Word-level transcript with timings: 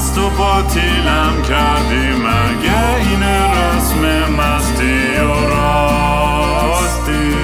مست 0.00 0.18
و 0.18 0.30
باطیلم 0.30 1.42
کردی 1.48 2.08
مگه 2.12 2.94
این 2.94 3.22
رسم 3.22 4.32
مستی 4.32 5.16
و 5.16 5.48
راستی؟ 5.48 7.34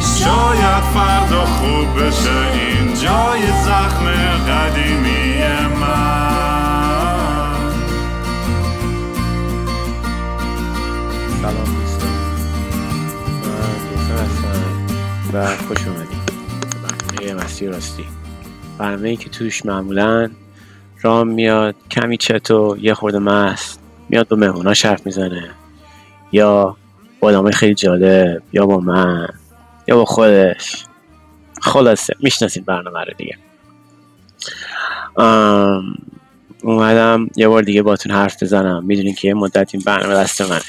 شاید 0.00 0.84
فردا 0.94 1.44
خوب 1.44 2.02
بشه 2.02 2.30
این 2.52 2.94
جای 2.94 3.42
زخم 3.64 4.06
قدیمی 4.48 5.42
من. 5.80 6.00
سلام 11.42 11.54
دوستان. 11.54 12.14
من 13.42 13.80
یوسف 13.92 14.20
هستم 14.20 14.64
و 15.32 15.46
خوش 15.68 15.86
اومدید. 15.86 16.30
به 17.18 17.34
مسیر 17.34 17.70
راستی. 17.70 18.19
برنامه 18.80 19.08
ای 19.08 19.16
که 19.16 19.30
توش 19.30 19.66
معمولا 19.66 20.30
رام 21.02 21.28
میاد 21.28 21.74
کمی 21.90 22.16
چتو 22.16 22.76
یه 22.80 22.94
خورده 22.94 23.18
مست 23.18 23.80
میاد 24.08 24.28
با 24.28 24.36
مهموناش 24.36 24.86
حرف 24.86 25.06
می‌زنه. 25.06 25.50
یا 26.32 26.76
با 27.20 27.28
آدمای 27.28 27.52
خیلی 27.52 27.74
جالب 27.74 28.42
یا 28.52 28.66
با 28.66 28.80
من 28.80 29.28
یا 29.88 29.96
با 29.96 30.04
خودش. 30.04 30.84
خلاصه 31.60 32.14
می‌شناسید 32.20 32.64
برنامه 32.64 33.00
رو 33.00 33.12
دیگه. 33.18 33.36
اومدم 36.62 37.28
یه 37.36 37.48
بار 37.48 37.62
دیگه 37.62 37.82
باتون 37.82 38.12
حرف 38.12 38.42
بزنم. 38.42 38.84
می‌دونین 38.84 39.14
که 39.14 39.28
یه 39.28 39.34
مدت 39.34 39.70
این 39.74 39.82
برنامه 39.86 40.14
دست 40.14 40.42
منه. 40.42 40.60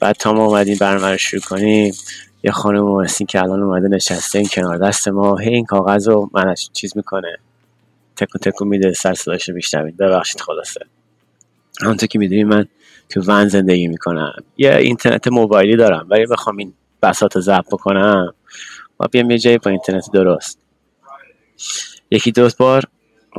بعد 0.00 0.16
تا 0.16 0.32
ما 0.32 0.44
اومدیم 0.44 0.76
برنامه 0.80 1.10
رو 1.10 1.16
شروع 1.16 1.42
کنیم 1.42 1.94
یه 2.42 2.52
خانم 2.52 2.84
اومدین 2.84 3.26
که 3.26 3.42
الان 3.42 3.62
اومده 3.62 3.88
نشسته 3.88 4.38
این 4.38 4.48
کنار 4.52 4.78
دست 4.78 5.08
ما 5.08 5.36
هی 5.36 5.54
این 5.54 5.64
کاغذ 5.64 6.08
رو 6.08 6.30
منش 6.34 6.70
چیز 6.72 6.96
می‌کنه. 6.96 7.36
تکون 8.16 8.40
تکون 8.40 8.68
میده 8.68 8.92
سر 8.92 9.14
صداش 9.14 9.48
رو 9.48 9.54
ببخشید 9.98 10.40
خلاصه. 10.40 10.80
همونطور 11.82 12.06
که 12.06 12.18
می‌دونی 12.18 12.44
من 12.44 12.66
تو 13.08 13.22
ون 13.26 13.48
زندگی 13.48 13.88
می‌کنم. 13.88 14.32
یه 14.56 14.76
اینترنت 14.76 15.28
موبایلی 15.28 15.76
دارم 15.76 16.06
ولی 16.10 16.26
بخوام 16.26 16.56
این 16.56 16.72
بساط 17.02 17.36
رو 17.36 17.42
ضبط 17.42 17.66
بکنم 17.66 18.34
و 19.00 19.08
بیام 19.08 19.30
یه 19.30 19.38
جایی 19.38 19.58
با 19.58 19.70
اینترنت 19.70 20.10
درست. 20.12 20.58
یکی 22.10 22.32
دو 22.32 22.50
بار 22.58 22.84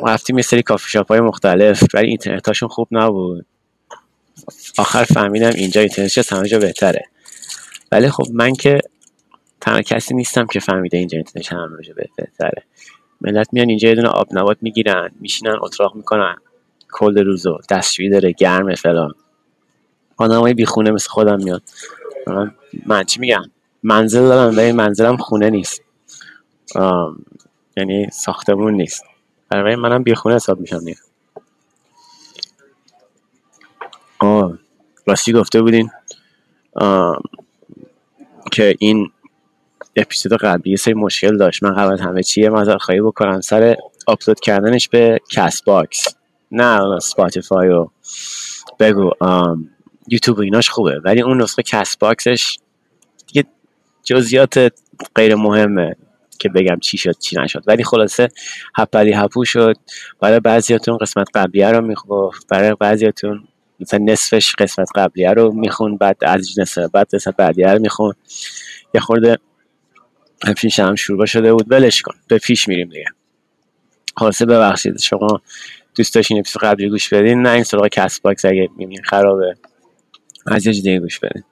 رفتیم 0.04 0.38
یه 0.38 0.44
سری 0.44 0.64
کافی 0.64 0.90
شاپ 0.90 1.08
های 1.08 1.20
مختلف 1.20 1.84
ولی 1.94 2.08
اینترنت 2.08 2.48
هاشون 2.48 2.70
خوب 2.70 2.88
نبود. 2.92 3.46
آخر 4.78 5.04
فهمیدم 5.04 5.50
اینجا 5.50 5.82
اینترنتش 5.82 6.18
از 6.18 6.30
همه 6.30 6.48
جا 6.48 6.60
بهتره. 6.60 7.06
ولی 7.92 8.10
خب 8.10 8.26
من 8.34 8.54
که 8.54 8.80
تنها 9.62 9.82
کسی 9.82 10.16
نیستم 10.16 10.46
که 10.46 10.60
فهمیده 10.60 10.98
اینجا 10.98 11.16
اینترنتش 11.16 11.52
همه 11.52 11.84
جا 11.84 11.94
بهتره. 11.94 12.64
ملت 13.22 13.48
میان 13.52 13.70
اینجا 13.70 13.90
یه 13.90 13.96
دونه 13.96 14.08
آب 14.08 14.28
نبات 14.32 14.58
می‌گیرن 14.62 15.12
میشینن 15.20 15.56
اتراق 15.62 15.96
می‌کنن. 15.96 16.36
کل 16.92 17.26
روزو 17.26 17.58
دستشویی 17.70 18.10
داره 18.10 18.32
گرمه 18.32 18.76
فلان. 18.76 19.14
آدمای 20.18 20.54
بیخونه 20.54 20.92
مثل 20.92 21.10
خودم 21.10 21.44
میاد 21.44 21.64
من, 22.86 23.04
چی 23.04 23.20
میگم؟ 23.20 23.44
منزل 23.84 24.22
دارم 24.22 24.58
ولی 24.58 24.72
منزلم 24.72 25.18
خونه 25.18 25.50
نیست. 25.50 25.82
یعنی 27.78 28.10
ساختمون 28.12 28.74
نیست. 28.74 29.04
برای 29.50 29.76
منم 29.76 30.04
بیخونه 30.04 30.36
حساب 30.36 30.60
میشم 30.60 30.80
دیگه. 30.80 30.98
آه 34.20 34.58
راستی 35.06 35.34
گفته 35.34 35.62
بودین. 35.62 35.90
آم، 36.76 37.22
که 38.58 38.76
این 38.80 39.12
اپیزود 39.96 40.34
قبلی 40.34 40.72
یه 40.72 40.78
سری 40.78 40.94
مشکل 40.94 41.38
داشت. 41.38 41.64
من 41.64 41.74
قبل 41.74 42.00
همه 42.00 42.24
چیه 42.24 42.50
معذرت 42.50 42.82
خواهی 42.82 43.02
بکنم. 43.02 43.42
سر 43.42 43.76
آپلود 44.08 44.40
کردنش 44.40 44.90
به 44.90 45.20
Castbox 45.32 46.16
نه 46.52 47.00
Spotify 47.00 47.70
و 47.70 47.88
بگو 48.80 49.12
آم، 49.20 49.70
یوتیوب 50.08 50.40
ایناش 50.40 50.70
خوبه. 50.70 51.02
ولی 51.04 51.22
اون 51.22 51.42
نسخه 51.42 51.64
Castbox 51.64 52.00
ش 52.00 52.58
یه 53.34 53.44
جزئیات 54.04 54.74
غیر 55.16 55.36
مهمه 55.36 55.96
که 56.40 56.50
بگم 56.50 56.80
چی 56.80 56.98
شد 56.98 57.18
چی 57.18 57.36
نشد. 57.40 57.64
ولی 57.68 57.84
خلاصه 57.84 58.30
هپلی 58.76 59.14
هپو 59.14 59.46
شد. 59.46 59.76
برای 60.20 60.40
بعضیاتون 60.40 60.98
قسمت 60.98 61.28
قبلیه 61.36 61.72
رو 61.72 61.86
میخوفت 61.86 62.48
برای 62.48 62.76
بعضیاتون 62.80 63.48
مثلا 63.80 64.00
نصفش 64.04 64.56
قسمت 64.56 64.88
قبلیه 64.96 65.30
رو 65.30 65.52
میخون 65.52 65.98
بعد 65.98 66.18
از 66.22 66.60
نصف 66.60 66.78
بعد 66.78 67.16
قسمت 67.16 67.36
بعدیه 67.36 67.68
رو 67.68 67.80
میخون. 67.80 68.14
یه 68.94 69.02
خورده 69.02 69.38
پیش 70.58 70.80
هم 70.80 70.96
شروع 70.96 71.26
شده 71.26 71.54
بود 71.54 71.66
ولش 71.72 72.02
کن 72.02 72.16
به 72.28 72.38
پیش 72.38 72.68
میریم 72.68 72.90
دیگه. 72.90 73.06
خلاصه 74.18 74.46
ببخشید 74.46 75.00
شما 75.00 75.42
دوست 75.96 76.16
داشتین 76.16 76.40
اپیزود 76.40 76.62
قبلی 76.62 76.90
گوش 76.90 77.14
بدین 77.14 77.42
نه 77.42 77.50
این 77.50 77.64
سراغ 77.64 77.88
کست 77.88 78.22
باکس 78.22 78.46
اگه 78.46 78.70
می‌بینین 78.78 79.04
خرابه. 79.04 79.56
از 80.46 80.66
یه 80.66 80.74
دیگه 80.74 81.00
گوش 81.00 81.20
بدین. 81.20 81.44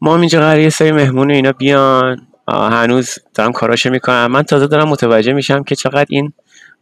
ما 0.00 0.16
اینجا 0.16 0.40
قراره 0.40 0.62
یه 0.62 0.70
سری 0.70 0.92
مهمون 0.92 1.30
اینا 1.30 1.52
بیان. 1.52 2.26
هنوز 2.48 3.18
دارم 3.34 3.52
کاراشو 3.52 3.90
می‌کنم. 3.90 4.26
من 4.26 4.42
تازه 4.42 4.66
دارم 4.66 4.88
متوجه 4.88 5.32
میشم 5.32 5.62
که 5.62 5.74
چقدر 5.74 6.06
این 6.08 6.32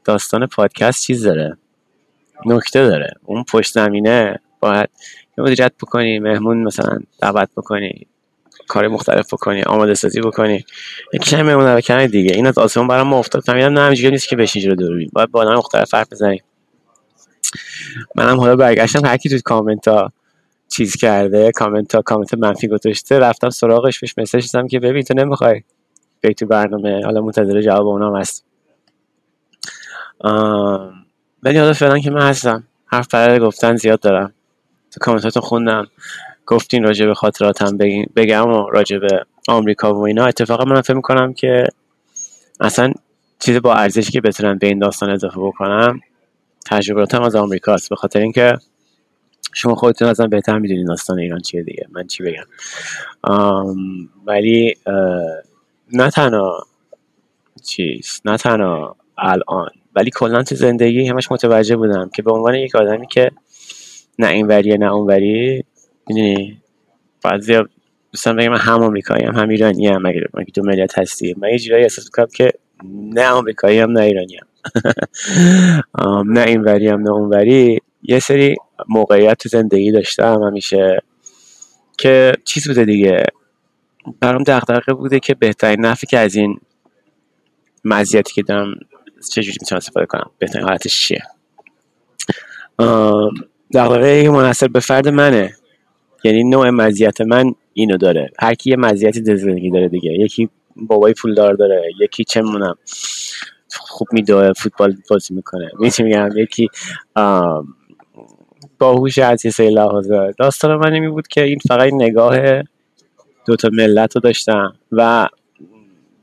داستان 0.05 0.47
پادکست 0.47 1.03
چیز 1.03 1.27
داره. 1.27 1.57
نکته 2.47 2.89
داره. 2.89 3.15
اون 3.25 3.45
پشت 3.45 3.73
زمینه 3.75 4.41
باید 4.61 4.89
مدیریت 5.39 5.73
بکنی 5.83 6.19
مهمون 6.19 6.63
مثلا 6.63 6.99
دعوت 7.21 7.49
بکنی 7.57 8.07
کار 8.69 8.89
مختلف 8.89 9.35
بکنی 9.35 9.63
آماده 9.63 9.95
سازی 9.95 10.21
بکنی. 10.21 10.65
هم 11.33 11.43
مهمون 11.47 11.81
رو 11.89 12.07
دیگه. 12.07 12.35
این 12.35 12.47
از 12.47 12.59
آسمون 12.59 12.89
برام 12.89 13.09
ما 13.09 13.19
افتاد. 13.19 13.43
فهمیدم 13.43 13.73
نه 13.73 13.81
همینجوری 13.81 14.11
نیست 14.11 14.29
که 14.29 14.37
بشین 14.37 14.63
جلو 14.63 14.75
دوربین 14.75 15.11
باید 15.13 15.31
با 15.31 15.41
آدم 15.41 15.55
مختلف 15.55 15.95
حرف 15.95 16.13
بزنیم 16.13 16.43
منم 18.15 18.41
حالا 18.41 18.57
برگشتم. 18.57 19.07
هر 19.07 19.17
کی 19.17 19.29
تو 19.29 19.39
کامنت 19.45 19.89
ها 19.89 20.13
چیز 20.69 20.97
کرده 20.97 21.53
کامنت 21.53 21.95
ها 21.95 22.03
کامنت 22.03 22.35
منفی 22.35 22.69
گذاشته 22.69 23.19
رفتم 23.19 23.51
سراغش 23.51 24.01
بهش 24.01 24.15
مسیج 24.19 24.53
دادم 24.53 24.69
که 24.69 24.81
ببین 24.81 25.03
تو 25.03 25.15
نمی‌خوای 25.15 25.63
بیای 26.21 26.35
تو 26.35 26.47
برنامه. 26.47 27.05
حالا 27.05 27.21
منتظر 27.21 27.61
جواب 27.63 27.87
اونام 27.87 28.17
هست. 28.17 28.45
آم، 30.21 30.93
ولی 31.43 31.59
حالا 31.59 31.73
فعلا 31.73 31.99
که 31.99 32.11
من 32.11 32.29
هستم. 32.29 32.65
حرف 32.87 33.09
برای 33.09 33.39
گفتن 33.39 33.77
زیاد 33.77 34.01
دارم. 34.01 34.35
تو 34.91 35.01
کامنتاتون 35.01 35.43
خوندم. 35.43 35.87
گفتین 36.47 36.83
راجع 36.85 37.07
به 37.07 37.15
خاطراتم 37.15 37.79
بگم 38.17 38.51
و 38.51 38.71
راجع 38.71 38.99
به 38.99 39.27
آمریکا 39.49 39.95
و 39.95 40.07
اینا. 40.07 40.27
اتفاقا 40.27 40.65
من 40.65 40.81
فکر 40.81 40.95
می‌کنم 40.95 41.33
که 41.33 41.65
اصلا 42.61 42.93
چیز 43.39 43.57
با 43.57 43.75
ارزشی 43.75 44.13
که 44.13 44.21
بتونم 44.21 44.59
به 44.59 44.67
این 44.67 44.79
داستان 44.79 45.11
اضافه 45.11 45.41
بکنم 45.41 46.01
تجربیاتم 46.67 47.23
از 47.23 47.37
آمریکاست. 47.37 47.91
به 47.91 47.97
خاطر 47.97 48.21
اینکه 48.21 48.59
شما 49.53 49.75
خودتون 49.75 50.09
ازم 50.09 50.27
بهتر 50.27 50.59
می‌دونین 50.59 50.85
داستان 50.85 51.19
ایران 51.19 51.41
چیه 51.41 51.63
دیگه. 51.63 51.87
من 51.91 52.07
چی 52.07 52.23
بگم. 52.23 52.45
ولی 54.27 54.75
نه 55.93 56.11
تنها 56.11 56.67
چیز 57.65 58.21
نه 58.25 58.37
تنها 58.37 58.97
الان. 59.19 59.71
ولی 59.97 60.11
کلا 60.15 60.43
تو 60.43 60.55
زندگی 60.55 61.09
همش 61.09 61.33
متوجه 61.33 61.77
بودم 61.77 62.11
که 62.15 62.23
به 62.23 62.33
عنوان 62.33 62.55
یک 62.55 62.75
آدمی 62.75 63.07
که 63.07 63.31
نه 64.19 64.29
این 64.29 64.47
وریه 64.47 64.77
نه 64.77 64.93
اون 64.93 65.07
وری 65.07 65.65
می‌دونی 66.09 66.63
بعضی 67.25 67.59
دوستان 68.13 68.37
بگم 68.37 68.55
هم 68.55 68.83
آمریکایی 68.83 69.25
هم 69.25 69.35
هم 69.35 69.49
ایرانی 69.49 69.87
هم 69.87 70.13
دو 70.55 70.63
ملیت 70.63 70.99
هستی؟ 70.99 71.35
من 71.39 71.49
یه 71.49 71.59
جورایی 71.59 71.83
احساس 71.83 72.11
که 72.35 72.53
نه 72.85 73.29
آمریکایی 73.29 73.79
هم 73.79 73.91
نه 73.91 74.01
ایرانی 74.01 74.37
هم. 74.37 74.47
نه 76.35 76.41
این 76.41 76.63
وری 76.63 76.89
هم 76.89 77.01
نه 77.01 77.11
اون 77.11 77.31
وری. 77.31 77.81
یه 78.03 78.19
سری 78.19 78.57
موقعیت 78.89 79.39
تو 79.39 79.49
زندگی 79.49 79.93
داشتم 79.93 80.43
همیشه 80.43 81.03
که 81.99 82.33
چیز 82.45 82.69
بوده 82.69 82.85
دیگه. 82.85 83.25
برام 84.21 84.43
دغدغه 84.43 84.93
بوده 84.93 85.21
که 85.21 85.35
بهترین 85.35 85.81
نفعی 85.81 86.07
که 86.07 86.19
از 86.19 86.35
این 86.35 86.61
مزیتی 87.85 88.35
که 88.35 88.43
دارم 88.43 88.75
چجوری 89.31 89.57
می‌تونم 89.61 89.77
استفاده 89.77 90.07
کنم؟ 90.07 90.31
بهترین 90.39 90.65
حالتش 90.65 91.07
چیه؟ 91.07 91.23
که 94.23 94.31
منحصر 94.31 94.69
به 94.69 94.81
فرد 94.81 95.09
منه. 95.09 95.55
یعنی 96.25 96.45
نوع 96.45 96.71
مزیت 96.71 97.21
من 97.21 97.55
اینو 97.73 97.97
داره. 97.97 98.31
هر 98.39 98.55
کی 98.55 98.71
یه 98.71 98.77
مزیتی 98.77 99.37
زندگی 99.37 99.71
داره 99.71 99.89
دیگه. 99.89 100.11
یکی 100.11 100.49
بابای 100.77 101.15
پولدار 101.15 101.55
داره 101.55 101.83
یکی 102.01 102.25
چه 102.25 102.43
مونم 102.43 102.75
خوب 103.79 104.09
میدوه 104.13 104.53
فوتبال 104.53 104.97
بازی 105.11 105.35
می‌کنه. 105.35 105.71
میشه 105.79 106.05
میگم؟ 106.05 106.29
یکی 106.37 106.69
باهوش 108.79 109.19
از 109.19 109.45
یه 109.45 109.51
سری 109.51 109.71
لحاظه 109.71 110.35
داستان 110.39 110.77
من 110.77 111.11
بود 111.11 111.29
که 111.29 111.43
این 111.43 111.59
فقط 111.69 111.93
نگاه 111.93 112.63
دوتا 113.47 113.69
ملت 113.73 114.17
رو 114.17 114.21
داشتم 114.21 114.75
و 114.93 115.29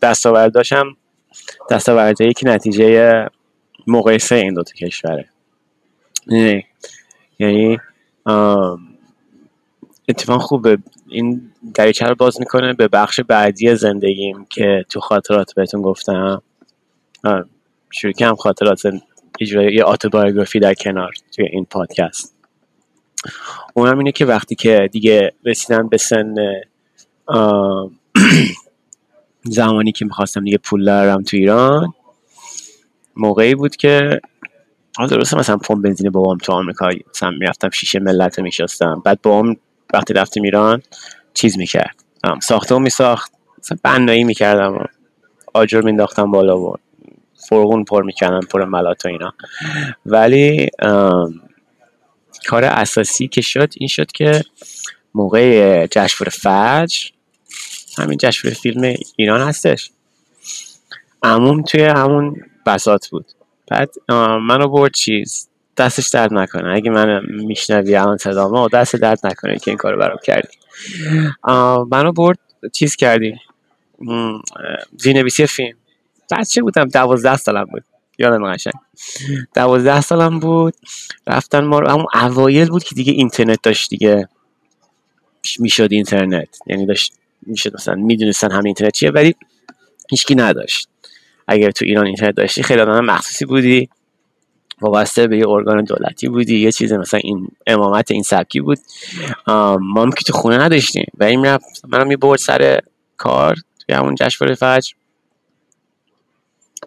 دستاورداشم 0.01 0.97
دستاوردهایی 1.69 2.33
که 2.33 2.47
نتیجه 2.47 3.27
مقایسه 3.87 4.35
این 4.35 4.53
دوتا 4.53 4.71
کشوره؟ 4.71 5.29
یعنی 7.39 7.77
آم، 8.25 8.79
اتفاق 10.09 10.41
خوبه. 10.41 10.77
این 11.07 11.51
دریچه 11.73 12.05
رو 12.05 12.15
باز 12.15 12.39
می‌کنه 12.39 12.73
به 12.73 12.87
بخش 12.87 13.19
بعدی 13.19 13.75
زندگیم 13.75 14.45
که 14.49 14.85
تو 14.89 14.99
خاطرات 14.99 15.53
بهتون 15.55 15.81
گفتم. 15.81 16.41
شروع 17.91 18.13
کردم 18.13 18.35
خاطرات 18.35 18.81
اجرای 19.39 19.73
یه 19.73 19.83
آتوبایوگرافی 19.83 20.59
در 20.59 20.73
کنار 20.73 21.13
توی 21.35 21.45
این 21.51 21.65
پادکست. 21.65 22.35
اونم 23.73 23.97
اینه 23.97 24.11
که 24.11 24.25
وقتی 24.25 24.55
که 24.55 24.89
دیگه 24.91 25.33
رسیدم 25.45 25.89
به 25.89 25.97
سن 25.97 26.35
زمانی 29.43 29.91
که 29.91 30.05
می‌خواستم 30.05 30.43
دیگه 30.43 30.57
پول 30.57 30.85
دارم 30.85 31.23
تو 31.23 31.37
ایران 31.37 31.93
موقعی 33.15 33.55
بود 33.55 33.75
که 33.75 34.19
حالا 34.97 35.09
درسته 35.09 35.37
مثلا 35.37 35.57
پمپ 35.57 35.83
بنزین 35.83 36.09
بابام 36.09 36.37
تو 36.37 36.53
آمریکا 36.53 36.89
مثلا 37.15 37.31
می‌رفتم 37.31 37.69
شیشه 37.69 37.99
ملت 37.99 38.37
رو 38.39 38.43
میشستم. 38.43 39.01
بعد 39.05 39.21
بابام 39.21 39.55
وقتی 39.93 40.13
رفتیم 40.13 40.43
ایران 40.43 40.81
چیز 41.33 41.57
می‌کرد. 41.57 42.03
ساخته 42.41 42.79
میساخت. 42.79 43.31
مثلا 43.59 43.77
بنایی 43.83 44.23
می‌کردم. 44.23 44.85
آجر 45.53 45.81
مینداختم 45.81 46.31
بالا 46.31 46.59
و 46.59 46.75
فرغون 47.49 47.83
پر 47.83 48.03
می‌کردم 48.03 48.39
پر 48.39 48.65
ملات 48.65 49.05
و 49.05 49.09
اینا. 49.09 49.33
ولی 50.05 50.69
کار 52.47 52.63
اساسی 52.63 53.27
که 53.27 53.41
شد 53.41 53.73
این 53.77 53.87
شد 53.87 54.11
که 54.11 54.43
موقع 55.13 55.87
جشنواره 55.87 56.31
فجر 56.31 57.09
همین 57.99 58.17
جشنواره 58.21 58.59
فیلم 58.59 58.95
ایران 59.15 59.41
هستش. 59.41 59.91
عموم 61.23 61.61
توی 61.61 61.83
همون 61.83 62.35
بسات 62.65 63.07
بود. 63.07 63.25
بعد 63.67 63.89
منو 64.41 64.67
برد 64.67 64.91
چیز 64.93 65.49
دستش 65.77 66.09
درد 66.09 66.33
نکنه. 66.33 66.75
اگه 66.75 66.91
من 66.91 67.21
میشنوی 67.29 67.95
الان 67.95 68.17
صدامو 68.17 68.69
دست 68.69 68.95
درد 68.95 69.19
نکنه 69.23 69.59
که 69.59 69.71
این 69.71 69.77
کارو 69.77 69.97
برام 69.97 70.17
کردی. 70.23 70.57
منو 71.91 72.11
برد 72.11 72.39
چیز 72.73 72.95
کردی 72.95 73.35
زینویسی 74.97 75.47
فیلم. 75.47 75.77
بچه 76.31 76.61
بودم؟ 76.61 76.87
دوازده 76.87 77.37
سالم 77.37 77.65
بود. 77.65 77.83
یادم 78.17 78.53
قشنگ. 78.53 78.73
دوازده 79.55 80.01
سالم 80.01 80.39
بود. 80.39 80.73
رفتن 81.27 81.59
ما 81.59 81.79
همون 81.79 82.05
اوایل 82.13 82.69
بود 82.69 82.83
که 82.83 82.95
دیگه 82.95 83.13
اینترنت 83.13 83.61
داشت 83.63 83.89
دیگه. 83.89 84.27
می‌شد 85.59 85.87
اینترنت. 85.91 86.57
یعنی 86.67 86.85
داشت 86.85 87.13
می‌شد 87.41 87.73
مثلا 87.73 87.95
می‌دونستن 87.95 88.51
همین 88.51 88.65
اینترنت 88.65 88.93
چیه 88.93 89.11
ولی 89.11 89.35
هیچکی 90.09 90.35
نداشت. 90.35 90.89
اگر 91.47 91.71
تو 91.71 91.85
ایران 91.85 92.05
اینترنت 92.05 92.35
داشتی 92.35 92.63
خیلی 92.63 92.81
آدم 92.81 93.05
مخصوصی 93.05 93.45
بودی 93.45 93.89
وابسته 94.81 95.27
به 95.27 95.37
یه 95.37 95.49
ارگان 95.49 95.83
دولتی 95.83 96.27
بودی 96.27 96.59
یه 96.59 96.71
چیز 96.71 96.93
مثلا 96.93 97.19
این 97.23 97.47
امامت 97.67 98.11
این 98.11 98.23
سبکی 98.23 98.61
بود. 98.61 98.77
ما 99.79 100.01
هم 100.01 100.11
که 100.11 100.23
تو 100.23 100.33
خونه 100.33 100.57
نداشتیم. 100.57 101.05
و 101.17 101.23
این 101.23 101.39
می‌رفت 101.39 101.65
منم 101.87 102.09
برد 102.09 102.39
سر 102.39 102.79
کار 103.17 103.55
توی 103.55 103.95
همون 103.95 104.15
جشنواره 104.15 104.55
فجر. 104.55 104.93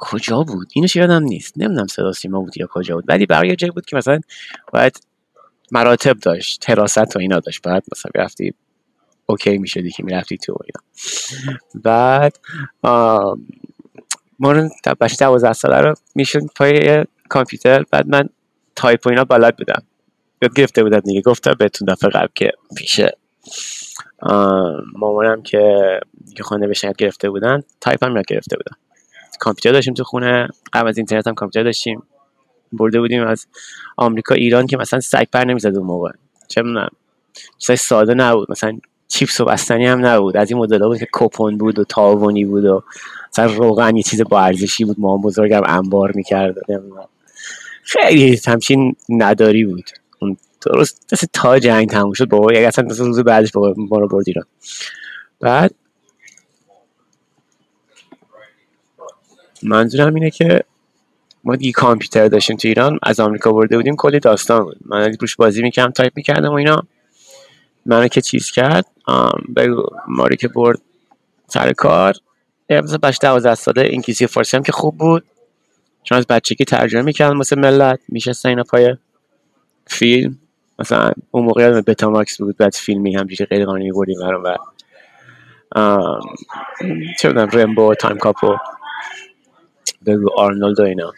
کجا 0.01 0.43
بود؟ 0.43 0.69
اینش 0.75 0.97
یادم 0.97 1.23
نیست. 1.23 1.53
نمی‌دونم 1.57 1.87
صدا 1.87 2.13
سیما 2.13 2.41
بود 2.41 2.59
یا 2.59 2.67
کجا 2.71 2.95
بود. 2.95 3.05
ولی 3.09 3.27
برای 3.27 3.57
جایی 3.57 3.71
بود 3.71 3.87
که 3.87 3.97
مثلا 3.97 4.21
باید 4.73 5.07
مراتب 5.73 6.19
داشت 6.19 6.61
تراست 6.61 7.17
و 7.17 7.19
اینا 7.19 7.41
داشت. 7.41 7.63
بعد 7.63 7.85
مثلا 7.97 8.25
رفتی 8.25 8.55
اوکی 9.27 9.59
می‌شدی 9.59 9.91
که 9.91 10.05
می‌رفتی 10.05 10.39
تو 10.39 10.57
اینا. 10.65 10.83
بعد 11.85 12.39
ما 14.39 14.71
بچه 15.01 15.17
دوازده 15.19 15.53
ساله 15.53 15.81
رو 15.81 15.95
میشون 16.15 16.49
پای 16.57 17.05
کامپیوتر. 17.29 17.85
بعد 17.91 18.09
من 18.09 18.29
تایپ 18.77 19.07
و 19.07 19.11
اینا 19.11 19.25
بلد 19.25 19.57
بودم. 19.57 19.83
یاد 20.43 20.55
گرفته 20.55 20.83
بودم 20.83 21.01
دیگه. 21.01 21.21
گفتم 21.21 21.55
بهتون 21.59 21.89
دفعه 21.89 22.11
قبل 22.11 22.29
که 22.35 22.53
پیشه 22.77 23.19
مامانم 24.97 25.43
که 25.43 26.01
که 26.37 26.43
خانه 26.43 26.69
بشه 26.69 26.93
گرفته 26.99 27.31
بودن 27.31 27.63
تایپ 27.81 28.05
هم 28.05 28.17
یاد 28.17 28.27
گرفته 28.27 28.57
بودم 28.57 28.77
کامپیوتر 29.41 29.73
داشتیم 29.73 29.95
تو 29.95 30.05
خونه. 30.05 30.49
قبل 30.73 30.89
از 30.89 30.97
اینترنت 30.97 31.27
هم 31.27 31.35
کامپیوتر 31.35 31.65
داشتیم. 31.65 32.03
برده 32.73 33.01
بودیم 33.01 33.27
از 33.27 33.47
آمریکا 33.97 34.35
ایران 34.35 34.67
که 34.67 34.77
مثلا 34.77 35.01
سگ 35.01 35.25
پر 35.33 35.45
نمی‌زد 35.45 35.77
اون 35.77 35.87
موقع. 35.87 36.11
چه 36.49 36.63
می‌دونم. 36.63 36.89
ساده 37.59 38.15
نبود. 38.15 38.51
مثلا 38.51 38.79
چیپس 39.13 39.41
و 39.41 39.45
بستنی 39.45 39.87
هم 39.87 40.07
نبود. 40.07 40.37
از 40.37 40.51
این 40.51 40.61
مدل 40.61 40.79
بود 40.79 40.99
که 40.99 41.07
کوپون 41.13 41.59
بود 41.59 41.79
و 41.79 41.85
تاوانی 41.85 42.45
بود 42.45 42.65
و 42.65 42.83
مثلا 43.29 43.55
روغن 43.55 43.97
یه 43.97 44.03
چیز 44.03 44.23
با 44.23 44.41
ارزشی 44.41 44.85
بود. 44.85 45.01
ما 45.01 45.17
بزرگم 45.17 45.63
انبار 45.67 46.13
می‌کرد 46.15 46.55
خیلی 47.83 48.41
همچین 48.47 48.97
نداری 49.09 49.65
بود. 49.65 49.91
درست 50.67 51.07
دست 51.13 51.25
تا 51.33 51.59
جنگ 51.59 51.89
تموم 51.89 52.13
شد. 52.13 52.29
بابا 52.29 52.53
یک 52.53 52.67
اصلا 52.67 52.85
روز 52.99 53.21
بعدش 53.21 53.53
بابا 53.53 53.75
ما 53.77 53.99
رو 53.99 54.23
بعد 55.41 55.75
منظورم 59.63 60.15
اینه 60.15 60.31
که 60.31 60.65
ما 61.45 61.57
دیگه 61.57 61.73
کامپیوتر 61.73 62.29
داشتیم 62.29 62.57
تو 62.57 62.69
ایران. 62.69 62.99
از 63.03 63.21
آمریکا 63.21 63.53
برده 63.53 63.77
بودیم. 63.77 63.97
کلی 63.97 64.21
داستان 64.21 64.65
بود. 64.65 64.77
من 64.85 65.17
روش 65.21 65.37
بازی 65.37 65.63
می‌کردم 65.63 65.91
تایپ 65.91 66.13
می‌کردم 66.17 66.51
و 66.51 66.55
اینا. 66.55 66.83
منو 67.87 68.09
که 68.09 68.21
چیز 68.21 68.51
کرد؟ 68.51 68.87
بگو 69.57 69.87
ماری 70.09 70.37
که 70.37 70.49
برد 70.49 70.79
سر 71.47 71.73
کار. 71.73 72.15
مثلا 72.71 72.99
بچه 72.99 73.19
دوازده 73.23 73.55
ساله 73.55 73.83
انگلیسی 73.83 74.27
فارسی 74.27 74.57
هم 74.57 74.63
که 74.63 74.73
خوب 74.73 74.99
بود. 74.99 75.25
چون 76.03 76.19
از 76.19 76.27
بچگی 76.27 76.65
ترجمه 76.65 77.03
می‌کردم 77.03 77.37
مثل 77.37 77.59
ملت. 77.59 78.01
میشستن 78.09 78.49
اینا 78.49 78.63
پای 78.63 78.97
فیلم. 79.87 80.39
مثلا 80.79 81.13
اون 81.31 81.45
موقع 81.45 81.63
یادم 81.63 81.81
بتا 81.81 82.11
ماکس 82.11 82.39
بود 82.39 82.57
بعد 82.57 82.73
فیلمی 82.73 83.17
همجوری 83.17 83.45
غیر 83.45 83.65
قانونی 83.65 83.93
بردیم 83.93 84.19
برام 84.21 84.43
و 84.45 84.57
چه 87.21 87.29
بودم 87.29 87.49
رمبو 87.53 87.95
تایم 87.95 88.19
کاپو. 88.19 88.57
بگو 90.07 90.31
آرنولد 90.37 90.81
و 90.81 90.83
اینا. 90.83 91.13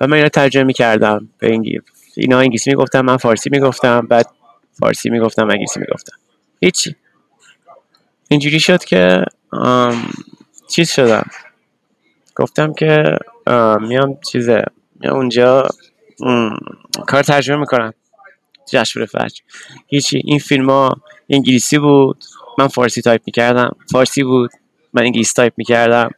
و 0.00 0.06
من 0.06 0.16
اینا 0.16 0.28
ترجمه 0.28 0.64
می‌کردم. 0.64 1.28
به 1.38 1.52
انگلیسی 1.52 1.80
اینا 2.16 2.38
انگلیسی 2.38 2.70
می‌گفتم 2.70 3.00
من 3.00 3.16
فارسی 3.16 3.50
می‌گفتم. 3.52 4.06
بعد 4.06 4.26
فارسی 4.80 5.10
می‌گفتم 5.10 5.50
انگلیسی 5.50 5.80
می‌گفتم. 5.80 6.16
هیچی. 6.62 6.96
اینجوری 8.28 8.60
شد 8.60 8.84
که 8.84 9.24
چیز 10.68 10.90
شدم. 10.90 11.26
گفتم 12.36 12.72
که 12.72 13.18
میام 13.80 14.18
چیزه. 14.32 14.64
میام 15.00 15.16
اونجا 15.16 15.68
کار 17.06 17.22
ترجمه 17.22 17.56
می‌کنم. 17.56 17.92
جشنواره 18.72 19.06
فجر 19.06 19.40
هیچی. 19.86 20.22
این 20.24 20.38
فیلم 20.38 20.70
ها 20.70 20.96
انگلیسی 21.30 21.78
بود. 21.78 22.24
من 22.58 22.68
فارسی 22.68 23.02
تایپ 23.02 23.20
می‌کردم. 23.26 23.76
فارسی 23.92 24.22
بود. 24.22 24.50
من 24.92 25.02
انگلیسی 25.02 25.32
تایپ 25.36 25.52
می‌کردم. 25.56 26.10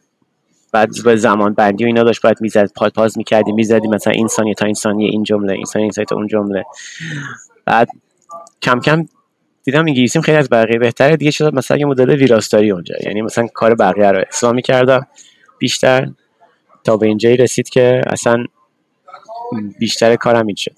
بعد 0.72 0.90
با 1.04 1.16
زمان 1.16 1.54
بندی 1.54 1.84
و 1.84 1.86
اینا 1.86 2.02
داشت. 2.02 2.22
باید 2.22 2.36
می‌زد. 2.40 2.72
پاد 2.72 2.92
pause 2.92 3.18
می‌کردی 3.18 3.52
می‌زدی 3.52 3.88
مثلا 3.88 4.12
این 4.12 4.28
ثانیه 4.28 4.54
تا 4.54 4.66
این 4.66 4.74
ثانیه 4.74 5.10
این 5.10 5.22
جمله 5.22 5.52
این 5.52 5.64
ثانیه 5.64 5.90
تا 5.90 6.16
اون 6.16 6.26
جمله. 6.26 6.64
بعد 7.64 7.88
کم 8.62 8.80
کم 8.80 9.06
دیدم 9.64 9.86
انگلیسیم 9.86 10.22
خیلی 10.22 10.38
از 10.38 10.48
بقیه 10.50 10.78
بهتره. 10.78 11.16
دیگه 11.16 11.30
شد 11.30 11.54
مثلا 11.54 11.76
یه 11.76 11.86
مدل 11.86 12.10
ویراستاری 12.10 12.70
اونجا؟ 12.70 12.94
یعنی 13.06 13.22
مثلا 13.22 13.46
کار 13.54 13.74
بقیه 13.74 14.12
رو 14.12 14.24
اسلامی 14.28 14.62
کردم 14.62 15.06
بیشتر. 15.58 16.08
تا 16.84 16.96
به 16.96 17.06
اینجایی 17.06 17.36
رسید 17.36 17.68
که 17.68 18.00
اصلا 18.06 18.44
بیشتر 19.78 20.16
کارم 20.16 20.46
این 20.46 20.56
شد. 20.56 20.74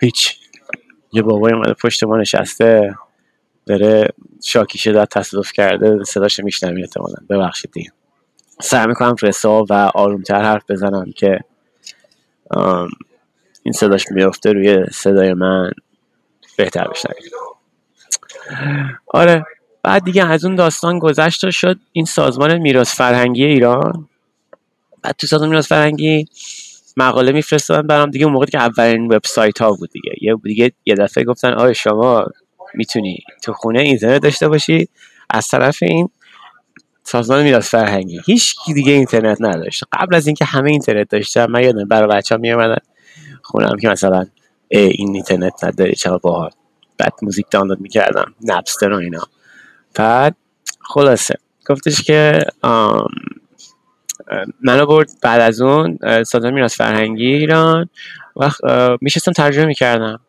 هیچ. 0.00 0.38
یه 1.12 1.22
بابای 1.22 1.52
اومده 1.52 1.72
پشت 1.72 2.04
ما 2.04 2.16
نشسته 2.16 2.94
داره 3.66 4.08
شاکی 4.44 4.78
شده 4.78 5.06
تصادف 5.06 5.52
کرده 5.52 6.04
صداش 6.04 6.40
میشنمی 6.40 6.82
احتمالا. 6.82 7.16
ببخشید 7.30 7.70
دیگه. 7.70 7.92
سعی 8.60 8.86
می‌کنم 8.86 9.14
رسا 9.22 9.64
و 9.70 9.72
آرومتر 9.72 10.42
حرف 10.42 10.70
بزنم 10.70 11.12
که 11.16 11.40
این 13.64 13.72
صداش 13.72 14.04
میفته 14.10 14.52
روی 14.52 14.84
صدای 14.92 15.34
من. 15.34 15.70
بهتر 16.56 16.88
بشنوید 16.88 17.32
آره. 19.06 19.44
بعد 19.82 20.04
دیگه 20.04 20.26
از 20.26 20.44
اون 20.44 20.54
داستان 20.54 20.98
گذشت 20.98 21.50
شد 21.50 21.78
این 21.92 22.04
سازمان 22.04 22.58
میراث 22.58 22.94
فرهنگی 22.94 23.44
ایران. 23.44 24.08
بعد 25.02 25.14
تو 25.18 25.26
سازمان 25.26 25.48
میراث 25.48 25.68
فرهنگی 25.68 26.26
مقاله 26.96 27.32
میفرستادن. 27.32 27.86
برام 27.86 28.10
دیگه 28.10 28.24
اون 28.24 28.32
موقع 28.32 28.46
که 28.46 28.58
اولین 28.58 29.12
وبسایت 29.12 29.62
ها 29.62 29.72
بود 29.72 29.90
دیگه. 29.90 30.12
یه 30.20 30.36
دیگه 30.44 30.72
یه 30.86 30.94
دفعه 30.94 31.24
گفتن 31.24 31.52
آره 31.52 31.72
شما 31.72 32.26
می‌تونی 32.74 33.18
تو 33.42 33.52
خونه 33.52 33.80
اینترنت 33.80 34.22
داشته 34.22 34.48
باشی؟ 34.48 34.88
از 35.30 35.48
طرف 35.48 35.78
این 35.82 36.08
سازمان 37.02 37.42
میراث 37.42 37.70
فرهنگی. 37.70 38.20
هیچ 38.26 38.54
دیگه 38.74 38.92
اینترنت 38.92 39.38
نداشت. 39.40 39.84
قبل 39.92 40.14
از 40.14 40.26
اینکه 40.26 40.44
همه 40.44 40.70
اینترنت 40.70 41.08
داشتن 41.08 41.46
من 41.50 41.62
یادم 41.62 41.88
برای 41.88 42.08
بچه‌ها 42.08 42.40
میومدن 42.40 42.78
خونم 43.44 43.76
که 43.80 43.88
مثلا 43.88 44.26
این 44.68 45.14
اینترنت 45.14 45.64
نداری 45.64 45.94
چرا 45.94 46.18
باحال؟ 46.18 46.50
بعد 46.98 47.12
موزیک 47.22 47.46
دانلود 47.50 47.80
می‌کردم 47.80 48.34
نپستر 48.44 48.92
و 48.92 48.96
اینا. 48.96 49.22
بعد 49.94 50.36
خلاصه 50.80 51.34
گفتش 51.66 52.02
که 52.02 52.38
منو 54.60 54.86
برد 54.86 55.10
بعد 55.22 55.40
از 55.40 55.60
اون 55.60 55.98
سازمان 56.24 56.54
میراث 56.54 56.76
فرهنگی 56.76 57.26
ایران 57.26 57.88
و 58.36 58.50
میشستم 59.00 59.32
ترجمه 59.32 59.64
می‌کردم. 59.64 60.20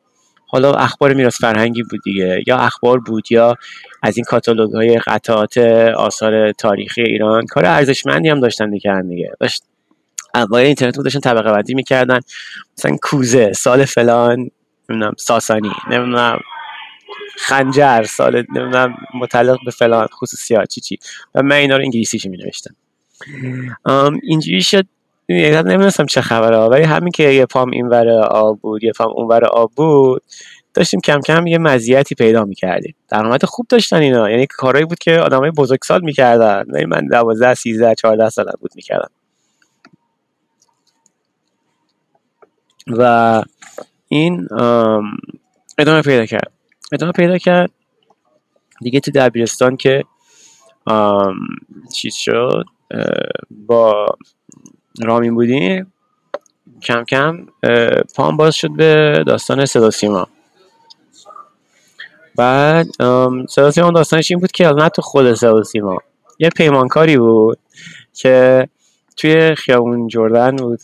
حالا 0.48 0.72
اخبار 0.72 1.14
میراث 1.14 1.42
فرهنگی 1.42 1.84
بود 1.84 2.00
دیگه 2.04 2.44
یا 2.48 2.58
اخبار 2.58 3.00
بود 3.00 3.32
یا 3.32 3.56
از 4.04 4.18
این 4.18 4.24
کاتالوگ 4.24 4.74
های 4.74 4.98
قطعات 4.98 5.58
آثار 5.98 6.52
تاریخی 6.52 7.02
ایران. 7.02 7.46
کار 7.46 7.66
ارزشمندی 7.66 8.30
هم 8.30 8.40
داشتن 8.40 8.70
می‌کردن 8.70 9.08
دیگه 9.08 9.32
داشت 9.40 9.64
اوایل 10.36 10.66
اینترنت 10.66 10.96
بود 10.96 11.06
داشتن 11.06 11.20
طبقه 11.20 11.52
بندی 11.52 11.74
می‌کردن. 11.74 12.20
مثلا 12.78 12.98
کوزه 13.02 13.54
سال 13.54 13.86
فلان 13.86 14.50
نمی‌دونم 14.90 15.14
ساسانی 15.18 15.72
نمی‌دونم 15.92 16.40
خنجر 17.38 18.04
سال 18.04 18.36
نمی‌دونم 18.36 18.96
متعلق 19.22 19.58
به 19.66 19.72
فلان 19.72 20.08
خصوصیات 20.08 20.70
چی 20.70 20.82
چی. 20.82 20.98
و 21.36 21.42
من 21.44 21.56
اینا 21.56 21.78
رو 21.78 21.84
انگلیسیش 21.84 22.26
می 22.26 22.38
نوشتم 22.38 22.76
اینجوری 24.24 24.62
شد. 24.62 24.86
نمی‌دونستم 25.30 26.06
چه 26.06 26.22
خبره 26.22 26.58
ولی 26.58 26.84
همین 26.84 27.12
که 27.12 27.24
یه 27.24 27.46
پام 27.46 27.72
این 27.72 27.88
ور 27.88 28.10
آب 28.24 28.60
بود 28.60 28.84
یه 28.84 28.92
پام 28.92 29.12
اون 29.16 29.28
ور 29.28 29.46
آب 29.46 29.72
بود 29.76 30.22
داشتیم 30.74 31.00
کم 31.02 31.20
کم 31.22 31.48
یه 31.48 31.58
مزیتی 31.58 32.16
پیدا 32.16 32.46
می‌کردیم. 32.46 32.96
درآمد 33.10 33.46
خوب 33.46 33.66
داشتن 33.70 33.98
اینا. 33.98 34.30
یعنی 34.30 34.48
کارهایی 34.48 34.86
بود 34.86 35.00
که 35.00 35.20
آدمای 35.20 35.52
بزرگسال 35.52 36.02
می‌کردن. 36.02 36.64
من 36.88 37.08
12 37.08 37.54
13 37.54 37.96
14 37.96 38.30
سال 38.30 38.46
بود 38.62 38.72
می‌کردم. 38.76 39.10
و 42.88 43.44
این 44.08 44.48
ادامه 45.78 46.02
پیدا 46.02 46.26
کرد. 46.26 46.52
ادامه 46.92 47.12
پیدا 47.12 47.38
کرد. 47.38 47.72
دیگه 48.82 49.00
تو 49.00 49.12
دبیرستان 49.12 49.78
که 49.78 50.04
چیز 51.94 52.14
شد 52.16 52.66
با 53.52 54.06
رامین 55.02 55.36
بودیم 55.36 55.94
کم 56.82 57.04
کم 57.04 57.48
پام 58.16 58.38
باز 58.38 58.56
شد 58.56 58.70
به 58.78 59.24
داستان 59.28 59.66
صدا 59.66 59.92
سیما. 59.92 60.28
بعد 62.36 62.88
صدا 63.50 63.72
سیما 63.72 63.92
داستانش 63.92 64.32
این 64.32 64.40
بود 64.40 64.52
که 64.52 64.68
نه 64.68 64.90
تو 64.90 65.02
خود 65.02 65.34
صدا 65.34 65.64
سیما 65.64 65.98
یه 66.40 66.50
پیمانکاری 66.50 67.18
بود 67.18 67.60
که 68.14 68.68
توی 69.18 69.56
خیابون 69.56 70.08
جردن 70.08 70.56
بود. 70.56 70.80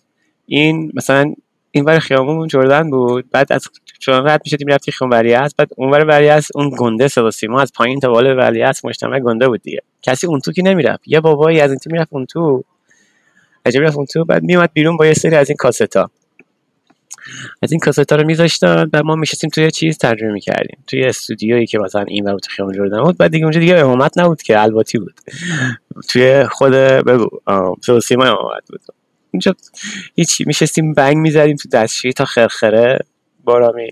این 0.45 0.91
مثلا 0.93 1.33
این 1.71 1.85
ور 1.85 1.99
خیابون 1.99 2.47
جردن 2.47 2.89
بود 2.89 3.25
بعد 3.31 3.53
از 3.53 3.67
چون 3.99 4.27
رد 4.27 4.41
می‌شدیم 4.45 4.67
رفتی 4.67 4.91
خیابون 4.91 5.17
ولیعصر 5.17 5.53
بعد 5.57 5.69
اون 5.77 5.91
ور 5.91 6.05
ولیعصر 6.05 6.49
اون 6.55 6.71
گنده 6.79 7.07
صدا 7.07 7.31
سیما 7.31 7.61
از 7.61 7.71
پایین 7.75 7.99
تا 7.99 8.09
بالا 8.09 8.35
ولیعصر 8.35 8.87
مجتمع 8.87 9.19
گنده 9.19 9.47
بود 9.47 9.61
دیگه. 9.61 9.81
کسی 10.01 10.27
اون 10.27 10.39
تو 10.39 10.51
که 10.51 10.61
نمی‌رفت. 10.61 11.01
یه 11.05 11.19
بابایی 11.19 11.59
از 11.59 11.69
این 11.71 11.79
تو 11.79 11.89
می‌رفت 11.91 12.13
اون 12.13 12.25
تو 12.25 12.63
عجب 13.65 13.81
رفت 13.81 13.95
اون 13.95 14.05
تو 14.05 14.25
بعد 14.25 14.43
میومد 14.43 14.69
بیرون 14.73 14.97
با 14.97 15.05
یه 15.05 15.13
سری 15.13 15.35
از 15.35 15.49
این 15.49 15.57
کاستا. 15.57 16.11
از 17.61 17.71
این 17.71 17.79
کاستا 17.79 18.15
رو 18.15 18.25
میذاشتن 18.25 18.89
و 18.93 19.03
ما 19.03 19.15
میشستیم 19.15 19.49
توی 19.49 19.71
چیز 19.71 19.97
ترجمه 19.97 20.31
می‌کردیم. 20.31 20.77
توی 20.87 21.05
استودیویی 21.05 21.65
که 21.65 21.79
مثلا 21.79 22.01
این 22.07 22.29
ور 22.29 22.37
خیابون 22.49 22.75
جردن 22.75 23.03
بود 23.03 23.17
بعد 23.17 23.31
دیگه 23.31 23.43
اونجا 23.45 23.59
دیگه 23.59 23.75
امامت 23.75 24.17
نبود 24.17 24.41
که 24.41 24.61
الباتی 24.61 24.97
بود. 24.99 25.13
توی 26.09 26.45
خود 26.51 26.71
بگو 26.71 27.29
سیما 28.01 28.25
امامت 28.25 28.63
بود. 28.69 28.81
اونجا 29.33 29.55
هیچی 30.15 30.43
میشستیم 30.47 30.93
بنگ 30.93 31.17
می‌زدیم 31.17 31.55
تو 31.55 31.69
دستشویی 31.69 32.13
تا 32.13 32.25
خرخره 32.25 32.99
بارامی 33.43 33.89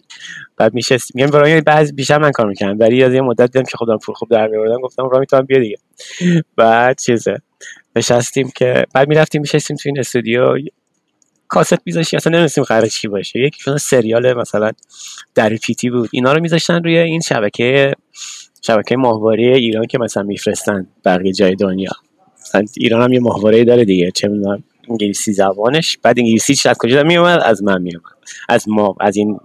بعد 0.57 0.73
میشستیم. 0.73 1.11
میگم 1.15 1.31
برای 1.31 1.61
بعض 1.61 1.93
بیشتر 1.93 2.17
من 2.17 2.31
کار 2.31 2.47
می‌کنم 2.47 2.77
ولی 2.79 3.03
از 3.03 3.13
یه 3.13 3.21
مدت 3.21 3.51
دیدم 3.51 3.65
که 3.65 3.77
خودم 3.77 3.97
پول 3.97 4.15
خوب 4.15 4.29
در 4.29 4.47
میوردم 4.47 4.81
گفتم 4.81 5.09
رامی 5.09 5.25
تو 5.25 5.37
هم 5.37 5.45
بیا 5.45 5.59
دیگه. 5.59 5.77
بعد 6.55 6.99
چیزه 6.99 7.37
نشستیم 7.95 8.51
که 8.55 8.85
بعد 8.93 9.07
می‌رفتیم 9.07 9.41
میشستیم 9.41 9.77
تو 9.77 9.89
این 9.89 9.99
استودیو. 9.99 10.57
کاست 11.47 11.77
میذاشتیم 11.85 12.17
اصلا 12.17 12.31
نمی‌دونستیم 12.31 12.63
قرار 12.63 12.87
چی 12.87 13.07
باشه. 13.07 13.39
یکی 13.39 13.61
سریال 13.79 14.33
مثلا 14.33 14.71
در 15.35 15.55
پیتی 15.55 15.89
بود. 15.89 16.09
اینا 16.13 16.33
رو 16.33 16.41
میذاشتن 16.41 16.83
روی 16.83 16.97
این 16.97 17.21
شبکه 17.21 17.93
شبکه 18.61 18.95
ماهواره 18.97 19.43
ایران 19.43 19.85
که 19.85 19.97
مثلا 19.97 20.23
میفرستن 20.23 20.87
بقیه 21.05 21.33
جای 21.33 21.55
دنیا. 21.55 21.91
مثلا 22.41 22.65
ایران 22.77 23.01
هم 23.01 23.13
یه 23.13 23.19
ماهواره 23.19 23.63
داره 23.63 23.85
دیگه 23.85 24.11
چه 24.11 24.27
می‌دونم. 24.27 24.63
انگلیسی 24.89 25.33
زبانش. 25.33 25.97
بعد 25.97 26.19
انگلیسی 26.19 26.69
از 26.69 26.77
کجا 26.79 27.03
می 27.03 27.17
اومد 27.17 27.39
از 27.39 27.63
من 27.63 27.81
می 27.81 27.95
اومد 27.95 28.13
از 28.49 28.69
ما 28.69 28.95
از 28.99 29.17
این 29.17 29.39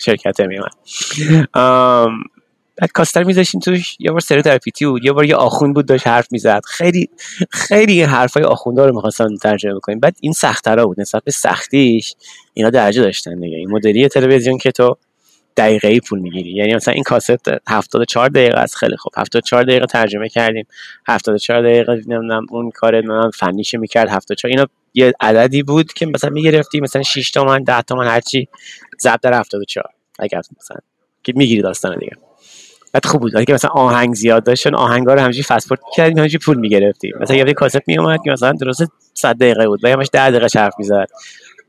شرکت 0.00 0.40
می 0.40 0.58
اومد 0.58 0.72
بعد 2.76 2.92
کاستر 2.92 3.24
میذاشیم 3.24 3.60
توش. 3.60 3.96
یه 3.98 4.10
بار 4.10 4.20
سری 4.20 4.42
ترپیتی 4.42 4.86
بود. 4.86 5.04
یه 5.04 5.12
بار 5.12 5.24
یه 5.24 5.36
آخوند 5.36 5.74
بود 5.74 5.86
داشت 5.86 6.06
حرف 6.06 6.32
می‌زد. 6.32 6.60
خیلی 6.66 7.10
خیلی 7.50 8.02
حرفای 8.02 8.42
آخوندا 8.42 8.86
رو 8.86 8.94
می‌خواستن 8.94 9.36
ترجمه 9.36 9.74
بکنیم. 9.74 10.00
بعد 10.00 10.16
این 10.20 10.32
سخترا 10.32 10.86
بود. 10.86 11.00
نسبت 11.00 11.24
به 11.24 11.30
سختیش 11.30 12.14
اینا 12.54 12.70
درجه 12.70 13.02
داشتن 13.02 13.40
دیگه. 13.40 13.56
این 13.56 13.70
مدلی 13.70 14.08
تلویزیون 14.08 14.58
که 14.58 14.72
تو 14.72 14.96
دقیقه 15.56 15.88
ای 15.88 16.00
پول 16.00 16.18
می‌گیری. 16.18 16.50
یعنی 16.50 16.74
مثلا 16.74 16.94
این 16.94 17.04
کاست 17.04 17.48
74 17.68 18.28
دقیقه 18.28 18.58
است. 18.58 18.76
خیلی 18.76 18.96
خوب. 18.96 19.12
74 19.16 19.62
دقیقه 19.62 19.86
ترجمه 19.86 20.28
کردیم. 20.28 20.66
74 21.08 21.62
دقیقه 21.62 21.92
نمی‌دونم 21.92 22.46
اون 22.50 22.70
کار 22.70 23.00
من 23.00 23.30
فنیشه 23.30 23.78
می‌کرد. 23.78 24.08
74 24.08 24.50
اینا 24.50 24.66
یه 24.94 25.12
عددی 25.20 25.62
بود 25.62 25.92
که 25.92 26.06
مثلا 26.06 26.30
می‌گرفتی 26.30 26.80
مثلا 26.80 27.02
6 27.02 27.30
تومن 27.30 27.62
10 27.62 27.82
تومن 27.82 28.06
هرچی 28.06 28.48
ضرب 29.02 29.20
در 29.22 29.34
74 29.34 29.84
اگر 30.18 30.40
مثلا 30.58 30.76
که 31.24 31.32
می‌گیری 31.36 31.62
داستان 31.62 31.98
دیگه. 31.98 32.12
بعد 32.92 33.04
خوب 33.04 33.20
بود. 33.20 33.44
که 33.44 33.52
مثلا 33.52 33.70
آهنگ 33.70 34.14
زیاد 34.14 34.44
داشتن 34.44 34.74
آهنگا 34.74 35.14
رو 35.14 35.20
همینجوری 35.20 35.42
فورد 35.42 35.80
کردیم 35.96 36.18
همینجوری 36.18 36.44
پول 36.44 36.56
می‌گرفتیم. 36.56 37.14
مثلا 37.20 37.36
یه 37.36 37.52
کاست 37.52 37.80
میومد 37.86 38.18
که 38.24 38.30
مثلا 38.30 38.52
درست 38.52 38.84
100 39.14 39.36
دقیقه 39.36 39.66
بود. 39.66 39.84
و 39.84 39.88
همش 39.88 40.08
10 40.12 40.30
دقیقه 40.30 40.60
حرف 40.60 40.74
می‌زد. 40.78 41.06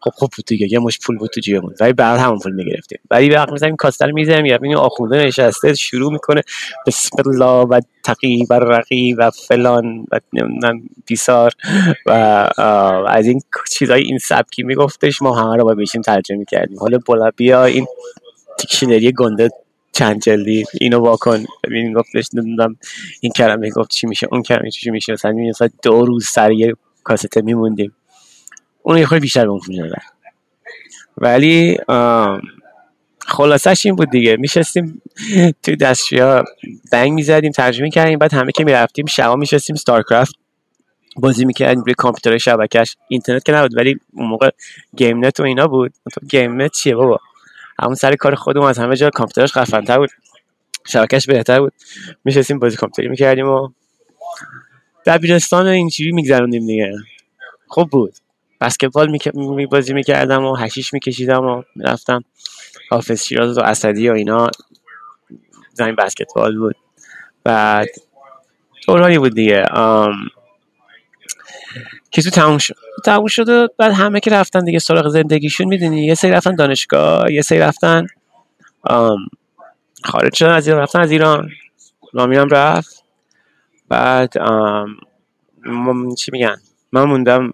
خب 0.04 0.12
خوب 0.14 0.30
بود 0.36 0.46
دیگه. 0.46 0.68
یه 0.72 0.80
مش 0.80 1.00
پول 1.00 1.18
بود 1.18 1.30
تو 1.30 1.42
جیبمون. 1.42 1.76
ولی 1.82 1.94
بعد 1.94 2.20
همون 2.20 2.40
پول 2.40 2.54
می‌گرفتیم. 2.54 3.00
ولی 3.12 3.30
وقت 3.30 3.52
مثلا 3.52 3.68
این 3.68 3.76
کاستر 3.76 4.12
می‌ذاریم. 4.12 4.46
یا 4.46 4.60
این 4.64 4.76
آخونده 4.76 5.18
نشسته 5.18 5.74
شروع 5.74 6.12
می‌کنه. 6.12 6.42
بسم 6.88 7.18
الله 7.26 7.68
و 7.68 7.82
تقی 8.04 8.46
و 8.50 8.54
رقی 8.54 9.14
و 9.14 9.32
فلان 9.32 10.06
و 10.12 10.20
نمی‌دونم 10.34 10.82
بیسار. 11.06 11.52
و 12.06 12.12
از 13.08 13.28
این 13.28 13.42
چیزای 13.72 14.02
این 14.02 14.18
سبکی 14.18 14.64
میگفتش 14.64 15.22
ما 15.22 15.36
همه 15.36 15.58
رو 15.58 15.64
با 15.64 15.74
بشیم 15.74 16.02
ترجمه 16.02 16.46
کردیم. 16.46 16.80
حالا 16.80 17.00
بلا 17.08 17.32
بیا 17.38 17.66
این 17.66 17.86
دیکشنری 18.60 19.12
گنده 19.12 19.50
چند 19.92 20.22
جلدی 20.22 20.66
اینو 20.82 21.00
واکن 21.00 21.46
ببین 21.64 21.94
گفتش 21.94 22.30
نمی‌دونم 22.34 22.76
این 23.22 23.32
کلمه 23.32 23.70
گفت 23.70 23.90
چی 23.90 24.08
میشه 24.08 24.28
اون 24.32 24.44
کلمه 24.44 24.70
چی 24.72 24.90
میشه. 24.90 25.14
مثلا 25.14 25.70
دو 25.84 26.06
روز 26.06 26.26
سر 26.26 26.52
یه 26.52 26.74
کاسته 27.04 27.42
میموندیم. 27.42 27.94
اون 28.84 28.98
یه 28.98 29.06
خیلی 29.06 29.22
بیشتر 29.22 29.46
به 29.46 29.52
اون 29.52 29.62
ولی 31.18 31.78
خلاصش 33.20 33.86
این 33.86 33.96
بود 33.96 34.10
دیگه. 34.10 34.38
میشستیم 34.38 35.02
توی 35.64 35.76
دستشویا 35.76 36.44
bong 36.92 37.12
می‌زدیم 37.12 37.52
ترجمه 37.52 37.90
کردیم 37.90 38.20
بعد 38.20 38.34
همه 38.34 38.52
که 38.52 38.64
می‌رفتیم 38.64 39.06
شبا 39.06 39.36
میشستیم 39.36 39.76
StarCraft 39.76 40.36
بازی 41.18 41.46
می‌کردیم 41.46 41.84
روی 41.84 41.94
کامپیوتر 41.94 42.38
شبکش 42.38 42.98
اینترنت 43.08 43.44
که 43.44 43.52
نبود 43.52 43.78
ولی 43.78 44.00
اون 44.14 44.28
موقع 44.28 44.50
game 44.98 45.26
net 45.26 45.40
و 45.40 45.44
اینا 45.44 45.68
بود. 45.68 45.94
game 46.30 46.62
net 46.62 46.72
چیه 46.72 46.96
بابا؟ 46.96 47.20
همون 47.80 47.96
سر 47.96 48.16
کار 48.16 48.36
خودمون 48.36 48.70
از 48.70 48.78
همه 48.80 48.96
جا 48.96 49.10
کامپیوترش 49.10 49.54
خفن‌تر 49.58 49.98
بود. 49.98 50.10
شبکش 50.88 51.26
بهتر 51.26 51.60
بود. 51.60 51.74
میشستیم 52.26 52.60
بازی 52.60 52.78
کامپیوتری 52.78 53.08
می‌کردیم 53.08 53.50
و 53.50 53.70
دبیرستان 55.06 55.68
اینجوری 55.68 56.12
میگذروندیم 56.12 56.68
دیگه. 56.68 56.94
خوب 57.68 57.90
بود. 57.90 58.14
بسکتبال 58.62 59.20
می 59.36 59.66
بازی 59.66 59.94
می‌کردم 59.94 60.46
و 60.46 60.56
هشیش 60.56 60.94
میکشیدم 60.94 61.46
و 61.46 61.64
می‌رفتم. 61.76 62.24
حافظ 62.90 63.24
شیراز 63.24 63.58
و 63.58 63.62
اسدی 63.62 64.10
و 64.10 64.14
اینا 64.14 64.50
زمین 65.74 65.96
بسکتبال 65.96 66.58
بود. 66.58 66.76
بعد 67.44 67.88
دورانی 68.88 69.18
بود 69.20 69.36
دیگه. 69.36 69.66
که 72.12 72.22
تو 72.22 72.30
تموم 72.30 72.58
شد. 72.58 72.76
تموم 73.06 73.28
شد 73.28 73.50
و 73.50 73.68
بعد 73.78 73.92
همه 73.92 74.20
که 74.20 74.32
رفتن 74.32 74.64
دیگه 74.64 74.80
سراغ 74.80 75.08
زندگیشون 75.08 75.68
می‌دونی 75.68 76.06
یه 76.06 76.16
سری 76.16 76.32
رفتن 76.32 76.56
دانشگاه 76.56 77.32
یه 77.32 77.42
سری 77.42 77.60
رفتن 77.60 78.08
خارج 80.04 80.36
شدن 80.36 80.52
از 80.54 80.68
ایران 80.68 80.82
رفتن 80.82 81.02
از 81.02 81.12
ایران. 81.12 81.50
رامیام 82.14 82.50
رفت. 82.50 83.04
بعد 83.90 84.34
چی 86.18 86.32
میگن؟ 86.32 86.56
من 86.92 87.04
موندم 87.04 87.54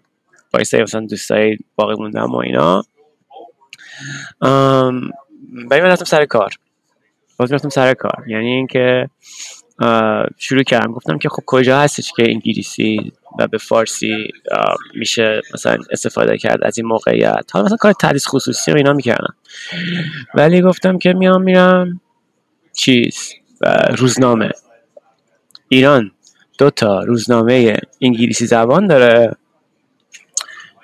با 0.53 0.63
سری 0.63 0.81
مثلا 0.83 1.01
دوستای 1.01 1.57
باقی 1.75 1.95
موندم 1.95 2.31
و 2.31 2.35
اینا. 2.35 2.83
ولی 5.69 5.81
من 5.81 5.87
رفتم 5.87 6.05
سر 6.05 6.25
کار. 6.25 6.53
باز 7.37 7.51
رفتم 7.51 7.69
سر 7.69 7.93
کار. 7.93 8.23
یعنی 8.27 8.47
اینکه 8.47 9.09
شروع 10.37 10.63
کردم. 10.63 10.91
گفتم 10.91 11.17
که 11.17 11.29
خب 11.29 11.43
کجا 11.45 11.79
هستش 11.79 12.11
که 12.11 12.23
انگلیسی 12.31 13.11
و 13.39 13.47
به 13.47 13.57
فارسی 13.57 14.27
میشه 14.95 15.41
مثلا 15.53 15.77
استفاده 15.91 16.37
کرد 16.37 16.63
از 16.63 16.77
این 16.77 16.87
موقعیت. 16.87 17.45
حالا 17.53 17.65
مثلا 17.65 17.77
کار 17.77 17.93
تدریس 18.01 18.27
خصوصی 18.27 18.71
و 18.71 18.75
اینا 18.75 18.93
می‌کردم. 18.93 19.35
ولی 20.35 20.61
گفتم 20.61 20.97
که 20.97 21.13
میام 21.13 21.41
میرم 21.41 22.01
چیز؟ 22.73 23.33
و 23.61 23.87
روزنامه. 23.97 24.51
ایران. 25.69 26.11
دو 26.57 26.69
تا 26.69 27.03
روزنامه 27.03 27.77
انگلیسی 28.01 28.45
زبان 28.45 28.87
داره. 28.87 29.31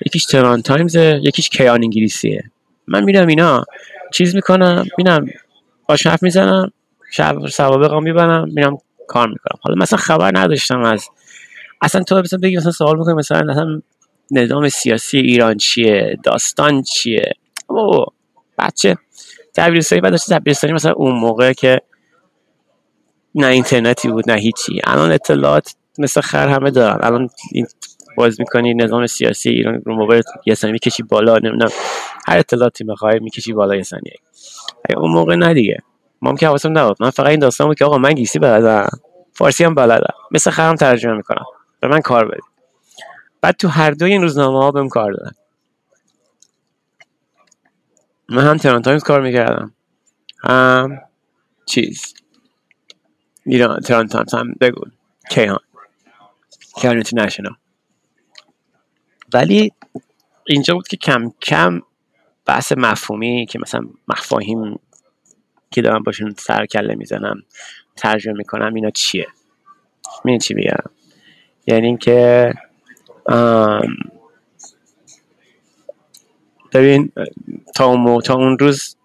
یکیش 0.05 0.25
تران 0.25 0.61
تایمز 0.61 0.95
یکیش 0.95 1.49
کیان 1.49 1.83
انگلیسیه. 1.83 2.43
من 2.87 3.03
میرم 3.03 3.27
اینا 3.27 3.65
چیز 4.13 4.35
می‌کنم 4.35 4.85
میرم 4.97 5.25
باش 5.87 6.07
حرف 6.07 6.23
می‌زنم 6.23 6.71
شب 7.11 7.47
سوابقم 7.47 8.03
می‌برم 8.03 8.49
میرم 8.53 8.77
کار 9.07 9.27
می‌کنم. 9.27 9.59
حالا 9.61 9.75
مثلا 9.75 9.99
خبر 9.99 10.31
نداشتم 10.37 10.81
از 10.81 11.07
اصلا 11.81 12.03
تو 12.03 12.21
مثلا 12.21 12.39
بگی 12.39 12.57
مثلا 12.57 12.71
سوال 12.71 12.97
بکنی 12.97 13.13
مثلا 13.13 13.41
مثلا 13.41 13.81
نظام 14.31 14.69
سیاسی 14.69 15.17
ایران 15.17 15.57
چیه 15.57 16.17
داستان 16.23 16.81
چیه؟ 16.81 17.31
او 17.67 18.05
بچه 18.57 18.97
دبیرستانی 19.55 20.01
بعد 20.01 20.11
داشته 20.11 20.39
دبیرستانی 20.39 20.73
مثلا 20.73 20.91
اون 20.91 21.15
موقع 21.15 21.53
که 21.53 21.81
نه 23.35 23.47
اینترنتی 23.47 24.07
بود 24.07 24.31
نه 24.31 24.37
هیچی. 24.37 24.81
الان 24.83 25.11
اطلاعات 25.11 25.75
مثل 25.97 26.21
خر 26.21 26.47
همه 26.47 26.71
دارن. 26.71 26.97
الان 27.01 27.29
باز 28.15 28.39
می‌کنی 28.39 28.73
نظام 28.73 29.07
سیاسی 29.07 29.49
ایران 29.49 29.81
رو 29.85 29.95
موبایل 29.95 30.23
یه 30.45 30.55
ثانیه 30.55 30.71
می‌کشی 30.71 31.03
بالا 31.03 31.37
نمی‌دونم 31.37 31.71
هر 32.27 32.37
اطلاعاتی 32.37 32.83
می‌خوای 32.83 33.19
می‌کشی 33.19 33.53
بالا 33.53 33.75
یه 33.75 33.83
ثانیه. 33.83 34.15
اون 34.97 35.11
موقع 35.11 35.35
نه 35.35 35.53
دیگه. 35.53 35.77
ما 36.21 36.29
هم 36.29 36.37
که 36.37 36.47
حواسم 36.47 36.77
نبود. 36.77 36.97
من 36.99 37.09
فقط 37.09 37.27
این 37.27 37.39
داستان 37.39 37.67
بود 37.67 37.77
که 37.77 37.85
آقا 37.85 37.97
من 37.97 38.13
گیسی 38.13 38.39
بلدم 38.39 38.89
فارسی 39.33 39.63
هم 39.63 39.75
بلدم. 39.75 40.13
مثل 40.31 40.51
خرم 40.51 40.75
ترجمه 40.75 41.13
می‌کنم. 41.13 41.45
به 41.79 41.87
من 41.87 42.01
کار 42.01 42.27
بدید. 42.27 42.43
بعد 43.41 43.55
تو 43.55 43.67
هر 43.67 43.91
دوی 43.91 44.11
این 44.11 44.21
روزنامه 44.21 44.59
ها 44.59 44.71
بهم 44.71 44.89
کار 44.89 45.11
دادن. 45.11 45.31
من 48.29 48.43
هم 48.47 48.57
تهران 48.57 48.81
تایمز 48.81 49.03
کار 49.03 49.21
می‌کردم. 49.21 49.73
هم 50.43 51.01
چیز. 51.65 52.13
ایران 53.45 53.79
تهران 53.79 54.07
تایمز 54.07 54.33
هم 54.33 54.53
بگو. 54.61 54.81
کیهان. 55.29 55.59
کیهان 56.75 56.95
اینترنشنال. 56.95 57.55
ولی 59.33 59.71
اینجا 60.47 60.73
بود 60.73 60.87
که 60.87 60.97
کم 60.97 61.31
کم 61.41 61.81
بحث 62.45 62.73
مفهومی 62.77 63.45
که 63.49 63.59
مثلا 63.59 63.81
مفاهیم 64.07 64.79
که 65.71 65.81
دارم 65.81 66.03
باشون 66.03 66.35
سر 66.37 66.65
کله 66.65 66.95
می‌زنم 66.95 67.43
ترجمه 67.95 68.33
می‌کنم 68.33 68.73
اینا 68.73 68.89
چیه؟ 68.89 69.27
می 70.25 70.39
چی 70.39 70.53
میگم؟ 70.53 70.83
یعنی 71.67 71.87
اینکه 71.87 72.53
ببین 76.73 77.11
تا 77.75 77.85
اون, 77.85 78.21
تا 78.21 78.33
اون 78.33 78.59
روز 78.59 78.95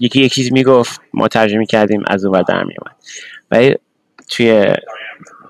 یکی 0.00 0.20
یک 0.20 0.32
چیز 0.32 0.52
می‌گفت 0.52 1.00
ما 1.14 1.28
ترجمه 1.28 1.66
کردیم 1.66 2.02
از 2.06 2.24
اون 2.24 2.42
در 2.42 2.64
میومد 2.64 2.96
ولی 3.50 3.74
توی 4.30 4.74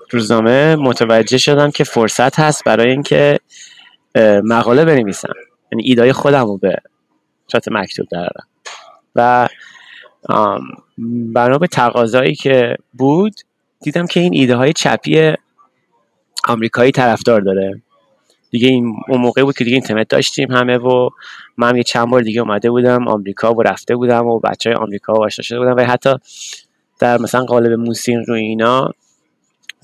روزنامه 0.09 0.75
متوجه 0.75 1.37
شدم 1.37 1.71
که 1.71 1.83
فرصت 1.83 2.39
هست 2.39 2.63
برای 2.63 2.91
اینکه 2.91 3.39
مقاله 4.43 4.85
بنویسم. 4.85 5.33
یعنی 5.71 5.83
ایدای 5.83 6.13
خودم 6.13 6.45
رو 6.45 6.57
به 6.57 6.75
صورت 7.51 7.67
مکتوب 7.71 8.07
دارم 8.11 8.47
و 9.15 9.47
بنا 11.33 11.57
به 11.57 11.67
تقاضایی 11.67 12.35
که 12.35 12.75
بود 12.93 13.33
دیدم 13.81 14.07
که 14.07 14.19
این 14.19 14.33
ایده 14.33 14.55
های 14.55 14.73
چپی 14.73 15.33
آمریکایی 16.47 16.91
طرفدار 16.91 17.41
داره. 17.41 17.81
دیگه 18.51 18.67
این 18.67 18.95
اون 19.07 19.21
موقع 19.21 19.43
بود 19.43 19.57
که 19.57 19.63
دیگه 19.63 19.75
اینترنت 19.75 20.07
داشتیم 20.07 20.51
همه 20.51 20.77
و 20.77 21.09
من 21.57 21.75
یه 21.75 21.83
چند 21.83 22.09
بار 22.09 22.21
دیگه 22.21 22.41
اومده 22.41 22.69
بودم 22.69 23.07
آمریکا 23.07 23.53
و 23.53 23.63
رفته 23.63 23.95
بودم 23.95 24.27
و 24.27 24.39
بچه 24.39 24.69
های 24.69 24.77
آمریکا 24.77 25.13
و 25.13 25.23
آشنا 25.23 25.43
شده 25.43 25.59
بودم. 25.59 25.75
و 25.75 25.81
حتی 25.81 26.15
در 26.99 27.17
مثلا 27.17 27.45
قالب 27.45 27.79
موسیقی 27.79 28.23
رو 28.27 28.33
اینا 28.33 28.91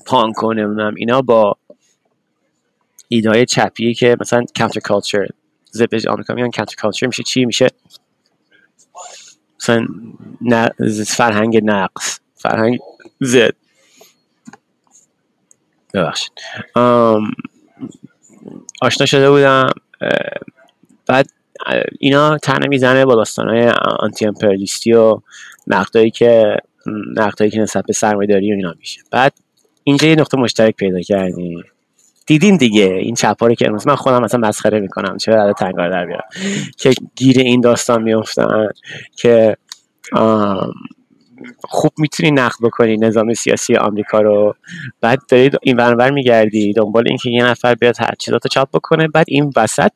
پانک 0.06 0.44
نمی‌دونم 0.44 0.94
اینا 0.94 1.22
با 1.22 1.56
ایده 3.08 3.30
های 3.30 3.46
چپی 3.46 3.94
که 3.94 4.16
مثلا 4.20 4.44
کانتر 4.58 4.80
کالچر 4.80 5.26
زبج 5.70 6.08
آمریکا 6.08 6.34
میگن 6.34 6.50
کانتر 6.50 6.74
کالچر 6.74 7.06
میشه 7.06 7.22
چی 7.22 7.44
میشه؟ 7.44 7.66
مثلا 9.60 9.86
فرهنگ 11.06 11.60
نقص 11.64 12.20
فرهنگ 12.34 12.78
زد 13.20 13.54
ببخشید. 15.94 16.32
آشنا 18.82 19.06
شده 19.06 19.30
بودم 19.30 19.70
بعد 21.06 21.26
اینا 22.00 22.38
تنه 22.38 22.68
می‌زنه 22.68 23.04
با 23.04 23.24
های 23.38 23.68
آنتی 23.98 24.26
امپریالیستی 24.26 24.92
و 24.92 25.20
نقدایی 25.66 26.10
که 26.10 26.56
نقدایی 27.16 27.50
که 27.50 27.60
نسبت 27.60 27.84
به 27.86 27.92
سرمایه‌داری 27.92 28.52
و 28.52 28.56
اینا 28.56 28.74
میشه. 28.78 29.00
بعد 29.10 29.32
اینجا 29.88 30.08
یه 30.08 30.14
نقطه 30.14 30.38
مشترک 30.38 30.76
پیدا 30.76 31.00
کردیم 31.00 31.62
دیدین 32.26 32.56
دیگه 32.56 32.84
این 32.84 33.14
چپا 33.14 33.54
که 33.54 33.66
امروز 33.66 33.86
من 33.86 33.94
خودم 33.94 34.22
مثلا 34.22 34.48
مسخره 34.48 34.80
می‌کنم. 34.80 35.16
چرا 35.16 35.42
عدد 35.42 35.56
تنگار 35.56 35.90
در 35.90 36.06
بیارم؟ 36.06 36.24
که 36.76 36.94
گیر 37.16 37.38
این 37.38 37.60
داستان 37.60 38.02
میفتن 38.02 38.68
که 39.16 39.56
خوب 41.60 41.92
می‌تونی 41.98 42.30
نقد 42.30 42.56
بکنی 42.62 42.96
نظام 42.96 43.34
سیاسی 43.34 43.76
آمریکا 43.76 44.20
رو. 44.20 44.54
بعد 45.00 45.18
دارید 45.28 45.56
این 45.62 45.76
ورانور 45.76 46.10
میگردی 46.10 46.72
دنبال 46.72 47.04
اینکه 47.08 47.30
یه 47.30 47.44
نفر 47.44 47.74
بیاد 47.74 47.96
هر 48.00 48.14
چیزاتو 48.18 48.48
چاپ 48.48 48.68
بکنه. 48.74 49.08
بعد 49.08 49.26
این 49.28 49.52
وسط 49.56 49.92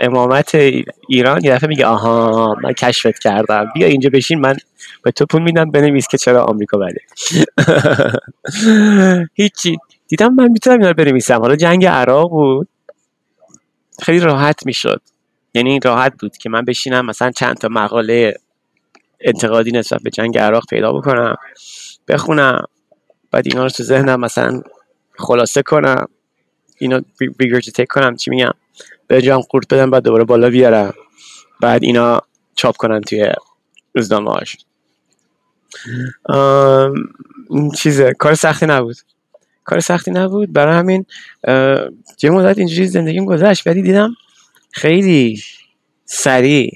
امامت 0.00 0.54
ایران 1.08 1.44
یه 1.44 1.54
دفعه 1.54 1.68
میگه 1.68 1.86
آها 1.86 2.54
من 2.62 2.72
کشفت 2.72 3.18
کردم. 3.18 3.70
بیا 3.74 3.86
اینجا 3.86 4.10
بشین 4.12 4.40
من 4.40 4.56
به 5.02 5.10
تو 5.10 5.26
پول 5.26 5.42
میدم 5.42 5.70
بنویس 5.70 6.08
که 6.08 6.18
چرا 6.18 6.44
آمریکا 6.44 6.78
بده. 6.78 7.00
هیچی. 9.34 9.78
دیدم 10.08 10.34
من 10.34 10.48
می‌تونم 10.48 10.76
اینا 10.76 10.88
رو 10.88 10.94
بنویسم. 10.94 11.40
حالا 11.40 11.56
جنگ 11.56 11.86
عراق 11.86 12.30
بود. 12.30 12.68
خیلی 14.02 14.20
راحت 14.20 14.66
می‌شد. 14.66 15.00
یعنی 15.54 15.80
راحت 15.84 16.12
بود 16.20 16.36
که 16.36 16.50
من 16.50 16.64
بشینم 16.64 17.06
مثلا 17.06 17.30
چند 17.30 17.56
تا 17.56 17.68
مقاله 17.68 18.34
انتقادی 19.20 19.70
نسبت 19.70 20.02
به 20.02 20.10
جنگ 20.10 20.38
عراق 20.38 20.66
پیدا 20.70 20.92
بکنم 20.92 21.36
بخونم 22.08 22.64
بعد 23.30 23.46
اینا 23.46 23.62
رو 23.62 23.70
تو 23.70 23.82
ذهنم 23.82 24.20
مثلا 24.20 24.62
خلاصه 25.18 25.62
کنم 25.62 26.06
اینو 26.78 27.00
ریگرجیتیک 27.40 27.88
کنم 27.88 28.16
چی 28.16 28.30
میگم؟ 28.30 28.50
به 29.12 29.22
جام 29.22 29.40
قورت 29.40 29.74
بدم 29.74 29.90
بعد 29.90 30.02
دوباره 30.02 30.24
بالا 30.24 30.50
بیارم 30.50 30.94
بعد 31.60 31.82
اینا 31.82 32.20
چاپ 32.54 32.76
کنن 32.76 33.00
توی 33.00 33.32
روزنامه 33.94 34.30
هاش 34.30 34.56
چیزه. 37.76 38.12
کار 38.18 38.34
سختی 38.34 38.66
نبود. 38.66 38.96
کار 39.64 39.80
سختی 39.80 40.10
نبود. 40.10 40.52
برای 40.52 40.76
همین 40.76 41.06
یه 42.22 42.30
مدت 42.30 42.58
اینجوری 42.58 42.86
زندگیم 42.86 43.24
گذشت 43.24 43.66
ولی 43.66 43.82
دیدم 43.82 44.14
خیلی 44.70 45.42
سریع 46.04 46.70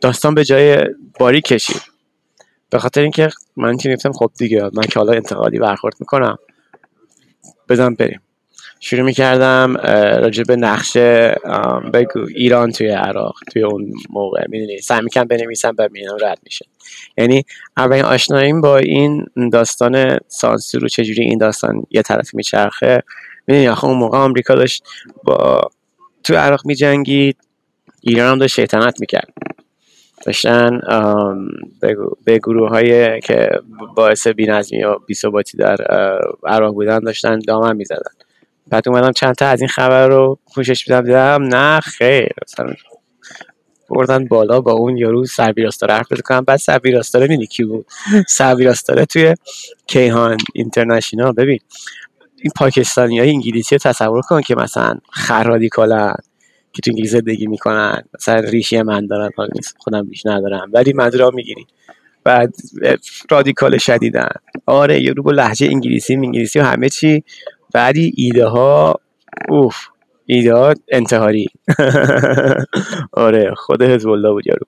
داستان 0.00 0.34
به 0.34 0.44
جای 0.44 0.78
باری 1.20 1.40
کشید. 1.40 1.82
به 2.70 2.78
خاطر 2.78 3.00
اینکه 3.00 3.30
من 3.56 3.76
که 3.76 3.94
گفتم؟ 3.94 4.12
خب 4.12 4.30
دیگه 4.38 4.62
من 4.62 4.82
که 4.82 4.98
حالا 4.98 5.12
انتقادی 5.12 5.58
برخورد 5.58 5.94
می‌کنم. 6.00 6.38
بزن 7.68 7.94
بریم. 7.94 8.20
شروع 8.80 9.02
می‌کردم 9.02 9.76
راجع 10.22 10.42
به 10.42 10.56
نقشه 10.56 11.36
بگو 11.94 12.26
ایران 12.34 12.72
توی 12.72 12.88
عراق 12.88 13.34
توی 13.52 13.62
اون 13.62 13.92
موقع 14.10 14.44
می‌دونی؟ 14.48 14.78
سعی 14.78 15.00
می‌کنم 15.00 15.24
بنویسم 15.24 15.74
و 15.78 15.88
می‌دونم 15.92 16.16
رد 16.22 16.38
میشه. 16.44 16.66
یعنی 17.18 17.44
اولین 17.76 18.04
آشناییم 18.04 18.60
با 18.60 18.76
این 18.76 19.26
داستان 19.52 20.18
سانسور 20.28 20.84
و 20.84 20.88
چجوری 20.88 21.22
این 21.22 21.38
داستان 21.38 21.82
یه 21.90 22.02
طرف 22.02 22.34
میچرخه. 22.34 23.02
می‌دونی؟ 23.46 23.68
آخه 23.68 23.84
اون 23.84 23.98
موقع 23.98 24.18
آمریکا 24.18 24.54
داشت 24.54 24.84
با 25.24 25.60
تو 26.24 26.34
عراق 26.34 26.66
میجنگید 26.66 27.36
ایران 28.00 28.32
هم 28.32 28.38
داشت 28.38 28.54
شیطنت 28.54 29.00
می‌کرد. 29.00 29.32
داشتن 30.26 30.80
به 32.24 32.38
گروه 32.38 32.68
های 32.68 33.20
که 33.20 33.50
باعث 33.96 34.26
بینظمی 34.26 34.84
و 34.84 34.98
بیثباتی 35.06 35.58
در 35.58 35.76
عراق 36.46 36.74
بودن 36.74 36.98
داشتن 36.98 37.38
دامن 37.38 37.76
می‌زدن. 37.76 38.17
بعد 38.70 38.88
اومدم 38.88 39.12
چند 39.12 39.34
تا 39.34 39.46
از 39.46 39.60
این 39.60 39.68
خبر 39.68 40.08
رو 40.08 40.38
پوشش 40.54 40.88
میدم 40.88 41.02
دیدم 41.02 41.42
نه 41.42 41.80
خیر. 41.80 42.32
مثلا 42.42 42.74
بردن 43.90 44.24
بالا 44.24 44.60
با 44.60 44.72
اون 44.72 44.96
یارو 44.96 45.24
سربیراستاره 45.26 45.94
حرف 45.94 46.06
کنم 46.24 46.40
بعد 46.40 46.58
سربیراستاره 46.58 47.26
میدی 47.26 47.46
کی 47.46 47.64
بود؟ 47.64 47.86
سربیراستاره 48.38 49.04
توی 49.04 49.34
کیهان 49.86 50.36
اینترنشنال. 50.54 51.32
ببین 51.32 51.58
این 52.42 52.52
پاکستانی 52.56 53.18
های 53.18 53.30
انگلیسی 53.30 53.74
رو 53.74 53.78
تصور 53.78 54.22
کن 54.22 54.40
که 54.40 54.54
مثلا 54.54 54.98
خر 55.12 55.58
که 56.72 56.82
تو 56.82 56.90
انگلیس 56.90 57.10
زندگی 57.10 57.46
می‌کنن. 57.46 58.02
مثلا 58.14 58.40
ریشی 58.40 58.82
من 58.82 59.06
دارن 59.06 59.30
حال 59.36 59.48
نیست 59.54 59.76
خودم 59.78 60.08
ریش 60.08 60.26
ندارم. 60.26 60.70
ولی 60.72 60.92
مدرا 60.92 61.30
می‌گیری. 61.30 61.66
بعد 62.24 62.54
رادیکال 63.30 63.78
شدیدن. 63.78 64.28
آره 64.66 65.02
یه 65.02 65.12
رو 65.12 65.22
با 65.22 65.30
لحجه 65.30 65.66
انگلیسی 65.66 66.14
انگلیسی 66.14 66.58
و 66.58 66.62
همه 66.62 66.88
چی. 66.88 67.24
بعدی 67.74 68.12
ایده 68.16 68.46
ها 68.46 68.94
اوف 69.48 69.76
ایده 70.26 70.54
ها 70.54 70.74
انتحاری. 70.88 71.46
آره 73.12 73.54
خود 73.56 73.82
حزب 73.82 74.08
الله 74.08 74.30
بود 74.30 74.44
یارو. 74.46 74.66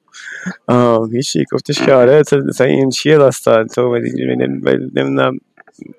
هیچی 1.12 1.44
گفتش 1.52 1.82
که 1.82 1.92
آره 1.92 2.22
مثلا 2.48 2.66
این 2.66 2.90
چیه 2.90 3.18
داستان؟ 3.18 3.66
تو 3.66 3.96
نمی‌دونم 3.96 5.38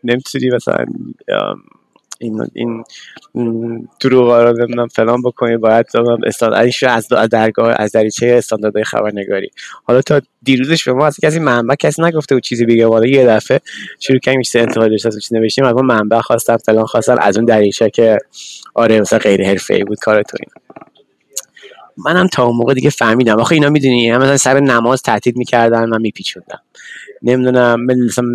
نمی‌تونی 0.04 0.50
مثلا 0.56 0.86
این 2.22 2.48
این 2.54 2.84
دروغا 4.00 4.44
رو 4.44 4.58
نمی‌دونم 4.58 4.88
فلان 4.88 5.22
بکنید 5.22 5.60
باید 5.60 5.86
استاد 6.26 6.54
از 6.88 7.08
درگاه 7.32 7.76
از 7.78 7.92
دریچه 7.92 8.28
استانداردهای 8.38 8.84
خبرنگاری. 8.84 9.52
حالا 9.84 10.02
تا 10.02 10.22
دیروزش 10.44 10.84
به 10.84 10.94
ما 10.94 11.06
از 11.06 11.20
کسی 11.24 11.40
منبع 11.40 11.76
کسی 11.76 12.02
نگفته 12.02 12.36
بود 12.36 12.44
چیزی 12.44 12.66
بگه 12.66 12.86
والا 12.86 13.06
یه 13.06 13.26
دفعه 13.26 13.62
شروع 14.00 14.20
کردیم 14.20 14.38
میشه 14.38 14.60
انتقاد 14.60 14.90
داشت 14.90 15.06
از 15.06 15.34
نوشتیم 15.34 15.66
از 15.66 15.76
منبع 15.76 16.22
خواستم 16.22 16.58
فلان 16.58 16.86
خواستن 16.86 17.16
از 17.20 17.38
اون 17.38 17.46
دریچه 17.46 17.90
که 17.90 18.18
آره 18.74 19.02
مثلا 19.02 19.20
غیر 19.20 19.46
حرفه‌ای 19.46 19.84
بود 19.84 20.00
کار 20.00 20.24
تو 20.24 20.38
این 20.40 20.52
منم 21.98 22.28
تا 22.28 22.44
اون 22.46 22.56
موقع 22.56 22.74
دیگه 22.74 22.90
فهمیدم. 22.90 23.40
آخه 23.40 23.54
اینا 23.54 23.70
می‌دونی 23.70 24.12
مثلا 24.12 24.38
سر 24.38 24.60
نماز 24.60 25.02
تهدید 25.02 25.38
می‌کردن 25.38 25.90
من 25.90 26.02
میپیچوندم. 26.02 26.60
نمی‌دونم 27.22 27.86
مثلا 27.86 28.26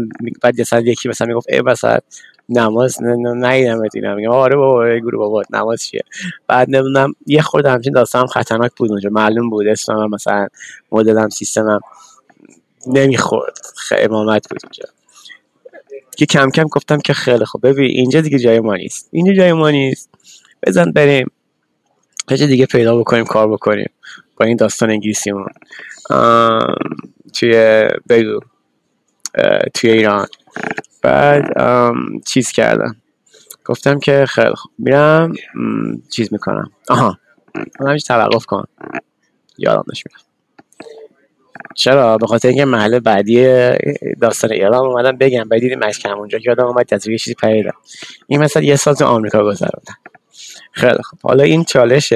بعد 0.43 0.61
مثلا 0.61 0.81
یکی 0.81 1.09
مثلا 1.09 1.27
می‌گفت 1.27 1.47
ای 1.51 1.61
مثلا 1.61 1.99
نماز 2.49 3.03
نیدم 3.03 3.83
اینا. 3.95 4.15
میگم 4.15 4.31
آره 4.31 4.57
بابا 4.57 4.97
گروه 4.97 5.19
بابا 5.19 5.43
نماز 5.51 5.83
چیه؟ 5.83 6.01
بعد 6.49 6.71
نمی‌دونم 6.71 7.13
یه 7.27 7.43
خورده 7.43 7.71
همچین 7.71 7.93
داستانم 7.93 8.27
خطرناک 8.27 8.73
بود 8.77 8.91
اونجا. 8.91 9.11
معلوم 9.13 9.51
بود 9.51 9.67
اسمم 9.67 10.11
مثلا 10.11 10.49
مدلم 10.93 11.29
سیستمم 11.29 11.81
نمی‌خورد. 12.87 13.59
امامت 13.99 14.49
بود 14.49 14.61
اونجا 14.65 14.85
که 16.17 16.27
کم 16.27 16.51
کم 16.51 16.65
گفتم 16.65 16.99
که 16.99 17.13
خیلی 17.13 17.45
خوب. 17.45 17.67
ببین 17.67 17.91
اینجا 17.91 18.21
دیگه 18.21 18.39
جای 18.39 18.61
ما 18.61 18.77
نیست. 18.77 19.09
اینجا 19.13 19.33
جای 19.33 19.53
ما 19.53 19.71
نیست. 19.71 20.11
بزن 20.67 20.93
بریم. 20.93 21.31
یه 22.31 22.47
دیگه 22.47 22.67
پیدا 22.67 22.97
بکنیم 22.97 23.25
کار 23.25 23.49
بکنیم. 23.49 23.91
با 24.37 24.47
این 24.47 24.57
داستان 24.57 24.91
انگلیسیمون. 24.91 25.49
توی 27.35 27.89
بگو. 28.09 28.41
توی 29.75 29.91
ایران. 29.91 30.27
بعد 31.03 31.45
چیز 32.27 32.51
کردم. 32.51 32.97
گفتم 33.65 33.99
که 33.99 34.27
خیلی 34.29 34.55
خوب. 34.55 34.73
میرم 34.79 35.33
چیز 36.11 36.33
می‌کنم. 36.33 36.71
آها. 36.89 37.19
من 37.81 37.89
همیشه 37.89 38.07
توقف 38.07 38.47
کن 38.47 38.65
یادم 39.59 39.85
نش 39.93 40.03
میرم 40.07 40.21
چرا؟ 41.75 42.19
به 42.19 42.27
خاطر 42.27 42.49
اینکه 42.49 42.65
محل 42.65 42.99
بعدی 42.99 43.71
داستان 44.21 44.53
ایران 44.53 44.75
اومدم 44.75 45.17
بگم. 45.17 45.49
بعد 45.49 45.61
دیدیم 45.61 45.79
مشکم 45.79 46.19
اونجا 46.19 46.39
یادم 46.47 46.65
اومد 46.65 46.95
از 46.95 47.09
یه 47.09 47.19
چیزی 47.19 47.35
پریدم 47.35 47.75
این 48.27 48.41
مثلا 48.41 48.63
یه 48.63 48.77
سال 48.77 48.95
تو 48.95 49.05
آمریکا 49.05 49.45
گذروندم. 49.45 49.95
خیلی 50.73 51.03
خوب. 51.03 51.19
حالا 51.23 51.45
این 51.45 51.65
چالش 51.65 52.13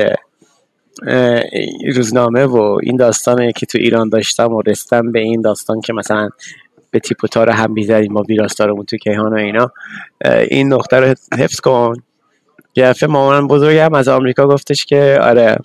روزنامه 1.95 2.45
و 2.45 2.79
این 2.83 2.97
داستانه 2.97 3.53
که 3.53 3.67
تو 3.67 3.79
ایران 3.79 4.09
داشتم 4.09 4.53
و 4.53 4.63
رستم 4.63 5.13
به 5.13 5.21
این 5.21 5.41
داستان 5.41 5.81
که 5.81 5.93
مثلا 5.93 6.29
به 6.91 6.99
تیپ 6.99 7.25
و 7.25 7.27
تار 7.27 7.51
هم 7.51 7.75
بیزدیم 7.75 8.15
با 8.15 8.23
ویراستارمون 8.23 8.85
تو 8.85 8.97
کیهان 8.97 9.33
و 9.33 9.37
اینا. 9.37 9.73
این 10.49 10.73
نقطه 10.73 10.97
رو 10.97 11.15
حفظ 11.39 11.61
کن. 11.61 11.95
یه 12.77 12.95
مامان 13.03 13.47
بزرگم 13.47 13.95
از 13.95 14.09
آمریکا 14.09 14.47
گفتش 14.47 14.85
که 14.85 15.19
آره 15.23 15.57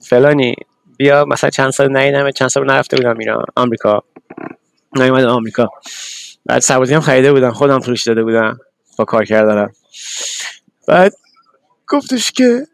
فلانی 0.00 0.54
بیا 0.96 1.24
مثلا 1.24 1.50
چند 1.50 1.70
سال 1.70 1.96
نیدم 1.96 2.30
چند 2.30 2.48
سال 2.48 2.66
نرفته 2.66 2.96
بودم 2.96 3.18
ایران 3.18 3.44
آمریکا. 3.56 4.02
نیومد 4.96 5.24
آمریکا. 5.24 5.68
بعد 6.46 6.62
سربازی 6.62 6.94
هم 6.94 7.00
خریده 7.00 7.32
بودم 7.32 7.50
خودم 7.50 7.80
فروش 7.80 8.06
داده 8.06 8.22
بودم 8.22 8.60
با 8.98 9.04
کار 9.04 9.24
کردنم. 9.24 9.72
بعد 10.88 11.12
گفتش 11.88 12.32
که 12.32 12.66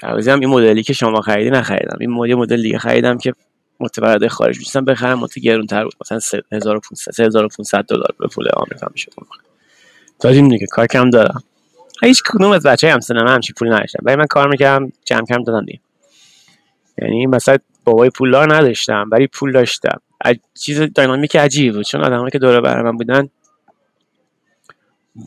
سربازی 0.00 0.30
هم 0.30 0.40
این 0.40 0.48
مدلی 0.48 0.82
که 0.82 0.92
شما 0.92 1.20
خریدی 1.20 1.50
نخریدم. 1.50 1.96
این 2.00 2.10
مدل 2.10 2.34
مدل 2.34 2.62
دیگه 2.62 2.78
خریدم 2.78 3.18
که 3.18 3.34
متولد 3.80 4.26
خارج 4.26 4.78
بخرم 4.86 5.18
مت 5.18 5.38
گرون 5.38 5.66
تر 5.66 5.84
بود. 5.84 5.94
مثلا 6.00 6.18
3500 6.18 7.12
3500 7.12 7.84
دلار 7.84 8.14
به 8.18 8.28
پول 8.28 8.48
آمریکا 8.56 8.86
می‌شد 8.92 9.12
دادیم 10.20 10.48
دیگه. 10.48 10.66
کار 10.66 10.86
کم 10.86 11.10
دارم. 11.10 11.42
هیچ 12.02 12.22
کدوم 12.22 12.50
از 12.50 12.62
بچه 12.66 12.92
هم 12.92 13.00
سنم 13.00 13.28
همچین 13.28 13.54
پول 13.58 13.72
نداشتم 13.72 13.98
ولی 14.02 14.16
من 14.16 14.26
کار 14.26 14.48
می‌کردم 14.48 14.92
جمع 15.04 15.26
کم 15.26 15.42
دادم 15.42 15.64
دیگه. 15.64 15.80
یعنی 17.02 17.26
مثلا 17.26 17.56
بابای 17.84 18.10
پولدار 18.10 18.54
نداشتم 18.54 19.08
ولی 19.12 19.26
پول 19.26 19.52
داشتم. 19.52 20.00
چیز 20.54 20.80
دینامیک 20.80 21.36
عجیب 21.36 21.74
بود. 21.74 21.84
چون 21.84 22.04
آدمایی 22.04 22.30
که 22.30 22.38
دور 22.38 22.60
بر 22.60 22.82
من 22.82 22.96
بودن 22.96 23.28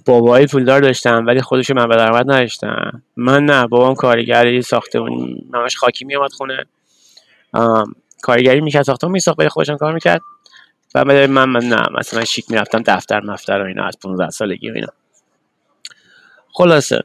بابای 0.05 0.47
پولدار 0.47 0.81
داشتم 0.81 1.25
ولی 1.27 1.41
خودشو 1.41 1.73
من 1.73 1.87
به 1.87 1.95
درآمد 1.95 2.31
نداشتم 2.31 3.03
من 3.17 3.45
نه 3.45 3.67
بابام 3.67 3.95
کارگری 3.95 4.61
ساختمون 4.61 5.37
همش 5.53 5.77
خاکی 5.77 6.05
میومد 6.05 6.31
خونه. 6.31 6.65
کارگری 8.23 8.61
می‌کرد 8.61 8.83
ساختمون 8.83 9.13
میساخت 9.13 9.37
برای 9.37 9.49
خودشون 9.49 9.77
کار 9.77 9.93
می‌کرد. 9.93 10.21
و 10.95 11.05
من 11.05 11.45
من 11.45 11.65
نه 11.65 11.87
مثلا 11.99 12.25
شیک 12.25 12.51
می‌رفتم 12.51 12.81
دفتر 12.81 13.19
مفتر 13.19 13.61
و 13.61 13.65
اینا 13.65 13.85
از 13.85 13.99
15 13.99 14.29
سالگی 14.29 14.69
و 14.69 14.73
اینا. 14.73 14.87
خلاصه. 16.53 17.01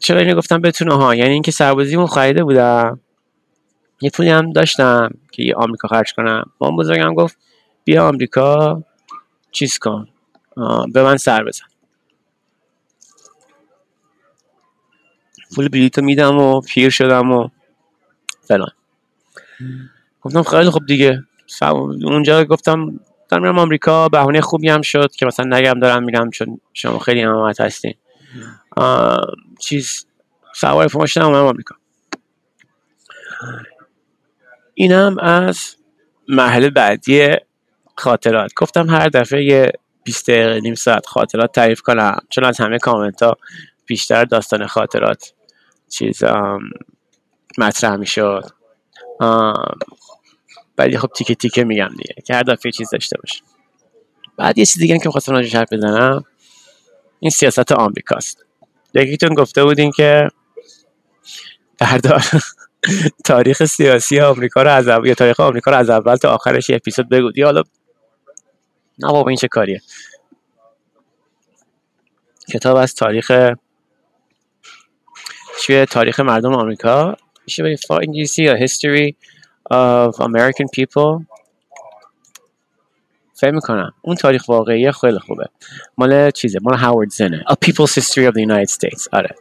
چرا 0.00 0.20
اینو 0.20 0.34
گفتم 0.34 0.60
بتونه 0.60 0.94
ها؟ 0.94 1.14
یعنی 1.14 1.32
اینکه 1.32 1.50
سربازیمو 1.50 2.06
خریده 2.06 2.44
بودم 2.44 3.00
یه 4.00 4.10
پولی 4.10 4.28
هم 4.28 4.52
داشتم 4.52 5.10
که 5.32 5.42
یه 5.42 5.54
آمریکا 5.54 5.88
خرج 5.88 6.12
کنم. 6.12 6.50
مام 6.60 6.76
بزرگم 6.76 7.14
گفت 7.14 7.38
بیا 7.84 8.08
آمریکا 8.08 8.82
چیز 9.50 9.78
کن. 9.78 10.08
به 10.92 11.02
من 11.02 11.16
سر 11.16 11.44
بزن. 11.44 11.64
پول 15.56 15.68
بلیتو 15.68 16.02
میدم 16.02 16.38
و 16.38 16.60
پیر 16.60 16.90
شدم 16.90 17.32
و 17.32 17.48
فلان. 18.40 18.72
گفتم 20.22 20.42
خیلی 20.42 20.70
خوب 20.70 20.86
دیگه. 20.86 21.22
اونجا 22.04 22.44
گفتم 22.44 23.00
دارم 23.28 23.42
میرم 23.42 23.58
آمریکا 23.58 24.08
بهونه 24.08 24.40
خوبی 24.40 24.68
هم 24.68 24.82
شد 24.82 25.12
که 25.12 25.26
مثلا 25.26 25.58
نگم 25.58 25.80
دارم 25.80 26.02
میرم 26.02 26.30
چون 26.30 26.60
شما 26.72 26.98
خیلی 26.98 27.22
امامت 27.22 27.60
هستین. 27.60 27.94
چیز 29.60 30.06
سوار 30.54 30.88
فرماشتم 30.88 31.24
اومدم 31.26 31.46
آمریکا. 31.46 31.74
اینم 34.74 35.18
از 35.18 35.76
محل 36.28 36.70
بعدی 36.70 37.28
خاطرات. 37.96 38.52
گفتم 38.56 38.90
هر 38.90 39.08
دفعه 39.08 39.44
یه 39.44 39.72
20 40.04 40.30
دقیقه 40.30 40.60
نیم 40.60 40.74
ساعت 40.74 41.06
خاطرات 41.06 41.52
تعریف 41.52 41.80
کنم 41.80 42.18
چون 42.30 42.44
از 42.44 42.60
همه 42.60 42.78
کامنت 42.78 43.22
ها 43.22 43.36
بیشتر 43.86 44.24
داستان 44.24 44.66
خاطرات 44.66 45.32
چیز 45.88 46.24
مطرح 47.58 47.96
می‌شد. 47.96 48.44
بعد 50.76 50.96
خب 50.96 51.08
تیکه 51.16 51.34
تیکه 51.34 51.64
میگم 51.64 51.88
دیگه 51.88 52.14
که 52.24 52.34
هر 52.34 52.42
دفعه 52.42 52.72
چیز 52.72 52.90
داشته 52.90 53.18
باشه. 53.18 53.42
بعد 54.36 54.58
یه 54.58 54.66
چیز 54.66 54.78
دیگه 54.78 54.98
که 54.98 55.10
خواستم 55.10 55.32
راجعش 55.32 55.54
حرف 55.54 55.72
بزنم 55.72 56.24
این 57.20 57.30
سیاست 57.30 57.72
آمریکاست. 57.72 58.44
یکیتون 58.94 59.34
گفته 59.34 59.64
بودین 59.64 59.90
که 59.90 60.28
بردار 61.78 62.24
تاریخ 63.24 63.64
سیاسی 63.64 64.20
آمریکا 64.20 64.62
رو 64.62 64.70
از 64.70 64.88
اول 64.88 65.06
یا 65.06 65.14
تاریخ 65.14 65.40
آمریکا 65.40 65.70
رو 65.70 65.76
از 65.76 65.90
اول 65.90 66.16
تا 66.16 66.34
آخرش 66.34 66.70
یه 66.70 66.76
اپیزود 66.76 67.08
بگو. 67.08 67.30
حالا 67.44 67.62
نه 68.98 69.12
بابا 69.12 69.28
این 69.28 69.36
چه 69.36 69.48
کاریه؟ 69.48 69.80
کتاب 72.52 72.76
از 72.76 72.94
تاریخ 72.94 73.32
چیه؟ 75.62 75.86
تاریخ 75.86 76.20
مردم 76.20 76.54
آمریکا. 76.54 77.16
میشه 77.46 77.62
بگید 77.62 77.78
انگلیسی 77.90 78.42
یا 78.44 78.66
history 78.66 79.14
of 79.72 80.14
American 80.16 80.66
people. 80.78 81.24
فهم 83.34 83.54
می‌کنم. 83.54 83.92
اون 84.02 84.16
تاریخ 84.16 84.48
واقعی 84.48 84.92
خیلی 84.92 85.18
خوبه. 85.18 85.44
مال 85.98 86.30
چیزه؟ 86.30 86.58
مال 86.62 86.78
هاورد 86.78 87.10
زنه. 87.10 87.44
A 87.50 87.54
People's 87.66 87.92
History 88.00 88.30
of 88.30 88.32
the 88.32 88.46
United 88.46 88.70
States. 88.70 89.08
آره. 89.12 89.34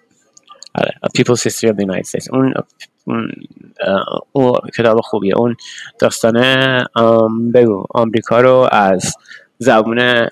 آره. 0.76 0.92
A 1.06 1.20
People's 1.20 1.42
History 1.42 1.70
of 1.72 1.76
the 1.76 1.86
United 1.86 2.08
States. 2.10 2.28
اون 2.34 2.54
اون, 3.06 3.32
اون 4.32 4.54
کتاب 4.78 5.02
خوبیه. 5.02 5.36
اون 5.38 5.56
داستانه 6.00 6.86
بگو. 7.54 7.86
آمریکا 7.90 8.42
رو 8.42 8.70
از 8.72 9.16
زبون 9.58 10.30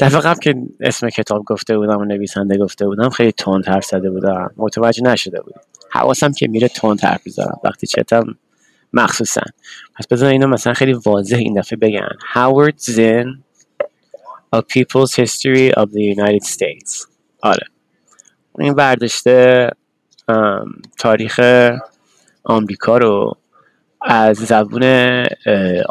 دفعه 0.00 0.20
قبل 0.20 0.38
که 0.40 0.54
اسم 0.80 1.08
کتاب 1.08 1.44
گفته 1.44 1.78
بودم 1.78 1.98
و 1.98 2.04
نویسنده 2.04 2.58
گفته 2.58 2.86
بودم 2.86 3.08
خیلی 3.08 3.32
تند 3.32 3.68
حرف 3.68 3.84
زده 3.84 4.10
بودم. 4.10 4.50
متوجه 4.56 5.02
نشده 5.02 5.40
بود 5.40 5.54
حواسم 5.90 6.32
که 6.32 6.48
میره 6.48 6.68
تند 6.68 7.00
حرف 7.00 7.26
بزنم 7.26 7.58
وقتی 7.64 7.86
چتم 7.86 8.24
مخصوصا. 8.92 9.42
پس 9.94 10.06
بذار 10.06 10.30
اینو 10.30 10.46
مثلا 10.46 10.74
خیلی 10.74 10.92
واضح 10.92 11.36
این 11.36 11.60
دفعه 11.60 11.78
بگن 11.78 12.08
Howard 12.34 12.82
Zinn 12.84 13.40
A 14.56 14.58
People's 14.58 15.12
History 15.14 15.72
of 15.76 15.86
the 15.86 16.16
United 16.16 16.44
States. 16.44 17.06
آره. 17.42 17.66
این 18.58 18.74
برداشته 18.74 19.70
تاریخ 20.98 21.40
آمریکا 22.44 22.98
رو 22.98 23.36
از 24.02 24.36
زبون 24.36 24.82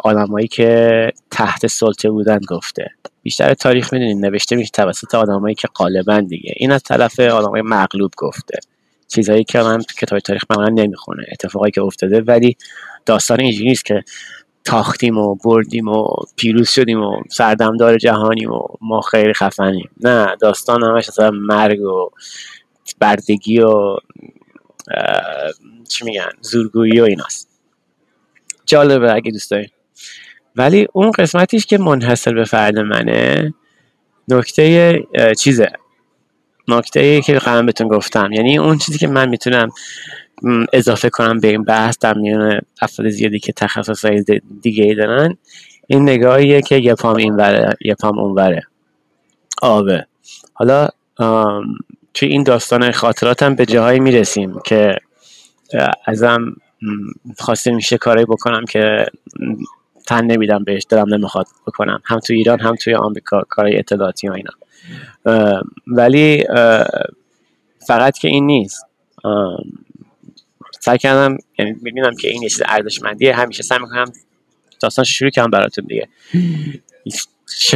آدمایی 0.04 0.48
که 0.48 1.12
تحت 1.30 1.66
سلطه 1.66 2.10
بودن 2.10 2.40
گفته. 2.48 2.90
بیشتر 3.22 3.54
تاریخ 3.54 3.92
می‌دونین 3.92 4.24
نوشته 4.24 4.56
میشه 4.56 4.70
توسط 4.70 5.14
آدمایی 5.14 5.54
که 5.54 5.68
غالبا 5.74 6.20
دیگه. 6.20 6.52
این 6.56 6.72
از 6.72 6.82
طرف 6.82 7.20
آدمای 7.20 7.62
مغلوب 7.62 8.12
گفته. 8.16 8.58
چیزهایی 9.08 9.44
که 9.44 9.58
من 9.58 9.82
کتاب 9.98 10.18
تاریخ 10.18 10.42
معمولا 10.50 10.82
نمی‌خونه 10.82 11.24
اتفاقایی 11.32 11.72
که 11.72 11.82
افتاده 11.82 12.20
ولی 12.20 12.56
داستان 13.06 13.40
اینجوری 13.40 13.68
نیست 13.68 13.84
که 13.84 14.02
تاختیم 14.64 15.18
و 15.18 15.34
بردیم 15.34 15.88
و 15.88 16.06
پیروز 16.36 16.70
شدیم 16.70 17.02
و 17.02 17.22
سردمدار 17.30 17.98
جهانیم 17.98 18.52
و 18.52 18.66
ما 18.80 19.00
خیلی 19.00 19.34
خفنیم. 19.34 19.90
نه 20.00 20.36
داستان 20.40 20.84
همش 20.84 21.08
اصلا 21.08 21.30
مرگ 21.30 21.80
و 21.80 22.10
بردگی 22.98 23.60
و 23.60 23.96
چی 25.88 26.04
میگن 26.04 26.30
زورگویی 26.40 27.00
و 27.00 27.04
ایناست. 27.04 27.49
جالبه 28.70 29.14
اگه 29.14 29.30
دوست 29.30 29.50
دارین 29.50 29.68
ولی 30.56 30.86
اون 30.92 31.10
قسمتیش 31.10 31.66
که 31.66 31.78
منحصر 31.78 32.34
به 32.34 32.44
فرد 32.44 32.78
منه 32.78 33.54
نکته 34.28 35.02
چیزه. 35.38 35.72
نکته 36.68 37.20
که 37.20 37.34
قبلا 37.34 37.62
بهتون 37.62 37.88
گفتم. 37.88 38.32
یعنی 38.32 38.58
اون 38.58 38.78
چیزی 38.78 38.98
که 38.98 39.06
من 39.06 39.28
می‌تونم 39.28 39.68
اضافه 40.72 41.10
کنم 41.10 41.40
به 41.40 41.48
این 41.48 41.64
بحث 41.64 41.98
در 42.00 42.14
میان 42.14 42.60
افراد 42.82 43.08
زیادی 43.08 43.38
که 43.38 43.52
تخصص 43.52 44.04
های 44.04 44.24
دیگه 44.62 44.84
ای 44.84 44.94
دارن 44.94 45.36
این 45.86 46.02
نگاهیه 46.02 46.62
که 46.62 46.76
یه 46.76 46.94
پام 46.94 47.16
این 47.16 47.36
وره 47.36 47.76
یه 47.80 47.94
پام 47.94 48.18
اون 48.18 48.34
وره. 48.34 48.62
آبه. 49.62 50.06
حالا 50.54 50.88
توی 52.14 52.28
این 52.28 52.42
داستان 52.42 52.90
خاطراتم 52.90 53.54
به 53.54 53.66
جاهایی 53.66 54.00
می‌رسیم 54.00 54.60
که 54.64 54.96
ازم 56.06 56.56
خواسته 57.38 57.70
میشه 57.70 57.98
کاری 57.98 58.24
بکنم 58.24 58.64
که 58.64 59.06
تن 60.06 60.24
نمیدم 60.24 60.64
بهش 60.64 60.84
دارم 60.84 61.14
نمی‌خواد 61.14 61.46
بکنم. 61.66 62.02
هم 62.04 62.18
تو 62.20 62.32
ایران 62.32 62.60
هم 62.60 62.74
توی 62.74 62.94
آمریکا 62.94 63.42
کارهای 63.48 63.78
اطلاعاتی 63.78 64.28
و 64.28 64.32
اینا. 64.32 64.50
ولی 65.86 66.44
فقط 67.86 68.18
که 68.18 68.28
این 68.28 68.46
نیست. 68.46 68.84
سعی 70.80 70.98
کردم 70.98 71.36
یعنی 71.58 71.76
می‌بینم 71.82 72.16
که 72.16 72.28
این 72.28 72.42
یه 72.42 72.48
چیز 72.48 72.62
ارزشمندیه. 72.66 73.36
همیشه 73.36 73.62
سعی 73.62 73.78
می‌کنم 73.78 74.12
داستان 74.80 75.04
شروع 75.04 75.30
کنم 75.30 75.50
براتون 75.50 75.84
دیگه. 75.84 76.08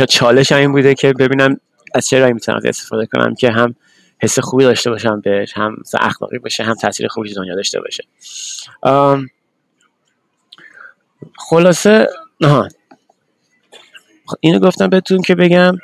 چالش 0.09 0.53
این 0.53 0.73
بوده 0.73 0.95
که 0.95 1.13
ببینم 1.13 1.61
از 1.95 2.07
چه 2.07 2.19
رایی 2.19 2.33
می‌تونم 2.33 2.61
استفاده 2.65 3.07
کنم 3.07 3.35
که 3.35 3.51
هم 3.51 3.75
حس 4.23 4.39
خوبی 4.39 4.65
داشته 4.65 4.91
باشم 4.91 5.21
بهش 5.21 5.53
هم 5.57 5.77
اخلاقی 6.01 6.39
باشه 6.39 6.65
هم 6.65 6.75
تاثیر 6.75 7.09
خوبی 7.09 7.35
دنیا 7.35 7.55
داشته 7.55 7.81
باشه. 7.81 8.05
خلاصه 11.39 12.09
نه 12.41 12.69
اینو 14.41 14.59
گفتم 14.59 14.87
بهتون 14.87 15.23
که 15.23 15.35
بگم 15.35 15.77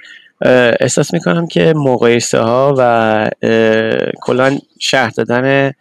احساس 0.80 1.14
می‌کنم 1.14 1.46
که 1.46 1.72
مقایسه 1.76 2.38
ها 2.38 2.74
و 2.78 3.30
کلا 4.22 4.58
شهر 4.78 5.10
دادن 5.10 5.72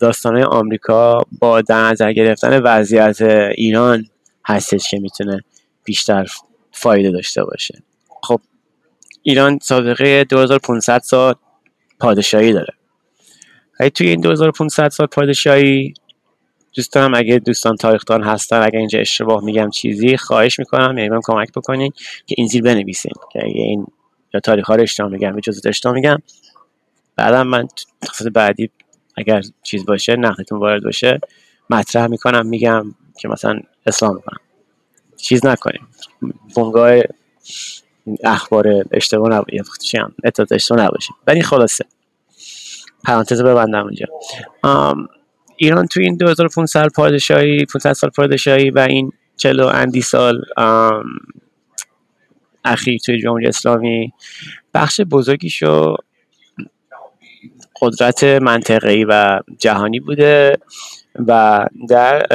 داستانه 0.00 0.44
آمریکا 0.44 1.22
با 1.38 1.60
در 1.60 1.90
نظر 1.90 2.12
گرفتن 2.12 2.60
وضعیت 2.62 3.22
ایران 3.54 4.06
هستش 4.46 4.90
که 4.90 4.98
می‌تونه 4.98 5.40
بیشتر 5.84 6.26
فایده 6.72 7.10
داشته 7.10 7.44
باشه. 7.44 7.82
خب 8.22 8.40
ایران 9.22 9.58
سابقه 9.62 10.24
2500 10.24 10.98
سال 10.98 11.34
پادشاهی 12.00 12.52
داره. 12.52 12.74
ولی 13.80 13.90
توی 13.90 14.08
این 14.08 14.20
2500 14.20 14.88
سال 14.88 15.06
پادشاهی 15.06 15.94
دوستان 16.74 17.14
اگه 17.14 17.38
دوستان 17.38 17.76
تاریخدان 17.76 18.22
هستن 18.22 18.62
اگه 18.62 18.78
اینجا 18.78 18.98
اشتباه 18.98 19.44
میگم 19.44 19.70
چیزی 19.70 20.16
خواهش 20.16 20.58
می‌کنم 20.58 20.98
یعنی 20.98 21.20
کمک 21.22 21.52
بکنین 21.52 21.92
که 22.26 22.34
این 22.38 22.46
زیر 22.46 22.62
بنویسین. 22.62 23.12
که 23.32 23.44
اگه 23.44 23.60
این 23.60 23.86
یا 24.34 24.40
تاریخ 24.40 24.66
ها 24.66 24.74
رو 24.74 24.82
اشتباه 24.82 25.10
میگم 25.10 25.40
جزء 25.40 25.68
اشتباه 25.68 25.94
میگم. 25.94 26.18
بعدم 27.16 27.46
من 27.46 27.68
قسمت 28.02 28.32
بعدی 28.32 28.70
اگر 29.16 29.42
چیز 29.62 29.86
باشه 29.86 30.16
نقدتون 30.16 30.58
وارد 30.58 30.82
باشه 30.82 31.20
مطرح 31.70 32.06
می‌کنم 32.06 32.46
میگم 32.46 32.94
که 33.20 33.28
مثلا 33.28 33.60
اسلام 33.86 34.14
می‌کنم. 34.14 34.40
چیز 35.16 35.46
نکنیم 35.46 35.88
بونگاه 36.54 37.00
اخبار 38.24 38.84
اشتباه 38.92 39.28
نباشه 39.28 39.62
اطلاعات 40.24 40.52
اشتباه 40.52 40.84
نباشه. 40.84 41.12
ولی 41.26 41.42
خلاصه. 41.42 41.84
پرانتز 43.04 43.42
ببندم 43.42 43.82
اونجا 43.82 44.06
ایران 45.56 45.86
تو 45.86 46.00
این 46.00 46.16
2500 46.16 46.66
سال 46.66 46.88
پادشاهی 46.88 47.64
500 47.66 47.92
سال 47.92 48.10
پادشاهی 48.10 48.70
و 48.70 48.78
این 48.78 49.12
40 49.36 49.60
اندی 49.60 50.00
سال 50.00 50.42
اخیر 52.64 52.98
توی 52.98 53.20
جمهوری 53.20 53.46
اسلامی. 53.46 54.12
بخش 54.74 55.00
بزرگیشو 55.00 55.96
قدرت 57.80 58.24
منطقه‌ای 58.24 59.04
و 59.04 59.40
جهانی 59.58 60.00
بوده 60.00 60.56
و 61.14 61.66
در 61.88 62.26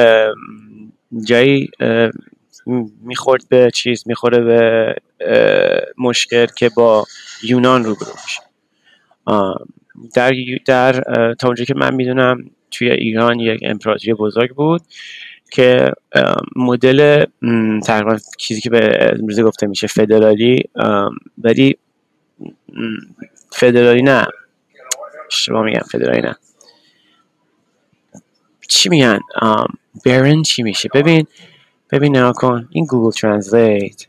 جایی 1.26 1.68
می‌خورد 3.02 3.48
به 3.48 3.70
چیز 3.74 4.04
می‌خوره 4.06 4.38
به 4.40 4.94
مشکل 5.98 6.46
که 6.46 6.70
با 6.76 7.06
یونان 7.42 7.84
روبرو 7.84 8.12
میشه. 8.24 8.40
در 10.14 10.34
در 10.66 10.92
تا 11.34 11.46
اونجایی 11.46 11.66
که 11.66 11.74
من 11.74 11.94
می‌دونم 11.94 12.50
توی 12.70 12.90
ایران 12.90 13.40
یک 13.40 13.60
امپراتوری 13.62 14.14
بزرگ 14.14 14.54
بود 14.54 14.82
که 15.52 15.92
مدل 16.56 17.24
تقریبا 17.86 18.18
چیزی 18.38 18.60
که 18.60 18.70
به 18.70 19.10
امروزه 19.12 19.42
گفته 19.42 19.66
میشه 19.66 19.86
فدرالی 19.86 20.62
ولی 21.38 21.78
فدرالی 23.52 24.02
نه. 24.02 24.26
اشتباه 25.30 25.64
میگم 25.64 25.80
فدرالی 25.92 26.20
نه. 26.20 26.36
چی 28.68 28.88
میگن؟ 28.88 29.18
برن 30.04 30.42
چی 30.42 30.62
میشه؟ 30.62 30.88
ببین 30.94 31.26
ببین 31.92 32.16
نها 32.16 32.32
کن. 32.32 32.68
این 32.70 32.84
گوگل 32.84 33.10
ترنسلیت 33.10 34.06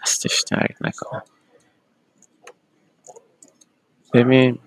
دستش 0.00 0.44
درک 0.50 0.76
نکن 0.80 1.22
ببین 4.14 4.58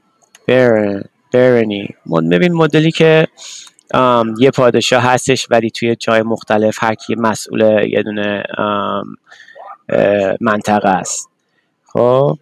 برن 0.47 1.03
برنی 1.33 1.87
ببین 2.31 2.53
مدلی 2.53 2.91
که 2.91 3.27
یه 4.39 4.51
پادشاه 4.51 5.03
هستش 5.03 5.47
ولی 5.49 5.69
توی 5.69 5.95
جای 5.95 6.21
مختلف 6.21 6.83
هر 6.83 6.95
کی 6.95 7.15
مسئول 7.15 7.87
یه 7.89 8.03
دونه 8.03 8.43
منطقه 10.41 10.89
است. 10.89 11.29
خب؟ 11.83 12.37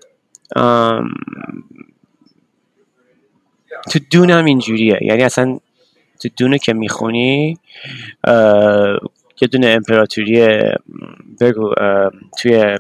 تو 3.92 4.00
دون 4.12 4.32
هم 4.32 4.46
اینجوریه. 4.46 5.00
یعنی 5.02 5.24
اصلا 5.24 5.60
تو 6.22 6.30
دونه 6.38 6.58
که 6.58 6.74
می‌خونی 6.74 7.58
یه 9.44 9.48
دونه 9.48 9.68
امپراتوری 9.68 10.60
بگو 11.42 11.74
توی 12.40 12.78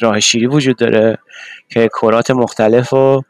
راه 0.00 0.20
شیری 0.20 0.46
وجود 0.46 0.76
داره 0.76 1.18
که 1.68 1.88
کرات 2.00 2.30
مختلف 2.30 2.88
رو 2.88 3.24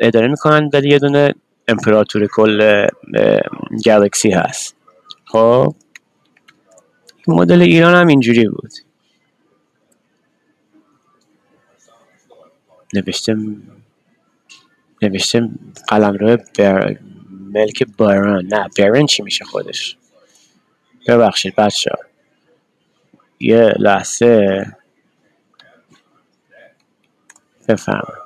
اداره 0.00 0.28
می‌کنن 0.28 0.70
ولی 0.72 0.88
یه 0.88 0.98
دونه 0.98 1.34
امپراتور 1.68 2.26
کل 2.26 2.86
گلکسی 3.86 4.30
هست. 4.30 4.76
خب؟ 5.24 5.74
مدل 7.28 7.62
ایران 7.62 7.94
هم 7.94 8.06
اینجوری 8.06 8.48
بود. 8.48 8.72
نوشته 12.94 13.36
نوشته 15.02 15.48
قلم 15.88 16.12
رو 16.14 16.36
بر... 16.58 16.96
ملک 17.54 17.86
باران 17.98 18.46
نه 18.46 18.68
برن 18.78 19.06
چی 19.06 19.22
میشه 19.22 19.44
خودش؟ 19.44 19.96
ببخشید 21.06 21.54
بچه 21.54 21.90
یه 23.40 23.74
لحظه. 23.78 24.66
بفهم 27.68 28.23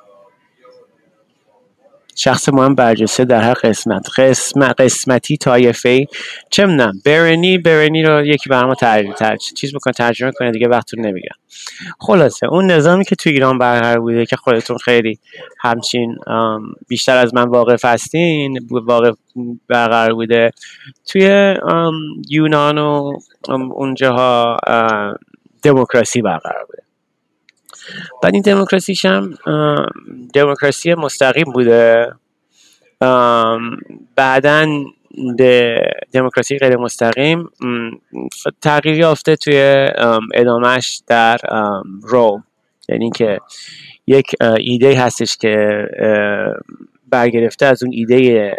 شخص 2.19 2.49
مهم 2.49 2.75
برجسته 2.75 3.25
در 3.25 3.41
هر 3.41 3.53
قسمت. 3.53 4.19
قسمت 4.19 4.81
قسمتی 4.81 5.37
طایفه 5.37 6.05
چه 6.49 6.65
می‌دونم 6.65 6.93
برنی 7.05 7.57
برنی 7.57 8.03
رو 8.03 8.25
یکی 8.25 8.49
برام. 8.49 8.73
تر... 8.73 9.35
چیز 9.55 9.73
بکن 9.75 9.91
ترجمه 9.91 10.31
کنه 10.31 10.51
دیگه 10.51 10.67
وقت 10.67 10.93
نمیگم 10.97 11.35
خلاصه 11.99 12.47
اون 12.47 12.71
نظامی 12.71 13.05
که 13.05 13.15
توی 13.15 13.31
ایران 13.31 13.57
برقرار 13.57 13.99
بوده 13.99 14.25
که 14.25 14.35
خودتون 14.35 14.77
خیلی 14.77 15.19
همچین 15.59 16.17
بیشتر 16.87 17.17
از 17.17 17.33
من 17.33 17.47
واقف 17.47 17.85
هستین 17.85 18.59
واقع 18.71 19.11
برقرار 19.67 20.13
بوده 20.13 20.51
توی 21.07 21.55
یونان 22.29 22.77
و 22.77 23.17
اونجاها 23.49 24.57
دموکراسی 25.63 26.21
برقرار 26.21 26.65
بوده. 26.65 26.88
بعد 28.23 28.33
این 28.33 28.41
دموکراسیش 28.41 29.05
هم 29.05 29.33
دموکراسی 30.33 30.93
مستقیم 30.93 31.51
بوده. 31.53 32.07
بعدا 34.15 34.67
به 35.37 35.81
دموکراسی 36.11 36.57
غیر 36.57 36.77
مستقیم 36.77 37.49
تغییر 38.61 38.99
یافته 38.99 39.35
توی 39.35 39.87
ادامهش 40.33 41.01
در 41.07 41.37
رو. 42.01 42.41
یعنی 42.89 43.09
که 43.09 43.39
یک 44.07 44.25
ایده 44.59 44.99
هستش 44.99 45.37
که 45.37 45.85
برگرفته 47.09 47.65
از 47.65 47.83
اون 47.83 47.93
ایده 47.93 48.55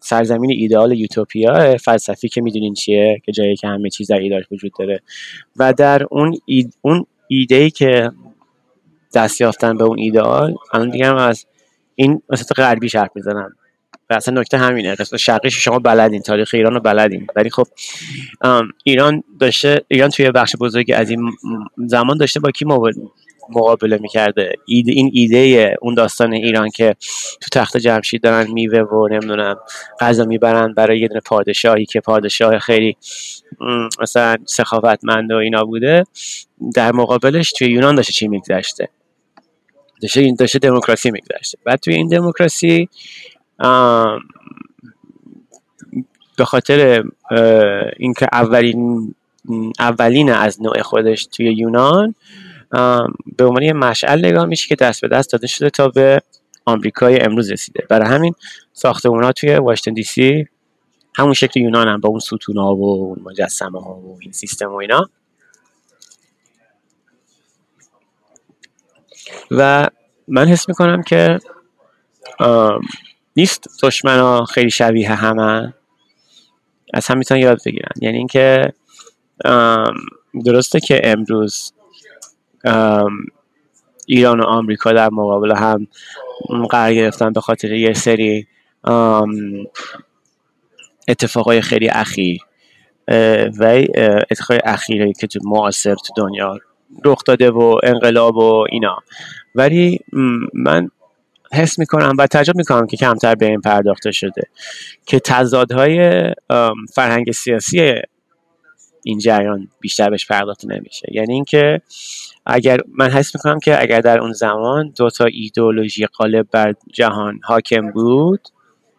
سرزمین 0.00 0.50
ایدئال 0.50 0.92
یوتوپیا 0.92 1.76
فلسفی 1.76 2.28
که 2.28 2.40
می‌دونین 2.40 2.74
چیه 2.74 3.22
که 3.26 3.32
جایی 3.32 3.56
که 3.56 3.68
همه 3.68 3.90
چیز 3.90 4.10
در 4.10 4.18
ایدئال 4.18 4.42
وجود 4.52 4.72
داره. 4.78 5.00
و 5.56 5.72
در 5.72 6.06
اون 6.10 6.38
اید 6.44 6.74
اون 6.80 7.06
ایده 7.28 7.54
ای 7.54 7.70
که 7.70 8.10
دست 9.14 9.40
یافتن 9.40 9.76
به 9.76 9.84
اون 9.84 9.98
ایدئال. 9.98 10.54
الان 10.72 10.90
دیگه 10.90 11.06
هم 11.06 11.16
از 11.16 11.46
این 11.94 12.22
وسط 12.28 12.52
غربی 12.52 12.88
حرف 12.94 13.10
می‌زنن 13.14 13.52
و 14.10 14.14
اصلا 14.14 14.40
نکته 14.40 14.58
همینه. 14.58 14.94
قسمت 14.94 15.20
شرقیش 15.20 15.64
شما 15.64 15.78
بلدین. 15.78 16.22
تاریخ 16.22 16.50
ایران 16.54 16.74
رو 16.74 16.80
بلدین. 16.80 17.26
ولی 17.36 17.50
خب 17.50 17.66
ایران 18.84 19.22
داشته 19.40 19.80
ایران 19.88 20.10
توی 20.10 20.30
بخش 20.30 20.56
بزرگی 20.60 20.92
از 20.92 21.10
این 21.10 21.30
زمان 21.86 22.16
داشته 22.16 22.40
با 22.40 22.50
کی 22.50 22.64
مقابله 23.50 23.98
می‌کرده؟ 23.98 24.52
ایده 24.66 24.92
این 24.92 25.10
ایده 25.12 25.76
اون 25.80 25.94
داستان 25.94 26.32
ایران 26.32 26.70
که 26.70 26.96
تو 27.40 27.60
تخت 27.60 27.76
جمشید 27.76 28.22
دارن 28.22 28.50
میوه 28.50 28.78
و 28.78 29.08
نمی‌دونم 29.08 29.56
غذا 30.00 30.24
می‌برن 30.24 30.74
برای 30.74 31.00
یه 31.00 31.08
دونه 31.08 31.20
پادشاهی 31.20 31.86
که 31.86 32.00
پادشاه 32.00 32.58
خیلی 32.58 32.96
مثلا 34.00 34.36
سخاوتمند 34.46 35.32
و 35.32 35.36
اینا 35.36 35.64
بوده. 35.64 36.04
در 36.74 36.92
مقابلش 36.92 37.52
توی 37.52 37.68
یونان 37.68 37.94
داشته 37.94 38.12
چی 38.12 38.28
میگذشته؟ 38.28 38.88
داشته 40.02 40.34
داشته 40.38 40.58
دموکراسی 40.58 41.10
میگذشته. 41.10 41.58
بعد 41.64 41.80
توی 41.80 41.94
این 41.94 42.08
دموکراسی 42.08 42.88
به 46.36 46.44
خاطر 46.44 47.04
اینکه 47.96 48.28
اولین 48.32 49.14
اولین 49.78 50.32
از 50.32 50.62
نوع 50.62 50.82
خودش 50.82 51.26
توی 51.26 51.52
یونان 51.52 52.14
به 53.36 53.44
عنوان 53.44 53.72
مشعل 53.72 54.26
نگاه 54.26 54.44
میشه 54.44 54.68
که 54.68 54.74
دست 54.74 55.00
به 55.00 55.08
دست 55.08 55.32
داده 55.32 55.46
شده 55.46 55.70
تا 55.70 55.88
به 55.88 56.22
آمریکای 56.64 57.20
امروز 57.20 57.52
رسیده. 57.52 57.86
برای 57.88 58.08
همین 58.08 58.34
ساختمون 58.72 59.24
ها 59.24 59.32
توی 59.32 59.54
واشنگتن 59.54 59.92
دی 59.92 60.02
سی 60.02 60.46
همون 61.14 61.32
شکل 61.32 61.60
یونان 61.60 61.88
هم 61.88 62.00
با 62.00 62.08
اون 62.08 62.18
ستون 62.18 62.56
ها 62.56 62.76
و 62.76 62.84
اون 62.84 63.18
مجسمه 63.24 63.80
ها 63.80 63.94
و 63.94 64.18
این 64.20 64.32
سیستم 64.32 64.72
و 64.72 64.74
اینا. 64.74 65.10
و 69.50 69.86
من 70.28 70.48
حس 70.48 70.68
می‌کنم 70.68 71.02
که 71.02 71.38
نیست 73.36 73.66
دشمن 73.82 74.18
ها 74.18 74.44
خیلی 74.44 74.70
شبیه 74.70 75.10
همه. 75.10 75.74
از 76.94 77.06
هم 77.06 77.18
می‌تونن 77.18 77.40
یاد 77.40 77.58
بگیرن. 77.66 77.92
یعنی 78.00 78.18
اینکه 78.18 78.72
درسته 80.44 80.80
که 80.80 81.00
امروز 81.04 81.72
ایران 84.06 84.40
و 84.40 84.44
آمریکا 84.44 84.92
در 84.92 85.08
مقابل 85.10 85.56
هم 85.56 85.86
قرار 86.70 86.94
گرفتن 86.94 87.32
به 87.32 87.40
خاطر 87.40 87.72
یه 87.72 87.92
سری 87.92 88.46
اتفاقای 91.08 91.60
خیلی 91.60 91.88
اخیر 91.88 92.40
و 93.58 93.82
اتفاقای 94.30 94.60
اخیری 94.64 95.12
که 95.12 95.26
تو 95.26 95.38
معاصر 95.44 95.94
تو 95.94 96.12
دنیا 96.16 96.58
رخ 97.04 97.18
داده 97.26 97.50
و 97.50 97.78
انقلاب 97.82 98.36
و 98.36 98.66
اینا. 98.70 98.98
ولی 99.54 99.98
من 100.54 100.88
حس 101.52 101.78
می‌کنم 101.78 102.14
و 102.18 102.26
تجربه 102.26 102.58
می‌کنم 102.58 102.86
که 102.86 102.96
کمتر 102.96 103.34
به 103.34 103.46
این 103.46 103.60
پرداخته 103.60 104.12
شده 104.12 104.42
که 105.06 105.20
تضادهای 105.20 106.22
فرهنگ 106.94 107.32
سیاسی 107.32 107.94
این 109.04 109.18
جریان 109.18 109.68
بیشتر 109.80 110.10
بهش 110.10 110.26
پرداخته 110.26 110.68
نمیشه. 110.68 111.08
یعنی 111.12 111.34
اینکه 111.34 111.80
اگر 112.46 112.80
من 112.98 113.10
حس 113.10 113.34
می‌کنم 113.34 113.58
که 113.58 113.82
اگر 113.82 114.00
در 114.00 114.18
اون 114.18 114.32
زمان 114.32 114.92
دو 114.96 115.10
تا 115.10 115.24
ایدئولوژی 115.24 116.06
غالب 116.06 116.46
بر 116.50 116.74
جهان 116.92 117.40
حاکم 117.44 117.90
بود 117.90 118.40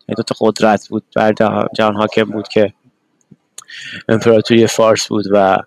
یعنی 0.07 0.15
دو 0.17 0.23
تا 0.23 0.35
قدرت 0.39 0.87
بود 0.89 1.03
بر 1.15 1.33
جهان 1.75 1.95
حاکم 1.95 2.23
بود 2.23 2.47
که 2.47 2.73
امپراتوری 4.09 4.67
فارس 4.67 5.07
بود 5.07 5.25
و 5.31 5.57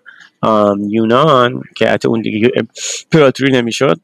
یونان 0.89 1.61
که 1.75 1.87
حتی 1.87 2.07
اون 2.07 2.21
دیگه 2.21 2.51
امپراتوری 2.55 3.51
نمی‌شد. 3.51 3.99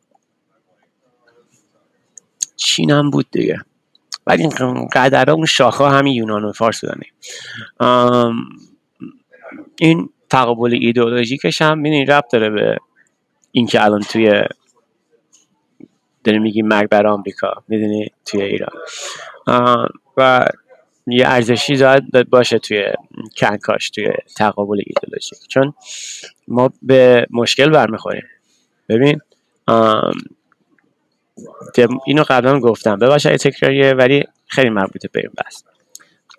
چین 2.55 2.91
هم 2.91 3.09
بود 3.09 3.25
دیگه. 3.31 3.57
ولی 4.27 4.49
قدر 4.93 5.31
اون 5.31 5.45
شاخه 5.45 5.83
همین 5.83 6.13
یونان 6.13 6.45
و 6.45 6.51
فارس 6.51 6.85
بودن. 6.85 7.01
این 9.79 10.09
تقابل 10.29 10.77
ایدئولوژیکش 10.81 11.61
هم 11.61 11.83
این 11.83 12.07
ربط 12.07 12.31
داره 12.31 12.49
به 12.49 12.77
اینکه 13.51 13.85
الان 13.85 14.01
توی 14.01 14.43
داره 16.23 16.39
میگیم 16.39 16.67
مرگ 16.67 16.89
بر 16.89 17.07
آمریکا 17.07 17.63
می‌دونی 17.67 18.11
توی 18.25 18.41
ایران. 18.41 18.71
و 20.17 20.47
یه 21.07 21.27
ارزشی 21.27 21.75
زاید 21.75 22.29
باشه 22.29 22.59
توی 22.59 22.85
کنکاش 23.37 23.89
توی 23.89 24.07
تقابل 24.37 24.81
ایدولوژی 24.85 25.35
چون 25.47 25.73
ما 26.47 26.69
به 26.81 27.25
مشکل 27.29 27.69
برمیخوریم. 27.69 28.23
ببین 28.89 29.21
اینو 32.05 32.23
قبلا 32.27 32.59
گفتم. 32.59 32.99
بباشه 32.99 33.37
تکراریه 33.37 33.93
ولی 33.93 34.23
خیلی 34.47 34.69
مربوطه 34.69 35.09
به 35.11 35.19
این 35.19 35.31
بحث. 35.37 35.63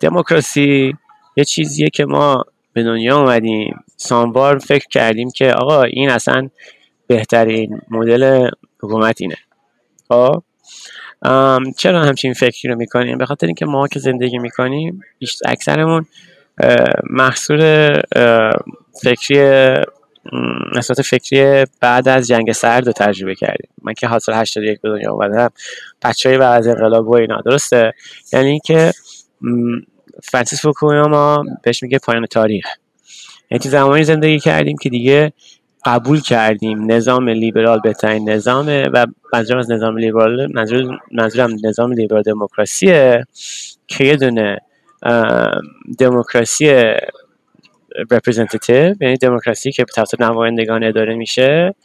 دموکراسی 0.01 0.93
یه 1.37 1.43
چیزیه 1.45 1.89
که 1.89 2.05
ما 2.05 2.43
به 2.73 2.83
دنیا 2.83 3.19
اومدیم. 3.19 3.83
سانوار 3.97 4.57
فکر 4.57 4.87
کردیم 4.87 5.31
که 5.31 5.51
آقا 5.51 5.83
این 5.83 6.09
اصلا 6.09 6.49
بهترین 7.07 7.81
مدل 7.89 8.49
حکومت 8.83 9.21
اینه. 9.21 9.37
خب؟ 10.07 10.43
چرا 11.77 12.03
همچین 12.03 12.33
فکری 12.33 12.71
رو 12.71 12.77
می‌کنیم؟ 12.77 13.17
به 13.17 13.25
خاطر 13.25 13.45
اینکه 13.45 13.65
ما 13.65 13.87
که 13.87 13.99
زندگی 13.99 14.37
می‌کنیم 14.37 15.01
اکثرمون 15.45 16.05
محصول 17.09 17.91
فکری 19.03 19.73
نسبت 20.75 21.01
فکری 21.01 21.65
بعد 21.81 22.07
از 22.07 22.27
جنگ 22.27 22.51
سرد 22.51 22.87
رو 22.87 22.93
تجربه 22.93 23.35
کردیم. 23.35 23.69
من 23.81 23.93
که 23.93 24.07
حاصل 24.07 24.33
81 24.33 24.81
به 24.81 24.89
دنیا 24.89 25.11
اومدم 25.11 25.49
بچه 26.01 26.29
های 26.29 26.37
بعد 26.37 26.59
از 26.59 26.67
انقلاب 26.67 27.07
و 27.07 27.15
اینا 27.15 27.41
درسته؟ 27.45 27.93
یعنی 28.33 28.49
اینکه 28.49 28.91
فرانسیس 30.23 30.61
فوکویاما 30.61 31.43
بهش 31.63 31.83
میگه 31.83 31.99
پایان 31.99 32.25
تاریخ. 32.25 32.65
یعنی 33.51 33.63
زمانی 33.63 34.03
زندگی 34.03 34.39
کردیم 34.39 34.77
که 34.77 34.89
دیگه 34.89 35.33
قبول 35.85 36.21
کردیم. 36.21 36.91
نظام 36.91 37.29
لیبرال 37.29 37.79
بهترین 37.79 38.29
نظامه 38.29 38.89
و 38.93 39.05
منظورم 39.33 39.59
از 39.59 39.71
نظام 39.71 39.97
لیبرال 39.97 40.51
منظور 40.53 40.99
منظورم 41.11 41.55
نظام 41.63 41.91
لیبرال 41.91 42.21
دموکراسیه 42.21 43.25
که 43.87 44.03
یه 44.03 44.15
دونه 44.15 44.57
دموکراسی 45.99 46.93
representative 48.13 48.95
یعنی 49.01 49.17
دموکراسی 49.17 49.71
که 49.71 49.83
توسط 49.83 50.21
نمایندگان 50.21 50.83
اداره 50.83 51.15
میشه 51.15 51.75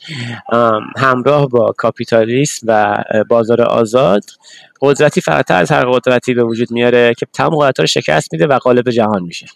همراه 0.97 1.49
با 1.49 1.75
کاپیتالیسم 1.77 2.67
و 2.67 3.05
بازار 3.29 3.63
آزاد. 3.63 4.23
قدرتی 4.81 5.21
فراتر 5.21 5.61
از 5.61 5.73
هر 5.73 5.85
قدرتی 5.85 6.35
به 6.35 6.45
وجود 6.45 6.71
میاره 6.71 7.15
که 7.19 7.27
تمام 7.33 7.57
قدرت 7.57 7.81
رو 7.81 7.87
شکست 7.87 8.33
میده 8.33 8.47
و 8.47 8.59
غالب 8.59 8.91
جهان 8.91 9.23
میشه. 9.23 9.47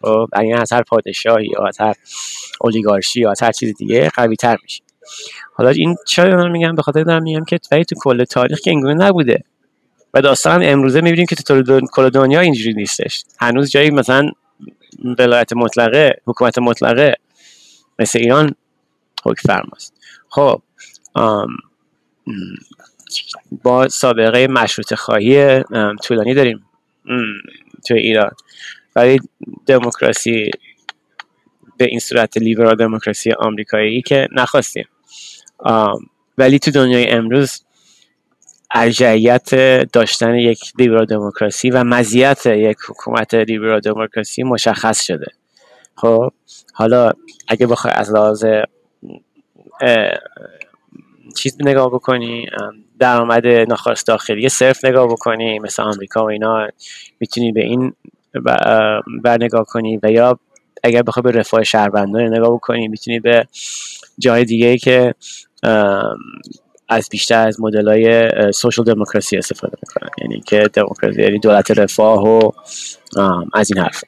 خب 0.00 0.28
اگر 0.32 0.60
از 0.60 0.72
هر 0.72 0.82
پادشاهی 0.82 1.46
یا 1.46 1.66
از 1.66 1.80
هر 1.80 1.94
اولیگارشی 2.64 3.20
یا 3.20 3.30
از 3.30 3.42
هر 3.42 3.52
چیز 3.52 3.74
دیگه 3.76 4.08
قوی 4.08 4.36
تر 4.36 4.56
میشه. 4.62 4.82
حالا 5.54 5.70
این 5.70 5.96
چرا 6.06 6.36
من 6.36 6.50
میگم؟ 6.50 6.74
به 6.74 6.82
خاطر 6.82 7.02
دارم 7.02 7.22
میگم 7.22 7.44
که 7.44 7.58
ولی 7.72 7.84
تو 7.84 7.94
کل 7.98 8.24
تاریخ 8.24 8.60
که 8.60 8.70
اینگونه 8.70 8.94
نبوده. 8.94 9.44
و 10.14 10.22
داستان 10.22 10.60
امروزه 10.64 11.00
می‌بینیم 11.00 11.26
که 11.26 11.36
تو 11.36 11.80
کل 11.92 12.10
دنیا 12.10 12.40
اینجوری 12.40 12.74
نیستش. 12.74 13.24
هنوز 13.38 13.70
جایی 13.70 13.90
مثلا 13.90 14.30
ولایت 15.18 15.52
مطلقه 15.52 16.20
حکومت 16.26 16.58
مطلقه 16.58 17.14
مثل 17.98 18.18
ایران 18.18 18.54
حکم 19.24 19.52
فرماست 19.52 19.94
خب 20.28 20.62
با 23.62 23.88
سابقه 23.88 24.46
مشروط 24.46 24.94
خواهی 24.94 25.62
طولانی 26.04 26.34
داریم 26.34 26.64
توی 27.86 27.98
ایران. 27.98 28.30
ولی 28.96 29.20
دموکراسی 29.66 30.50
به 31.76 31.84
این 31.84 31.98
صورت 31.98 32.36
لیبرال 32.36 32.76
دموکراسی 32.76 33.32
آمریکایی 33.32 34.02
که 34.02 34.28
نخواستیم. 34.32 34.88
ولی 36.38 36.58
تو 36.58 36.70
دنیای 36.70 37.10
امروز 37.10 37.64
ارجعیت 38.74 39.54
داشتن 39.92 40.34
یک 40.34 40.60
لیبرال 40.78 41.06
دموکراسی 41.06 41.70
و 41.70 41.84
مزیت 41.84 42.46
یک 42.46 42.76
حکومت 42.88 43.34
لیبرال 43.34 43.80
دموکراسی 43.80 44.42
مشخص 44.42 45.02
شده. 45.02 45.26
خب 45.96 46.30
حالا 46.74 47.10
اگه 47.48 47.66
بخوای 47.66 47.94
از 47.96 48.12
لحاظ 48.12 48.44
چیز 51.36 51.56
نگاه 51.60 51.90
بکنی 51.90 52.46
درآمد 52.98 53.46
ناخالص 53.46 54.04
داخلی 54.06 54.48
صرف 54.48 54.84
نگاه 54.84 55.06
بکنی 55.06 55.58
مثل 55.58 55.82
آمریکا 55.82 56.24
و 56.24 56.30
اینا 56.30 56.68
می‌تونی 57.20 57.52
به 57.52 57.64
این 57.64 57.92
بر 59.22 59.36
نگاه 59.40 59.64
کنی 59.64 60.00
و 60.02 60.10
یا 60.10 60.38
اگر 60.84 61.02
بخوای 61.02 61.22
به 61.22 61.30
رفاه 61.30 61.64
شهروندان 61.64 62.22
نگاه 62.22 62.54
بکنی 62.54 62.88
می‌تونی 62.88 63.20
به 63.20 63.46
جای 64.18 64.44
دیگه 64.44 64.78
که 64.78 65.14
از 66.88 67.08
بیشتر 67.10 67.46
از 67.46 67.60
مدل 67.60 67.88
های 67.88 68.30
سوشال 68.52 68.84
دموکراسی 68.84 69.36
استفاده 69.36 69.76
می‌کنن. 69.82 70.10
یعنی 70.22 70.40
که 70.40 70.70
دموکراسی 70.72 71.22
یعنی 71.22 71.38
دولت 71.38 71.70
رفاه 71.70 72.22
و 72.22 72.50
از 73.54 73.70
این 73.72 73.82
حرف. 73.82 74.04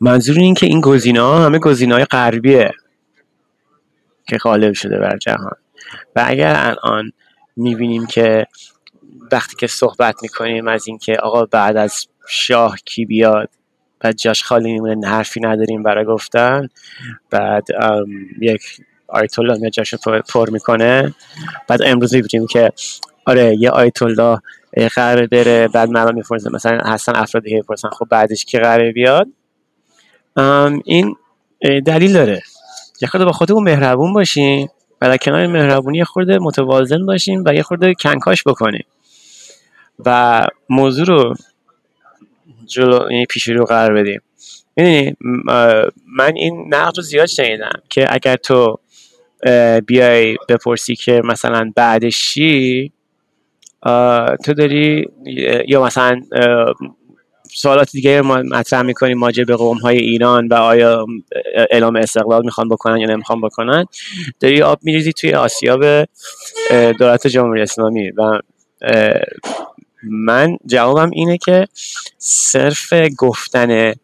منظور 0.00 0.38
این 0.38 0.54
که 0.54 0.66
این 0.66 0.80
گزینه 0.80 1.20
ها 1.20 1.44
همه 1.44 1.58
گزینه 1.58 1.94
های 1.94 2.04
غربیه 2.04 2.70
که 4.28 4.36
غالب 4.36 4.72
شده 4.72 4.98
بر 4.98 5.18
جهان. 5.18 5.56
و 6.16 6.24
اگر 6.26 6.54
الان 6.56 7.12
می‌بینیم 7.56 8.06
که 8.06 8.46
وقتی 9.32 9.56
که 9.56 9.66
صحبت 9.66 10.14
می‌کنیم 10.22 10.68
از 10.68 10.88
اینکه 10.88 11.16
آقا 11.16 11.44
بعد 11.44 11.76
از 11.76 12.06
شاه 12.28 12.76
کی 12.84 13.04
بیاد 13.04 13.50
بعد 14.00 14.16
جاش 14.16 14.42
خالی 14.42 14.72
میمونه 14.72 15.08
حرفی 15.08 15.40
نداریم 15.40 15.82
برای 15.82 16.04
گفتن. 16.04 16.68
بعد 17.30 17.66
یک 18.40 18.62
آیت 19.08 19.38
الله 19.38 19.58
میاد 19.58 19.72
جاش 19.72 19.94
پر 20.34 20.50
می‌کنه. 20.50 21.14
بعد 21.68 21.82
امروز 21.82 22.14
می‌بینیم 22.14 22.46
که 22.46 22.72
آره 23.26 23.56
یه 23.58 23.70
آیت 23.70 24.02
الله 24.02 24.38
قراره 24.94 25.26
بره 25.26 25.68
بعد 25.68 25.90
مرا 25.90 26.12
می‌پرسن 26.12 26.50
مثلا 26.52 26.92
حسن 26.92 27.16
افرادی 27.16 27.54
می‌پرسن 27.54 27.88
خب 27.88 28.06
بعدش 28.10 28.44
کی 28.44 28.58
قراره 28.58 28.92
بیاد؟ 28.92 29.26
این 30.84 31.16
دلیل 31.86 32.12
داره. 32.12 32.42
یه 33.02 33.08
خود 33.08 33.24
با 33.24 33.32
خودمون 33.32 33.62
مهربون 33.62 34.12
باشیم 34.12 34.68
و 35.00 35.06
در 35.08 35.16
کنار 35.16 35.46
مهربونی 35.46 36.04
خورده 36.04 36.38
متوازن 36.38 37.06
باشیم 37.06 37.42
و 37.46 37.54
یه 37.54 37.62
خورده 37.62 37.94
کنکاش 37.94 38.42
بکنیم. 38.46 38.84
و 40.06 40.46
موضوع 40.68 41.06
رو 41.06 41.34
جلو 42.66 43.10
یعنی 43.10 43.26
پیش 43.26 43.48
رو 43.48 43.64
قرار 43.64 43.94
بدیم. 43.94 44.20
می‌دونی؟ 44.76 45.16
من 46.16 46.36
این 46.36 46.74
نقد 46.74 46.96
رو 46.96 47.02
زیاد 47.02 47.26
شنیدم 47.26 47.82
که 47.88 48.14
اگر 48.14 48.36
تو 48.36 48.78
بیای 49.86 50.36
بپرسی 50.48 50.96
که 50.96 51.22
مثلا 51.24 51.72
بعدش 51.76 52.32
چی 52.32 52.92
تو 54.44 54.54
داری 54.56 55.06
یا 55.68 55.82
مثلا 55.82 56.20
سوالات 57.54 57.90
دیگه 57.92 58.20
ما 58.20 58.36
مطرح 58.36 58.82
می‌کنیم 58.82 59.18
ماجه 59.18 59.44
به 59.44 59.56
قوم 59.56 59.76
های 59.76 59.98
ایران 59.98 60.48
و 60.48 60.54
آیا 60.54 61.06
اعلام 61.70 61.96
استقلال 61.96 62.44
می‌خوان 62.44 62.68
بکنن 62.68 62.96
یا 62.96 63.08
نمی‌خوان 63.08 63.40
بکنن 63.40 63.84
داری 64.40 64.62
آب 64.62 64.78
میریزی 64.82 65.12
توی 65.12 65.32
آسیاب 65.32 66.04
دولت 66.70 67.26
جمهوری 67.26 67.62
اسلامی 67.62 68.10
و 68.10 68.40
من 70.02 70.56
جوابم 70.66 71.10
اینه 71.12 71.38
که 71.38 71.68
صرف 72.18 72.92
گفتن 73.18 73.94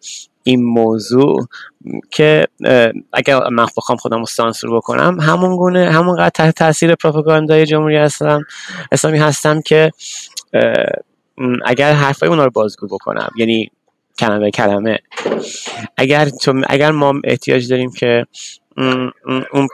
این 0.43 0.65
موضوع 0.65 1.47
که 2.11 2.47
اگر 3.13 3.49
من 3.49 3.67
بخوام 3.77 3.99
خودم 3.99 4.19
رو 4.19 4.27
سانسور 4.27 4.77
بکنم 4.77 5.21
همون 5.21 5.57
گونه 5.57 5.91
همون 5.91 6.17
قدر 6.17 6.29
تحت 6.29 6.55
تاثیر 6.55 6.95
پروپاگاندای 6.95 7.67
جمهوری 7.67 7.97
هستم 7.97 8.43
اسلامی 8.93 9.19
هستم 9.19 9.61
که 9.61 9.91
اگر 11.65 11.93
حرفای 11.93 12.29
اونا 12.29 12.45
رو 12.45 12.51
بازگو 12.51 12.87
بکنم 12.87 13.29
یعنی 13.37 13.71
کلمه 14.19 14.51
کلمه 14.51 14.99
اگر 15.97 16.29
اگر 16.69 16.91
ما 16.91 17.15
احتیاج 17.25 17.69
داریم 17.69 17.93
که 17.93 18.27
اون 19.53 19.68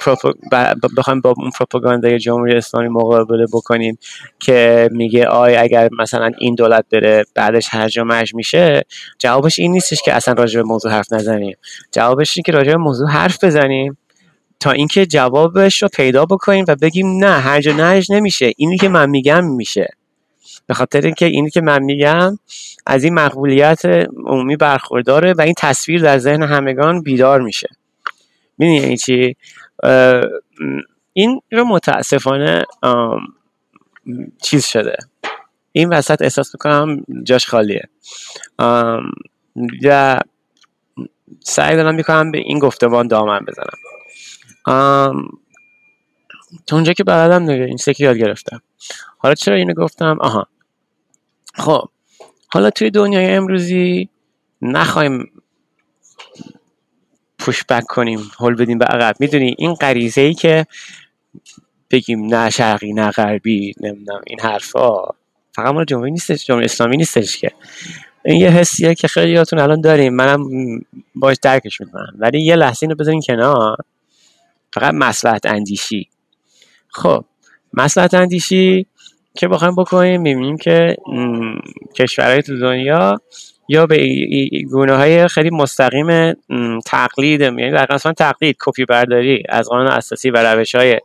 بخوایم 0.96 1.20
با 1.20 1.34
اون 1.36 1.51
پروپاگاندای 1.51 2.18
جمهوری 2.18 2.57
اسلامی 2.57 2.88
مقابله 2.88 3.46
بکنیم 3.53 3.98
که 4.38 4.88
میگه 4.92 5.26
آی 5.26 5.57
اگر 5.57 5.88
مثلا 5.98 6.30
این 6.38 6.55
دولت 6.55 6.84
بره 6.92 7.24
بعدش 7.34 7.68
هرج 7.70 7.98
و 7.98 8.05
مرج 8.05 8.34
میشه 8.34 8.82
جوابش 9.18 9.59
این 9.59 9.72
نیستش 9.72 10.03
که 10.03 10.14
اصلا 10.14 10.34
راجع 10.34 10.61
به 10.61 10.66
موضوع 10.66 10.92
حرف 10.92 11.12
نزنیم. 11.12 11.57
جوابش 11.92 12.36
اینه 12.36 12.42
که 12.46 12.53
راجع 12.53 12.70
به 12.70 12.76
موضوع 12.76 13.11
حرف 13.11 13.44
بزنیم 13.44 13.98
تا 14.61 14.70
اینکه 14.70 15.07
جوابش 15.07 15.82
رو 15.82 15.88
پیدا 15.88 16.24
بکنیم 16.24 16.64
و 16.68 16.76
بگیم 16.76 17.24
نه 17.24 17.40
هرج 17.40 17.68
و 17.68 17.72
مرج 17.72 18.12
نمیشه. 18.12 18.53
اینی 18.57 18.78
که 18.78 18.88
من 18.88 19.11
میگم 19.11 19.44
میشه. 19.44 19.88
به 20.66 20.74
خاطر 20.74 21.01
اینکه 21.01 21.26
اینی 21.26 21.51
که 21.51 21.61
من 21.61 21.82
میگم 21.82 22.38
از 22.86 23.05
این 23.05 23.14
مقبولیت 23.14 23.84
عمومی 24.26 24.57
برخورداره 24.57 25.32
و 25.32 25.40
این 25.40 25.55
تصویر 25.59 26.03
در 26.03 26.18
ذهن 26.18 26.42
همگان 26.42 27.03
بیدار 27.03 27.40
میشه. 27.40 27.68
می‌دونی 28.61 28.76
یعنی 28.76 28.96
چی؟ 28.96 29.36
این 31.12 31.40
رو 31.52 31.64
متاسفانه 31.64 32.64
چیز 34.42 34.66
شده. 34.66 34.96
این 35.72 35.88
وسط 35.88 36.22
احساس 36.22 36.54
می‌کنم 36.54 37.04
جاش 37.24 37.46
خالیه. 37.46 37.88
و 39.84 40.20
سعی 41.40 41.76
دارم 41.76 41.94
می‌کنم 41.94 42.30
به 42.30 42.38
این 42.38 42.58
گفتمان 42.58 43.08
دامن 43.08 43.40
بزنم. 43.48 43.78
تا 46.66 46.76
اونجا 46.76 46.92
که 46.92 47.04
بلدم 47.04 47.46
دیگه 47.46 47.64
این 47.64 47.76
سکی 47.76 48.04
یاد 48.04 48.16
گرفتم. 48.16 48.62
حالا 49.18 49.34
چرا 49.34 49.56
اینو 49.56 49.74
گفتم؟ 49.74 50.18
آها. 50.20 50.46
خب 51.54 51.88
حالا 52.52 52.70
توی 52.70 52.90
دنیای 52.90 53.26
امروزی 53.34 54.08
نخوایم 54.62 55.39
پوش 57.41 57.64
بک 57.64 57.84
کنیم 57.84 58.30
هل 58.41 58.55
بدیم 58.55 58.78
به 58.78 58.84
عقب. 58.84 59.16
می‌دونی 59.20 59.55
این 59.59 59.74
غریزه 59.74 60.20
ای 60.20 60.34
که 60.34 60.66
بگیم 61.91 62.34
نه 62.34 62.51
شرقی 62.51 62.93
نه 62.93 63.11
غربی 63.11 63.74
نمی‌دونم 63.80 64.20
این 64.26 64.41
حرفا 64.41 65.03
فقط 65.55 65.74
ما 65.74 65.84
جمهوری 65.84 66.11
نیستش 66.11 66.47
جمهوری 66.47 66.64
اسلامی 66.64 66.97
نیستش 66.97 67.36
که. 67.36 67.51
این 68.24 68.41
یه 68.41 68.51
حسیه 68.51 68.95
که 68.95 69.09
خیلیاتون 69.09 69.59
الان 69.59 69.80
داریم 69.80 70.14
منم 70.14 70.41
باش 71.14 71.36
درکش 71.43 71.80
می‌کنم. 71.80 72.14
ولی 72.18 72.43
یه 72.43 72.57
لحظه 72.57 72.84
اینو 72.84 72.95
بذارین 72.95 73.22
کنار. 73.26 73.76
فقط 74.72 74.95
مسلحت 74.95 75.47
اندیشی. 75.47 76.09
خب 76.88 77.24
مسلحت 77.74 78.14
اندیشی 78.14 78.86
که 79.34 79.49
بخوایم 79.49 79.74
بکنیم 79.74 80.20
می‌بینیم 80.20 80.57
که 80.57 80.97
کشورهای 81.97 82.43
تو 82.43 82.59
دنیا 82.59 83.20
یا 83.73 83.87
به 83.87 84.07
گونه 84.71 84.97
های 84.97 85.29
خیلی 85.29 85.51
مستقیم 85.51 86.33
تقلید 86.87 87.41
یعنی 87.41 87.71
در 87.71 87.87
اصلا 87.91 88.12
تقلید 88.12 88.57
کپی 88.61 88.85
برداری 88.85 89.43
از 89.49 89.68
قانون 89.68 89.87
اساسی 89.87 90.31
و 90.31 90.37
روش 90.37 90.75
های 90.75 91.01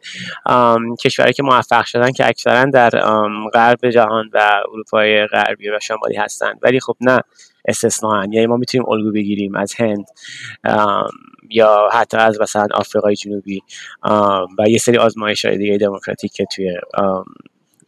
کشورهایی 1.04 1.34
که 1.34 1.44
موفق 1.44 1.86
شدن 1.86 2.12
که 2.12 2.28
اکثرا 2.28 2.66
در 2.66 2.90
غرب 3.54 3.90
جهان 3.90 4.30
و 4.34 4.52
اروپای 4.74 5.28
غربی 5.28 5.70
و 5.70 5.80
شمالی 5.82 6.16
هستند. 6.16 6.60
ولی 6.62 6.80
خب 6.80 6.96
نه 7.02 7.20
استثناء 7.68 8.26
یعنی 8.32 8.48
ما 8.48 8.58
می‌تونیم 8.58 8.90
الگو 8.90 9.12
بگیریم 9.12 9.56
از 9.56 9.74
هند 9.78 10.06
یا 11.50 11.90
حتی 11.94 12.18
از 12.18 12.42
مثلا 12.42 12.68
آفریقای 12.74 13.16
جنوبی 13.16 13.62
و 14.60 14.70
یه 14.70 14.78
سری 14.78 14.98
آزمایش 14.98 15.46
های 15.46 15.58
دیگه 15.58 15.78
دموکراتیک 15.78 16.32
که 16.34 16.46
توی 16.56 16.72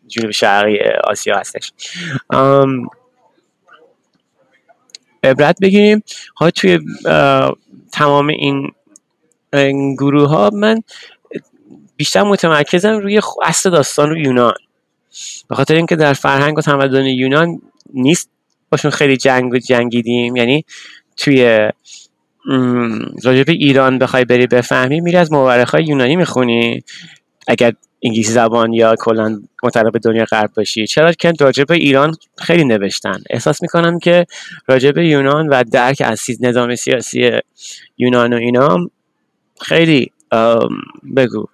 جنوب 0.08 0.32
شرقی 0.32 0.80
آسیا 1.04 1.38
هستش. 1.38 1.72
عبرت 5.24 5.58
بگیریم. 5.62 6.04
ها 6.38 6.52
توی 6.52 6.80
تمام 7.92 8.28
این 8.28 9.96
گروه 9.96 10.30
ها 10.30 10.50
من 10.54 10.82
بیشتر 11.98 12.24
متمرکزم 12.24 12.98
روی 12.98 13.22
اصل 13.44 13.70
داستان 13.70 14.10
رو 14.10 14.18
یونان. 14.18 14.54
به 15.50 15.56
خاطر 15.56 15.76
اینکه 15.76 15.96
در 15.96 16.14
فرهنگ 16.14 16.58
و 16.58 16.62
تمدن 16.62 17.06
یونان 17.06 17.62
نیست 17.94 18.30
باشون 18.70 18.92
خیلی 18.92 19.18
جنگ 19.18 19.54
و 19.54 19.58
جنگیدیم. 19.58 20.36
یعنی 20.36 20.66
توی 21.18 21.70
راجب 23.24 23.50
ایران 23.50 24.00
بخوای 24.00 24.26
بری 24.26 24.48
بفهمی 24.48 25.02
میری 25.02 25.18
از 25.18 25.32
مورخ 25.32 25.70
های 25.70 25.84
یونانی 25.84 26.16
می‌خونی. 26.16 26.84
اگر 27.48 27.74
انگلیسی 28.04 28.32
زبان 28.32 28.74
یا 28.74 28.96
کلا 28.96 29.42
مطلب 29.64 29.92
به 29.92 30.00
دنیا 30.00 30.26
غرب 30.26 30.50
باشی. 30.58 30.88
چرا؟ 30.88 31.12
که 31.12 31.34
راجب 31.40 31.72
ایران 31.72 32.16
خیلی 32.38 32.66
نوشتن. 32.66 33.22
احساس 33.30 33.62
می‌کنم 33.62 34.00
که 34.00 34.26
راجب 34.68 34.98
یونان 34.98 35.48
و 35.48 35.64
درک 35.72 36.02
از 36.06 36.22
نظام 36.40 36.76
سیاسی 36.76 37.32
یونان 37.98 38.34
و 38.34 38.38
اینا 38.38 38.78
خیلی 39.62 40.12
بگو 41.16 41.46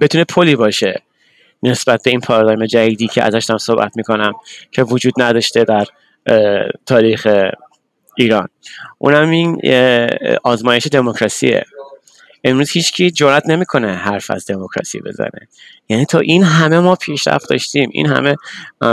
بتونه 0.00 0.24
پلی 0.24 0.56
باشه 0.56 1.02
نسبت 1.62 2.02
به 2.02 2.10
این 2.10 2.20
پارادایم 2.20 2.66
جدیدی 2.66 3.08
که 3.08 3.22
ازش 3.22 3.50
هم 3.50 3.58
صحبت 3.58 3.96
می‌کنم 3.96 4.32
که 4.72 4.82
وجود 4.82 5.12
نداشته 5.18 5.64
در 5.64 5.86
تاریخ 6.86 7.28
ایران. 8.18 8.48
اونم 8.98 9.30
این 9.30 9.60
آزمایش 10.44 10.86
دموکراسیه. 10.86 11.64
امروز 12.44 12.70
هیچکی 12.70 13.10
جرات 13.10 13.42
نمی‌کنه 13.46 13.94
حرف 13.94 14.30
از 14.30 14.46
دموکراسی 14.46 15.00
بزنه. 15.00 15.48
یعنی 15.88 16.04
تا 16.04 16.18
این 16.18 16.42
همه 16.42 16.80
ما 16.80 16.96
پیشرفت 16.96 17.50
داشتیم 17.50 17.90
این 17.92 18.06
همه 18.06 18.36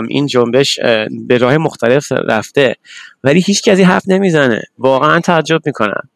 این 0.08 0.28
جنبش 0.28 0.80
به 1.28 1.38
راه 1.38 1.58
مختلف 1.58 2.12
رفته 2.12 2.76
ولی 3.24 3.40
هیچ 3.42 3.68
از 3.68 3.80
این 3.80 3.88
حرف 3.88 4.04
نمی‌زنه. 4.08 4.62
واقعا 4.78 5.20
تعجب 5.20 5.62
می‌کنم 5.66 6.10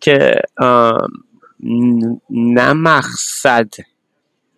که 0.00 0.34
نه 2.30 2.72
مقصد 2.72 3.68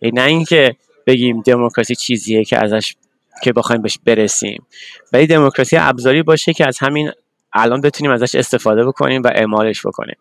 نه 0.01 0.23
اینکه 0.23 0.75
بگیم 1.07 1.41
دموکراسی 1.41 1.95
چیزیه 1.95 2.45
که 2.45 2.63
ازش 2.63 2.95
که 3.43 3.53
بخوایم 3.53 3.81
بهش 3.81 3.99
برسیم. 4.05 4.65
ولی 5.13 5.27
دموکراسی 5.27 5.77
ابزاری 5.77 6.23
باشه 6.23 6.53
که 6.53 6.67
از 6.67 6.77
همین 6.79 7.11
الان 7.53 7.81
بتونیم 7.81 8.11
ازش 8.11 8.35
استفاده 8.35 8.85
بکنیم 8.85 9.21
و 9.23 9.27
اعمالش 9.27 9.85
بکنیم. 9.85 10.15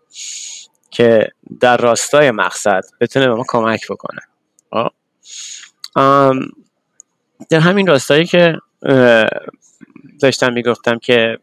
که 0.90 1.28
در 1.60 1.76
راستای 1.76 2.30
مقصد 2.30 2.84
بتونه 3.00 3.28
به 3.28 3.34
ما 3.34 3.44
کمک 3.48 3.80
بکنه؟ 3.90 4.20
در 7.50 7.60
همین 7.60 7.86
راستایی 7.86 8.26
که 8.26 8.58
داشتم 10.20 10.52
می‌گفتم 10.52 10.98
که 10.98 11.38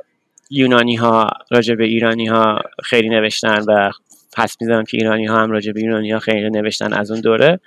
یونانی 0.49 0.95
ها 0.95 1.29
راجع 1.51 1.75
به 1.75 1.85
ایرانی 1.85 2.25
ها 2.25 2.61
خیلی 2.83 3.09
نوشتن 3.09 3.63
و 3.67 3.91
پس 4.33 4.57
می‌زنم 4.61 4.83
که 4.83 4.97
ایرانی 4.97 5.25
ها 5.25 5.37
هم 5.37 5.51
راجع 5.51 5.71
به 5.71 5.79
ایرانی 5.79 6.11
ها 6.11 6.19
خیلی 6.19 6.49
نوشتن 6.49 6.93
از 6.93 7.11
اون 7.11 7.21
دوره 7.21 7.59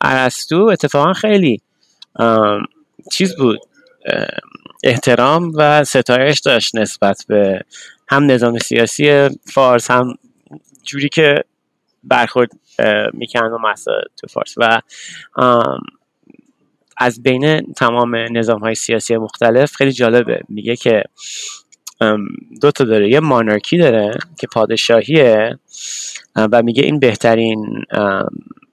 ارسطو 0.00 0.68
اتفاقا 0.72 1.12
خیلی 1.12 1.60
چیز 3.12 3.36
بود 3.36 3.60
احترام 4.84 5.52
و 5.54 5.84
ستایش 5.84 6.40
داشت 6.40 6.76
نسبت 6.76 7.24
به 7.28 7.60
هم 8.08 8.30
نظام 8.30 8.58
سیاسی 8.58 9.28
فارس 9.52 9.90
هم 9.90 10.14
جوری 10.82 11.08
که 11.08 11.44
برخورد 12.04 12.50
می‌کنن 13.12 13.52
و 13.52 13.58
مسائل 13.58 14.02
تو 14.16 14.26
فارس. 14.26 14.54
و 14.56 14.80
از 16.96 17.22
بین 17.22 17.72
تمام 17.72 18.16
نظام 18.16 18.60
های 18.60 18.74
سیاسی 18.74 19.16
مختلف 19.16 19.74
خیلی 19.74 19.92
جالبه. 19.92 20.40
میگه 20.48 20.76
که 20.76 21.02
دو 22.60 22.70
تا 22.70 22.84
داره. 22.84 23.10
یه 23.10 23.20
مانارکی 23.20 23.78
داره 23.78 24.18
که 24.38 24.46
پادشاهیه 24.46 25.58
و 26.36 26.62
میگه 26.62 26.82
این 26.82 26.98
بهترین 26.98 27.84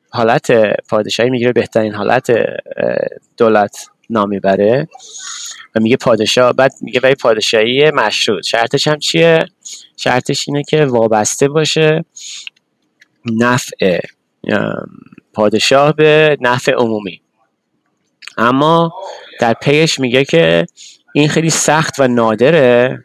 حالت 0.09 0.51
پادشاهی 0.89 1.29
می‌گیره 1.29 1.53
بهترین 1.53 1.93
حالت 1.93 2.31
دولت 3.37 3.87
نامی 4.09 4.39
بره. 4.39 4.87
و 5.75 5.79
میگه 5.79 5.97
پادشاه 5.97 6.53
بعد 6.53 6.71
میگه 6.81 6.99
ولی 7.03 7.15
پادشاهی 7.15 7.91
مشروط. 7.91 8.45
شرطش 8.45 8.87
هم 8.87 8.99
چیه؟ 8.99 9.45
شرطش 9.97 10.47
اینه 10.47 10.63
که 10.63 10.85
وابسته 10.85 11.47
باشه 11.47 12.05
نفع 13.25 13.99
پادشاه 15.33 15.93
به 15.93 16.37
نفع 16.41 16.71
عمومی. 16.71 17.21
اما 18.37 18.93
در 19.39 19.53
پیش 19.53 19.99
میگه 19.99 20.25
که 20.25 20.65
این 21.13 21.29
خیلی 21.29 21.49
سخت 21.49 21.99
و 21.99 22.07
نادره 22.07 23.03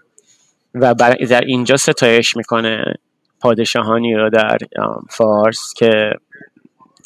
و 0.74 0.94
در 1.28 1.40
اینجا 1.40 1.76
ستایش 1.76 2.36
می‌کنه 2.36 2.94
پادشاهانی 3.40 4.14
رو 4.14 4.30
در 4.30 4.58
فارس 5.10 5.72
که 5.76 6.12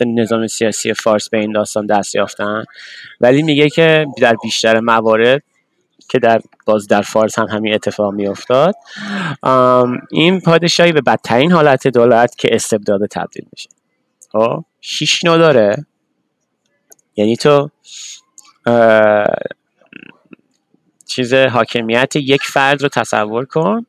نظام 0.06 0.46
سیاسی 0.46 0.94
فارس 0.94 1.28
به 1.28 1.38
این 1.38 1.52
داستان 1.52 1.86
دست 1.86 2.14
یافتن. 2.14 2.64
ولی 3.20 3.42
میگه 3.42 3.68
که 3.68 4.06
در 4.18 4.36
بیشتر 4.42 4.80
موارد 4.80 5.42
که 6.08 6.18
در 6.18 6.40
باز 6.66 6.86
در 6.86 7.02
فارس 7.02 7.38
هم 7.38 7.46
همین 7.46 7.74
اتفاق 7.74 8.14
میافتاد. 8.14 8.74
این 10.10 10.40
پادشاهی 10.40 10.92
به 10.92 11.00
بدترین 11.00 11.52
حالت 11.52 11.88
دولت 11.88 12.36
که 12.36 12.48
استبداد 12.52 13.06
تبدیل 13.06 13.46
میشه. 13.52 13.68
خب؟ 14.32 14.64
شیش 14.80 15.24
نو 15.24 15.38
داره. 15.38 15.86
یعنی 17.16 17.36
تو 17.36 17.70
چیز 21.06 21.34
حاکمیت 21.34 22.16
یک 22.16 22.42
فرد 22.42 22.82
رو 22.82 22.88
تصور 22.88 23.44
کن. 23.44 23.86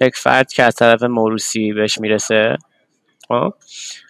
یک 0.00 0.16
فرد 0.16 0.52
که 0.52 0.62
از 0.62 0.74
طرف 0.74 1.02
موروسی 1.02 1.72
بهش 1.72 1.98
می‌رسه. 1.98 2.56
خب؟ 3.28 3.54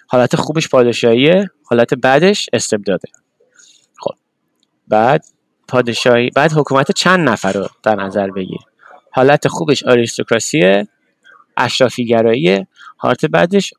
حالت 0.06 0.36
خوبش 0.36 0.68
پادشاهیه 0.68 1.50
حالت 1.64 1.94
بعدش 1.94 2.48
استبداده. 2.52 3.08
خب. 4.00 4.14
بعد 4.88 5.24
پادشاهی 5.68 6.30
بعد 6.30 6.52
حکومت 6.52 6.92
چند 6.92 7.28
نفر 7.28 7.52
رو 7.52 7.68
در 7.82 7.94
نظر 7.94 8.30
بگیر. 8.30 8.58
حالت 9.12 9.48
خوبش 9.48 9.82
آریستوکراسیه 9.82 10.88
اشرافی 11.56 12.06
گراییه 12.06 12.66
حالت 12.96 13.26
بعدش 13.26 13.74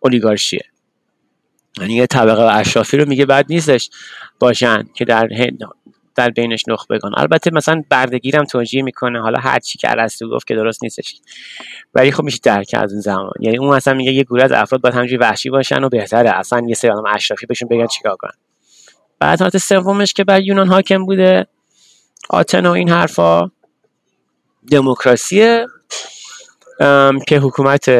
اولیگارشیه. 0.00 0.64
یعنی 1.80 1.94
یه 1.94 2.06
طبقه 2.06 2.42
اشرافی 2.42 2.96
رو 2.96 3.08
میگه 3.08 3.26
بعد 3.26 3.46
نیستش 3.48 3.90
باشن 4.40 4.82
که 4.94 5.04
در 5.04 5.28
در 6.14 6.30
بینش 6.30 6.64
نخبه 6.68 6.98
بگن. 6.98 7.10
البته 7.16 7.50
مثلا 7.50 7.82
بردگیرم 7.88 8.44
توجیه 8.44 8.82
می‌کنه 8.82 9.20
حالا 9.20 9.40
هر 9.40 9.58
چی 9.58 9.78
که 9.78 9.90
ارسطو 9.90 10.30
گفت 10.30 10.46
که 10.46 10.54
درست 10.54 10.82
نیستش. 10.82 11.20
ولی 11.94 12.12
خب 12.12 12.22
میشه 12.22 12.38
درک 12.42 12.74
از 12.78 12.92
اون 12.92 13.00
زمان. 13.00 13.32
یعنی 13.40 13.58
اون 13.58 13.76
مثلا 13.76 13.94
میگه 13.94 14.12
یه 14.12 14.22
گروه 14.22 14.42
از 14.42 14.52
افراد 14.52 14.80
باید 14.80 14.94
همجوری 14.94 15.16
وحشی 15.16 15.50
باشن 15.50 15.84
و 15.84 15.88
بهتره. 15.88 16.30
اصلا 16.30 16.62
یه 16.68 16.74
سری 16.74 16.90
آدم 16.90 17.04
اشرافی 17.14 17.46
بهشون 17.46 17.68
بگن 17.68 17.86
چیکار 17.86 18.16
کنن. 18.16 18.32
بعد 19.22 19.40
حالت 19.40 19.58
سومش 19.58 20.12
که 20.12 20.24
بر 20.24 20.40
یونان 20.40 20.68
حاکم 20.68 21.06
بوده. 21.06 21.46
آتن 22.30 22.66
و 22.66 22.70
این 22.70 22.88
حرفا 22.88 23.50
دموکراسی 24.70 25.58
که 27.28 27.38
حکومت 27.38 27.90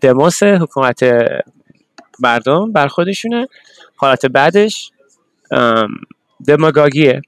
دموس 0.00 0.42
حکومت 0.42 1.00
مردم 2.20 2.72
بر 2.72 2.88
خودشونه. 2.88 3.48
حالت 3.96 4.26
بعدش 4.26 4.90
دماگاگیه 6.46 7.22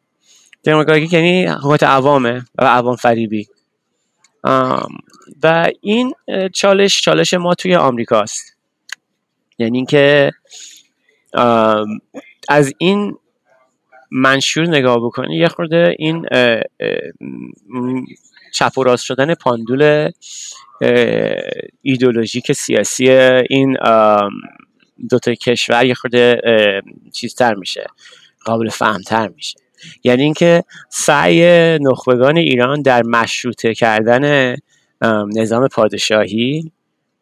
دماگاگی 0.65 1.17
یعنی 1.17 1.47
حکومت 1.47 1.83
عوامه 1.83 2.45
و 2.59 2.65
عوام 2.65 2.97
فریبی. 2.97 3.49
و 5.43 5.71
این 5.81 6.15
چالش 6.53 7.01
چالش 7.01 7.35
ما 7.35 7.55
توی 7.55 7.75
آمریکاست. 7.75 8.57
یعنی 9.59 9.79
اینکه 9.79 10.33
از 12.49 12.75
این 12.79 13.17
منشور 14.11 14.69
نگاه 14.69 14.97
بکنی 14.97 15.37
یه 15.37 15.49
خورده 15.49 15.95
این 15.99 16.27
چپ 18.53 18.79
و 18.79 18.83
راست 18.83 19.05
شدن 19.05 19.35
پاندول 19.35 20.11
ایدولوژیک 21.83 22.53
سیاسی 22.53 23.11
این 23.51 23.77
دوتا 25.11 25.35
کشور 25.35 25.85
یه 25.85 25.95
خورده 25.95 26.41
چیزتر 27.13 27.55
میشه 27.55 27.87
قابل 28.45 28.69
فهمتر 28.69 29.29
میشه. 29.29 29.59
یعنی 30.05 30.23
اینکه 30.23 30.65
سعی 30.89 31.79
نخبگان 31.79 32.37
ایران 32.37 32.83
در 32.83 33.03
مشروطه 33.03 33.75
کردن 33.75 34.57
نظام 35.37 35.69
پادشاهی 35.69 36.73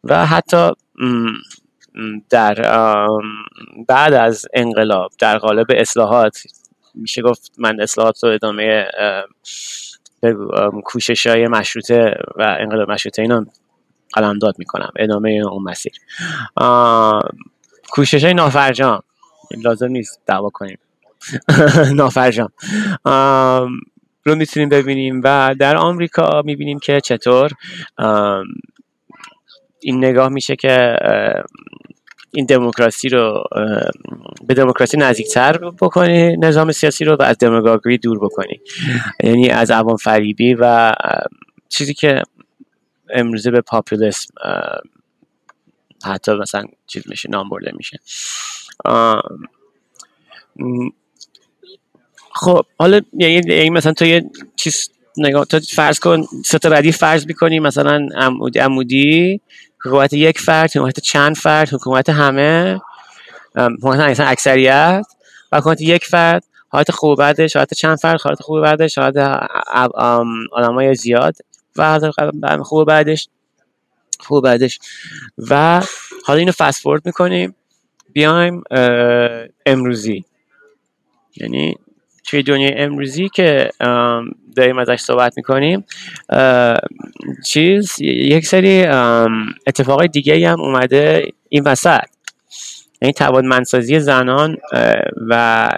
و 0.03 0.25
حتی 0.25 0.71
در 2.29 2.55
بعد 3.87 4.13
از 4.13 4.45
انقلاب 4.53 5.11
در 5.19 5.37
قالب 5.37 5.65
اصلاحات 5.69 6.43
میشه 6.95 7.21
گفت 7.21 7.51
من 7.57 7.81
اصلاحات 7.81 8.23
رو 8.23 8.29
ادامه 8.29 8.85
کوشش 10.85 11.27
های 11.27 11.47
مشروطه 11.47 12.15
و 12.35 12.57
انقلاب 12.59 12.91
مشروطه 12.91 13.21
اینا 13.21 13.45
قلمداد 14.13 14.55
می‌کنم 14.59 14.91
ادامه 14.95 15.29
اون 15.29 15.63
مسیر. 15.63 15.93
کوشش 17.89 18.23
های 18.23 18.33
نافرجام. 18.33 19.01
لازم 19.63 19.87
نیست 19.87 20.21
دعوا 20.25 20.49
کنیم. 20.49 20.77
نافرجام. 21.95 22.49
رو 24.25 24.35
می‌تونیم 24.35 24.69
ببینیم 24.69 25.21
و 25.23 25.55
در 25.59 25.77
آمریکا 25.77 26.41
می‌بینیم 26.45 26.79
که 26.79 27.01
چطور 27.01 27.51
این 29.79 30.05
نگاه 30.05 30.29
میشه 30.29 30.55
که 30.55 30.95
این 32.33 32.45
دموکراسی 32.45 33.09
رو 33.09 33.43
به 34.47 34.53
دموکراسی 34.53 34.97
نزدیکتر 34.97 35.57
بکنی 35.57 36.37
نظام 36.37 36.71
سیاسی 36.71 37.05
رو 37.05 37.15
و 37.15 37.21
از 37.21 37.37
دموگاگری 37.37 37.97
دور 37.97 38.19
بکنی. 38.19 38.61
یعنی 39.23 39.49
از 39.49 39.71
عوام 39.71 39.97
فریبی 39.97 40.53
و 40.53 40.93
چیزی 41.69 41.93
که 41.93 42.23
امروزه 43.09 43.51
به 43.51 43.61
پاپولیسم 43.61 44.33
حتی 46.05 46.33
مثلا 46.33 46.65
چیز 46.87 47.03
میشه 47.09 47.29
نام 47.29 47.49
برده 47.49 47.71
میشه. 47.77 47.99
خب 52.33 52.65
حالا 52.79 53.01
یعنی 53.13 53.69
مثلا 53.69 53.93
تو 53.93 54.05
یه 54.05 54.29
چیز 54.55 54.89
نگاه 55.17 55.45
تو 55.45 55.59
فرض 55.59 55.99
کن 55.99 56.23
سه 56.45 56.59
تا 56.59 56.69
ردیف 56.69 56.97
فرض 56.97 57.27
می‌کنی 57.27 57.59
مثلا 57.59 58.07
عمودی 58.15 58.59
عمودی 58.59 59.41
حکومت 59.85 60.13
یک 60.13 60.39
فرد 60.39 60.69
حکومت 60.69 60.99
چند 60.99 61.37
فرد 61.37 61.73
حکومت 61.73 62.09
همه 62.09 62.81
حکومت 63.55 64.19
اکثریت. 64.19 65.05
و 65.51 65.57
حکومت 65.57 65.81
یک 65.81 66.05
فرد 66.05 66.43
حالت 66.69 66.91
خوب 66.91 67.17
بعدش 67.19 67.55
حالت 67.55 67.73
چند 67.73 67.97
فرد 67.97 68.21
حالت 68.21 68.41
خوب 68.41 68.61
بعدش 68.61 68.97
حالت 68.97 69.17
های 70.53 70.95
زیاد. 70.95 71.35
و 71.75 71.99
خوب 72.63 72.87
بعدش 72.87 73.29
خوب 74.19 74.43
بعدش. 74.43 74.79
و 75.49 75.81
حالا 76.25 76.39
اینو 76.39 76.51
فست 76.51 76.81
فورد 76.81 77.05
می‌کنیم. 77.05 77.55
بیایم 78.13 78.63
امروزی. 79.65 80.25
یعنی 81.35 81.77
توی 82.31 82.43
دنیای 82.43 82.73
امروزی 82.77 83.29
که 83.29 83.69
داریم 84.55 84.77
ازش 84.77 84.99
صحبت 84.99 85.33
می‌کنیم 85.37 85.85
چیز 87.45 88.01
یک 88.01 88.45
سری 88.45 88.85
اتفاقای 89.67 90.07
دیگه 90.07 90.49
هم 90.49 90.61
اومده 90.61 91.27
این 91.49 91.63
وسط. 91.63 91.99
یعنی 93.01 93.13
توانمندسازی 93.13 93.99
زنان 93.99 94.57
و 95.29 95.69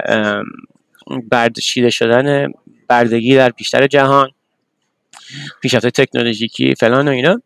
بردشیده 1.32 1.90
شدن 1.90 2.52
بردگی 2.88 3.36
در 3.36 3.50
بیشتر 3.50 3.88
جهان 3.88 4.30
پیشرفت 5.62 5.88
تکنولوژیکی 5.88 6.76
فلان 6.76 7.08
و 7.08 7.12
اینا. 7.12 7.42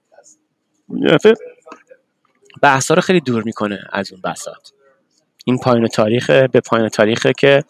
بحثا 2.61 2.93
رو 2.93 3.01
خیلی 3.01 3.19
دور 3.19 3.43
می‌کنه 3.43 3.79
از 3.91 4.11
اون 4.11 4.21
بسات 4.21 4.71
این 5.45 5.57
پایان 5.57 5.87
تاریخ 5.87 6.29
به 6.29 6.59
پایان 6.59 6.89
تاریخه 6.89 7.33
که 7.33 7.63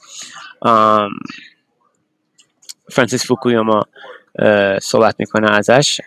فرانسیس 2.92 3.26
فوکویاما 3.26 3.82
صحبت 4.82 5.16
می‌کنه 5.20 5.52
ازش 5.52 6.02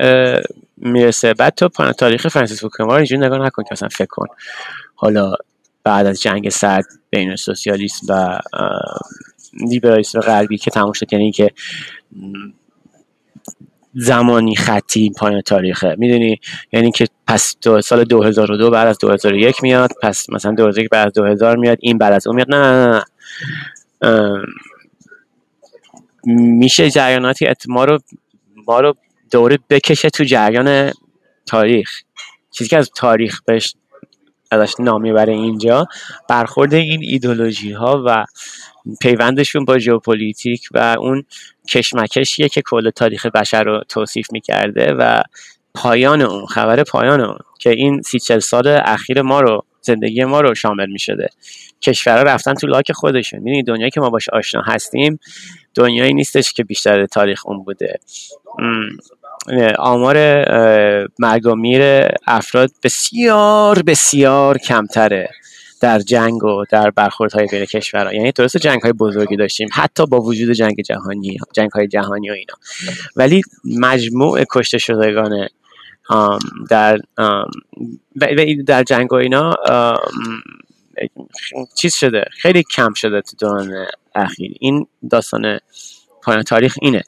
می‌رسه. 0.77 1.35
بعد 1.35 1.55
تو 1.55 1.69
پایان 1.69 1.93
تاریخ 1.93 2.29
فرانسیس 2.29 2.61
فوکویاما 2.61 2.93
رو 2.93 2.97
اینجوری 2.97 3.21
نگاه 3.21 3.39
نکن 3.39 3.63
که 3.63 3.73
اصلا 3.73 3.89
فکر 3.89 4.09
کن. 4.11 4.27
حالا 4.95 5.35
بعد 5.85 6.07
از 6.07 6.21
جنگ 6.21 6.49
سرد 6.49 6.85
بین 7.11 7.37
سوسیالیسم 7.37 8.07
و 8.09 8.39
لیبرالیسم 9.69 10.21
غربی 10.21 10.59
که 10.59 10.71
تموم 10.71 10.93
شد 10.93 11.13
یعنی 11.13 11.33
که 11.33 11.51
زمانی 13.95 14.57
خطی 14.57 15.13
پایان 15.17 15.41
تاریخه. 15.41 15.95
می‌دونی؟ 15.99 16.41
یعنی 16.73 16.93
که 16.93 17.07
پس 17.27 17.57
دو 17.63 17.83
سال 17.83 18.05
2002 18.05 18.71
بعد 18.71 18.89
از 18.89 18.99
2001 18.99 19.63
میاد 19.63 19.91
پس 20.03 20.31
مثلا 20.31 20.53
2001 20.53 20.89
بعد 20.89 21.07
از 21.07 21.13
2000 21.13 21.57
میاد 21.57 21.79
این 21.81 21.99
بعد 21.99 22.13
از 22.13 22.27
اون 22.27 22.37
میاد. 22.37 22.51
نه 22.51 22.57
نه, 22.57 22.87
نه. 22.93 23.05
میشه 26.25 26.91
جریاناتی 26.91 27.47
ما 27.69 27.85
رو 27.85 27.99
ما 28.67 28.81
رو 28.81 28.95
دوره 29.31 29.59
بکشه 29.71 30.11
تو 30.11 30.25
جریان 30.25 30.93
تاریخ. 31.47 31.91
چیزی 32.51 32.71
که 32.71 32.77
از 32.77 32.91
تاریخ 32.97 33.41
بهش 33.47 33.75
ازش 34.51 34.75
نام 34.79 35.03
می‌بره 35.03 35.33
اینجا 35.33 35.87
برخورد 36.29 36.75
این 36.75 37.01
ایدولوژی 37.03 37.73
ها 37.73 38.03
و 38.07 38.25
پیوندشون 39.01 39.65
با 39.65 39.79
ژئوپلیتیک 39.79 40.69
و 40.71 40.97
اون 40.99 41.25
کشمکشیه 41.69 42.49
که 42.49 42.63
کل 42.63 42.91
تاریخ 42.91 43.27
بشر 43.27 43.65
رو 43.65 43.83
توصیف 43.89 44.33
می‌کرده 44.33 44.93
و 44.93 45.23
پایان 45.75 46.23
اون 46.23 46.47
خبر 46.47 46.83
پایان 46.83 47.21
اون 47.21 47.39
که 47.59 47.71
این 47.71 48.03
سی 48.03 48.19
سال 48.41 48.81
اخیر 48.85 49.23
ما 49.23 49.41
رو 49.41 49.65
زندگی 49.81 50.25
ما 50.25 50.41
رو 50.41 50.55
شامل 50.55 50.91
می‌شده. 50.91 51.29
کشورها 51.83 52.23
رفتن 52.23 52.55
تو 52.55 52.67
لاک 52.67 52.93
خودشون. 52.93 53.41
می‌دونی 53.41 53.63
دنیایی 53.63 53.91
که 53.91 54.01
ما 54.01 54.11
باش 54.11 54.29
آشنا 54.29 54.63
هستیم 54.63 55.19
دنیایی 55.75 56.15
نیستش 56.15 56.53
که 56.53 56.65
بیشتر 56.65 57.07
تاریخ 57.07 57.47
اون 57.47 57.65
بوده. 57.65 57.99
آمار 59.79 60.17
مرگ 61.19 61.47
و 61.47 61.55
میر 61.55 61.83
افراد 62.27 62.71
بسیار 62.83 63.83
بسیار 63.83 64.59
کمتره 64.59 65.31
در 65.81 65.99
جنگ 65.99 66.45
و 66.45 66.65
در 66.71 66.91
برخوردهای 66.91 67.47
بین 67.47 67.65
کشورها. 67.65 68.15
یعنی 68.15 68.33
درست 68.33 68.57
جنگ 68.57 68.83
های 68.83 68.93
بزرگی 68.93 69.37
داشتیم 69.37 69.69
حتی 69.73 70.07
با 70.07 70.21
وجود 70.21 70.53
جنگ 70.53 70.81
جهانی 70.81 71.39
جنگ 71.53 71.71
های 71.71 71.89
جهانی 71.89 72.31
و 72.31 72.33
اینا. 72.33 72.55
ولی 73.17 73.43
مجموع 73.65 74.45
کشته 74.55 74.79
شدگان 74.79 75.49
در 76.71 76.99
در 78.67 78.83
جنگ 78.83 79.13
و 79.13 79.17
اینا 79.17 79.55
چیز 81.77 81.95
شده 81.95 82.25
خیلی 82.31 82.63
کم 82.63 82.93
شده 82.93 83.21
تو 83.21 83.37
دوران 83.41 83.87
اخیر. 84.15 84.53
این 84.61 84.87
داستان 85.11 85.59
پایان 86.23 86.43
تاریخ 86.43 86.77
اینه. 86.83 87.03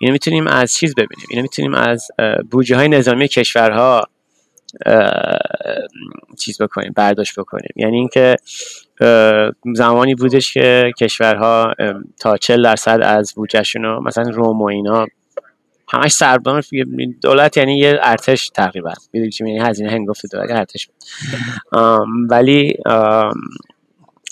اینو 0.00 0.12
می‌تونیم 0.12 0.46
از 0.46 0.74
چیز 0.74 0.94
ببینیم؟ 0.94 1.26
اینو 1.30 1.42
می‌تونیم 1.42 1.74
از 1.74 2.08
بودجه 2.50 2.76
های 2.76 2.88
نظامی 2.88 3.28
کشورها 3.28 4.02
چیز 6.38 6.62
بکنیم 6.62 6.92
برداشت 6.96 7.38
بکنیم. 7.40 7.72
یعنی 7.76 7.96
اینکه 7.96 8.36
زمانی 9.74 10.14
بودش 10.14 10.54
که 10.54 10.92
کشورها 11.00 11.74
تا 12.20 12.36
40 12.36 12.62
درصد 12.62 13.00
از 13.02 13.32
بودجهشون 13.36 13.82
رو 13.82 14.02
مثلا 14.02 14.30
روم 14.30 14.62
و 14.62 14.64
اینا 14.64 15.06
همش 15.88 16.12
سربان 16.12 16.62
دولت 17.22 17.56
یعنی 17.56 17.78
یه 17.78 17.98
ارتش 18.02 18.48
تقریبا. 18.48 18.92
می‌دونی 19.12 19.30
چی 19.30 19.44
یعنی 19.44 19.58
هزینه 19.68 19.90
هنگفت 19.90 20.22
دولت 20.32 20.50
ارتش. 20.50 20.88
ولی 22.30 22.74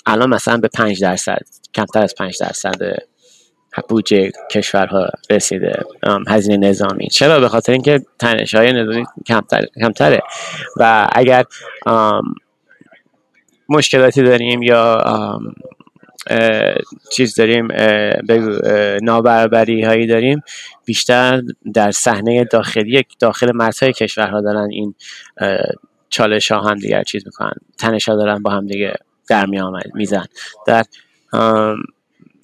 الان 0.05 0.29
مثلا 0.29 0.57
به 0.57 0.67
5 0.67 1.01
درصد 1.01 1.39
کمتر 1.73 2.03
از 2.03 2.15
5 2.15 2.37
درصد 2.39 2.97
بودجه 3.89 4.31
کشورها 4.51 5.09
رسیده. 5.29 5.83
هزینه 6.27 6.69
نظامی. 6.69 7.07
چرا؟ 7.07 7.39
به 7.39 7.49
خاطر 7.49 7.71
اینکه 7.71 8.05
تنش 8.19 8.55
های 8.55 8.73
نظامی 8.73 9.05
کمتر، 9.27 9.61
کمتره. 9.81 10.21
و 10.77 11.09
اگر 11.11 11.43
مشکلاتی 13.69 14.23
داریم 14.23 14.61
یا 14.61 15.03
چیز 17.11 17.35
داریم 17.35 17.67
بگو 18.29 18.59
نابرابری 19.01 19.83
هایی 19.83 20.07
داریم. 20.07 20.41
بیشتر 20.85 21.41
در 21.73 21.91
صحنه 21.91 22.43
داخلی 22.43 23.03
داخل 23.19 23.51
مرزهای 23.55 23.93
کشورها 23.93 24.41
دارن 24.41 24.67
این 24.71 24.95
چالش 26.09 26.51
ها 26.51 26.61
هم 26.61 26.75
دیگر 26.75 27.03
چیز 27.03 27.23
می‌کنن. 27.25 27.53
تنش 27.79 28.09
ها 28.09 28.15
دارن 28.15 28.43
با 28.43 28.51
هم 28.51 28.67
دیگه 28.67 28.93
در 29.29 29.45
می 29.45 29.61
میزن 29.93 30.25
در 30.67 30.83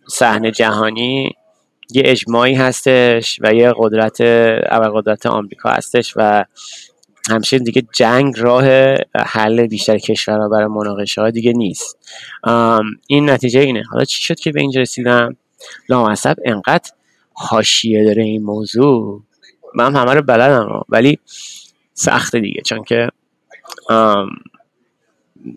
صحنه 0.07 0.51
جهانی 0.51 1.31
یه 1.93 2.03
اجماعی 2.05 2.53
هستش 2.53 3.39
و 3.41 3.53
یه 3.53 3.73
قدرت 3.77 4.21
اول 4.21 4.89
قدرت 4.89 5.25
آمریکا 5.25 5.69
هستش 5.69 6.13
و 6.15 6.45
همچنین 7.29 7.63
دیگه 7.63 7.83
جنگ 7.93 8.33
راه 8.37 8.65
حل 9.15 9.67
بیشتر 9.67 9.97
کشورها 9.97 10.49
برای 10.49 10.67
مناقشه 10.67 11.21
ها 11.21 11.29
دیگه 11.29 11.53
نیست. 11.53 11.97
این 13.07 13.29
نتیجه 13.29 13.59
اینه. 13.59 13.83
حالا 13.91 14.05
چی 14.05 14.21
شد 14.21 14.39
که 14.39 14.51
به 14.51 14.61
اینجا 14.61 14.81
رسیدم؟ 14.81 15.35
لامصب 15.89 16.35
انقدر 16.45 16.89
حاشیه 17.33 18.03
داره 18.03 18.23
این 18.23 18.43
موضوع. 18.43 19.23
من 19.75 19.95
همه 19.95 20.13
رو 20.13 20.21
بلدم 20.21 20.83
ولی 20.89 21.19
سخته 21.93 22.39
دیگه. 22.39 22.61
چون 22.61 22.83
که 22.83 23.09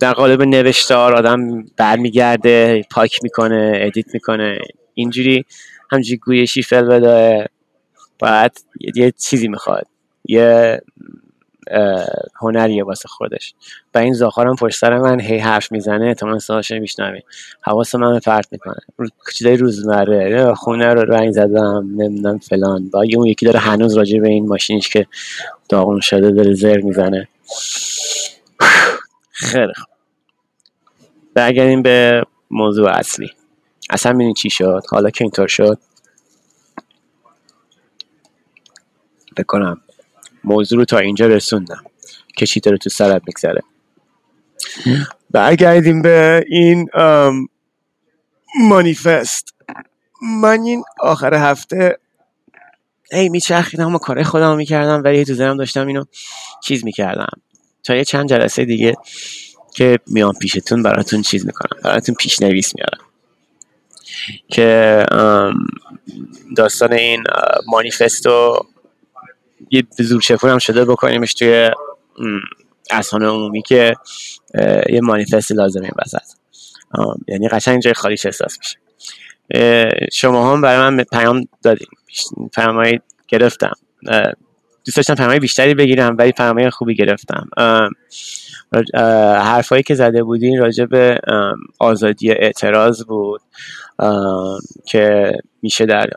در 0.00 0.12
قالب 0.12 0.42
نوشتار 0.42 1.14
آدم 1.14 1.62
برمیگرده 1.76 2.84
پاک 2.90 3.18
می‌کنه 3.22 3.72
ادیت 3.76 4.14
می‌کنه. 4.14 4.58
اینجوری 4.94 5.44
همجوری 5.90 6.16
گویشی 6.16 6.62
فل 6.62 6.82
بده 6.82 7.46
باید 8.18 8.52
یه 8.96 9.10
چیزی 9.10 9.48
می‌خواد. 9.48 9.86
یه 10.24 10.80
هنریه 12.36 12.84
واسه 12.84 13.08
خودش. 13.08 13.54
و 13.94 13.98
این 13.98 14.12
زاخارم 14.12 14.56
پشت 14.56 14.78
سر 14.78 14.98
من 14.98 15.20
هی 15.20 15.38
حرف 15.38 15.72
می‌زنه 15.72 16.06
احتمال 16.06 16.38
صداش 16.38 16.70
نمیشنوی 16.70 17.20
حواس 17.60 17.94
من 17.94 18.18
پرت 18.18 18.48
می‌کنه. 18.52 18.76
چیزای 19.34 19.56
روزمره 19.56 20.54
خونه 20.54 20.94
رو 20.94 21.00
رنگ 21.00 21.32
زدم 21.32 21.88
نمی‌دونم 21.96 22.38
فلان. 22.38 22.88
با 22.88 23.04
اون 23.16 23.26
یکی 23.26 23.46
داره 23.46 23.58
هنوز 23.58 23.94
راجع 23.94 24.18
به 24.18 24.28
این 24.28 24.48
ماشینش 24.48 24.88
که 24.88 25.06
داغون 25.68 26.00
شده 26.00 26.30
داره 26.30 26.54
زر 26.54 26.80
می‌زنه. 26.80 27.28
خیلی 29.30 29.72
خوب. 29.74 29.94
برگردیم 31.34 31.82
به 31.82 32.22
موضوع 32.50 32.90
اصلی. 32.90 33.30
اصلا 33.90 34.12
می‌دونی 34.12 34.34
چی 34.34 34.50
شد؟ 34.50 34.82
حالا 34.90 35.10
که 35.10 35.24
اینطور 35.24 35.48
شد 35.48 35.78
بکنم 39.36 39.80
موضوع 40.45 40.78
رو 40.78 40.84
تا 40.84 40.99
اینجا 40.99 41.26
رسوندم. 41.26 41.84
که 42.36 42.47
چی 42.47 42.61
داره 42.61 42.78
تو 42.78 42.90
سرت 42.90 43.22
میگذره. 43.26 43.61
برگردیم 45.30 46.03
به 46.03 46.45
این 46.49 46.88
مانیفست. 48.61 49.55
من 50.22 50.61
این 50.62 50.84
آخر 51.01 51.34
هفته 51.34 51.99
هی 53.12 53.28
میچرخیدم 53.28 53.95
و 53.95 53.99
کار 53.99 54.22
خودم 54.22 54.57
می‌کردم 54.57 55.03
ولی 55.05 55.24
تو 55.24 55.34
ذهنم 55.34 55.57
داشتم 55.57 55.86
اینو 55.86 56.05
چیز 56.62 56.84
می‌کردم. 56.84 57.40
تا 57.84 57.95
یه 57.95 58.05
چند 58.05 58.28
جلسه 58.28 58.64
دیگه 58.64 58.95
که 59.74 59.99
میان 60.07 60.32
پیشتون 60.32 60.82
براتون 60.82 61.22
چیز 61.22 61.47
می‌کنم. 61.47 61.80
براتون 61.84 62.14
پیشنویس 62.14 62.72
میارم. 62.74 63.05
که 64.49 65.07
داستان 66.57 66.92
این 66.92 67.24
مانیفستو 67.66 68.66
یه 69.70 69.82
زور 69.98 70.22
هم 70.42 70.58
شده 70.58 70.84
بکنیمش 70.84 71.34
توی 71.34 71.70
اسان 72.90 73.22
عمومی 73.22 73.62
که 73.62 73.94
یه 74.88 75.00
مانیفست 75.02 75.52
لازمه 75.52 75.84
این 75.84 75.94
وسط. 75.98 76.28
یعنی 77.28 77.48
قشنگ 77.48 77.82
جای 77.82 77.94
خالیش 77.94 78.26
احساس 78.26 78.58
میشه. 78.58 78.78
شما 80.12 80.52
هم 80.52 80.60
برای 80.60 80.90
من 80.90 81.04
پیام 81.04 81.48
دادیم 81.62 81.88
پیام 82.54 82.98
گرفتم. 83.28 83.72
دوست 84.84 84.96
داشتم 84.96 85.14
پیام 85.14 85.38
بیشتری 85.38 85.74
بگیرم 85.74 86.16
ولی 86.18 86.32
پیام 86.32 86.70
خوبی 86.70 86.94
گرفتم. 86.94 87.48
حرفایی 89.34 89.82
که 89.82 89.94
زده 89.94 90.22
بودین 90.22 90.58
راجع 90.58 90.84
به 90.84 91.18
آزادی 91.78 92.30
اعتراض 92.30 93.04
بود. 93.04 93.40
که 94.84 95.32
میشه 95.62 95.86
در 95.86 96.11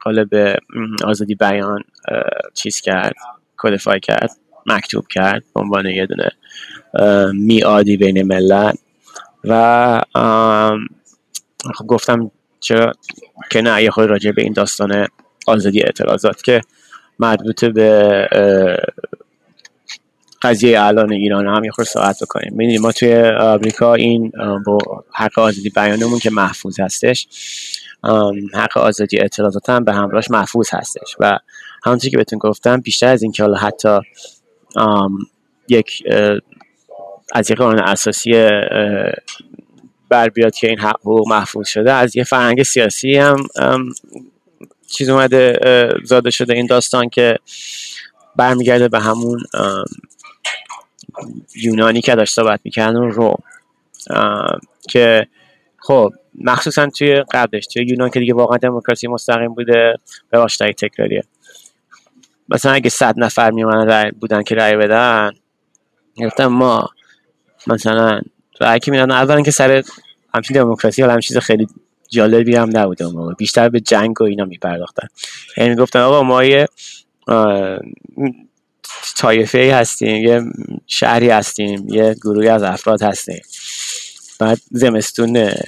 قالب 0.00 0.56
آزادی 1.04 1.34
بیان 1.34 1.84
چیز 2.54 2.80
کرد 2.80 3.14
کدفای 3.58 4.00
کرد 4.00 4.30
مکتوب 4.66 5.06
کرد 5.08 5.42
به 5.54 5.60
عنوان 5.60 5.86
یه 5.86 6.06
دونه 6.06 6.30
میادی 7.32 7.96
بین 7.96 8.22
ملت 8.22 8.78
و 9.44 10.00
خب 11.74 11.86
گفتم 11.86 12.30
چرا 12.60 12.92
که 13.50 13.62
نه 13.62 13.82
یه 13.82 13.90
خود 13.90 14.04
راجع 14.04 14.30
به 14.30 14.42
این 14.42 14.52
داستان 14.52 15.06
آزادی 15.46 15.82
اعتراضات 15.82 16.42
که 16.42 16.60
مربوط 17.18 17.64
به 17.64 18.28
قضیه 20.42 20.82
الان 20.82 21.12
ایران 21.12 21.46
هم 21.46 21.64
یه 21.64 21.70
صحبت 21.84 22.16
بکنیم 22.22 22.52
می‌دونیم 22.56 22.80
ما 22.80 22.92
توی 22.92 23.14
آمریکا 23.24 23.94
این 23.94 24.32
با 24.66 24.78
حق 25.12 25.38
آزادی 25.38 25.70
بیانمون 25.70 26.18
که 26.18 26.30
محفوظ 26.30 26.80
هستش 26.80 27.28
حق 28.54 28.78
آزادی 28.78 29.20
اطلاعات 29.20 29.68
هم 29.68 29.84
به 29.84 29.92
همراهش 29.92 30.30
محفوظ 30.30 30.68
هستش. 30.72 31.16
و 31.20 31.38
همونطور 31.84 32.10
که 32.10 32.16
بهتون 32.16 32.38
گفتم 32.38 32.80
بیشتر 32.80 33.06
از 33.06 33.22
اینکه 33.22 33.42
حالا 33.42 33.56
حتی 33.56 33.98
یک 35.68 36.02
از 37.32 37.50
یک 37.50 37.56
قانون 37.56 37.78
اساسی 37.78 38.32
بر 40.08 40.28
بیاد 40.28 40.54
که 40.54 40.68
این 40.68 40.78
حقوق 40.78 41.28
محفوظ 41.28 41.68
شده 41.68 41.92
از 41.92 42.16
یه 42.16 42.24
فرهنگ 42.24 42.62
سیاسی 42.62 43.16
هم 43.16 43.36
چیز 44.88 45.08
اومده 45.08 45.58
زاده 46.04 46.30
شده 46.30 46.54
این 46.54 46.66
داستان 46.66 47.08
که 47.08 47.36
برمیگرده 48.36 48.88
به 48.88 49.00
همون 49.00 49.38
یونانی 51.56 52.00
که 52.00 52.14
داشت 52.14 52.34
صحبت 52.34 52.60
می‌کردن 52.64 53.10
رو 53.10 53.36
که 54.88 55.26
خب 55.78 56.10
مخصوصا 56.44 56.86
توی 56.86 57.24
قبلش 57.32 57.66
توی 57.66 57.86
یونان 57.86 58.10
که 58.10 58.20
دیگه 58.20 58.34
واقعا 58.34 58.58
دموکراسی 58.58 59.08
مستقیم 59.08 59.54
بوده 59.54 59.94
ببخشید 60.32 60.72
تکراریه 60.72 61.24
مثلا 62.48 62.72
اگه 62.72 62.90
صد 62.90 63.14
نفر 63.16 63.50
میمونن 63.50 64.10
بودن 64.20 64.42
که 64.42 64.54
رأی 64.54 64.76
بدن 64.76 65.30
گفتم 66.24 66.46
ما 66.46 66.88
مثلا 67.66 68.20
رأی 68.60 68.78
که 68.78 68.90
میدن 68.90 69.10
اولا 69.10 69.42
که 69.42 69.50
سر 69.50 69.82
همچین 70.34 70.56
دموکراسی 70.56 71.02
حالا 71.02 71.14
هم 71.14 71.20
چیز 71.20 71.38
خیلی 71.38 71.66
جالبی 72.08 72.56
هم 72.56 72.70
نبوده 72.72 73.06
بیشتر 73.38 73.68
به 73.68 73.80
جنگ 73.80 74.20
و 74.20 74.24
اینا 74.24 74.44
میپرداختن. 74.44 75.08
یعنی 75.56 75.74
گفتن 75.74 75.98
آقا 75.98 76.22
ما 76.22 76.44
یه 76.44 76.66
طایفه 79.20 79.58
ای 79.58 79.70
هستیم 79.70 80.24
یه 80.24 80.42
شهری 80.86 81.30
هستیم 81.30 81.86
یه 81.88 82.14
گروهی 82.14 82.48
از 82.48 82.62
افراد 82.62 83.02
هستیم. 83.02 83.42
بعد 84.38 84.58
زمستونه. 84.70 85.62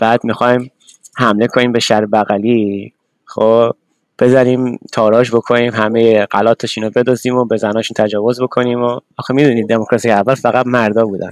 بعد 0.00 0.24
می‌خوایم 0.24 0.70
حمله 1.16 1.46
کنیم 1.46 1.72
به 1.72 1.80
شهر 1.80 2.06
بغلی. 2.06 2.92
خب 3.24 3.70
بزنیم 4.18 4.78
تاراج 4.92 5.30
بکنیم 5.30 5.74
همه 5.74 6.26
قلاتش 6.26 6.78
اینو 6.78 6.90
بدازیم 6.90 7.36
و 7.36 7.44
به 7.44 7.56
زناشون 7.56 7.94
تجاوز 7.94 8.40
بکنیم 8.40 8.82
و 8.82 9.00
آخه 9.16 9.34
می‌دونید 9.34 9.68
دموکراسی 9.68 10.10
اول 10.10 10.34
فقط 10.34 10.66
مردا 10.66 11.04
بودن. 11.04 11.30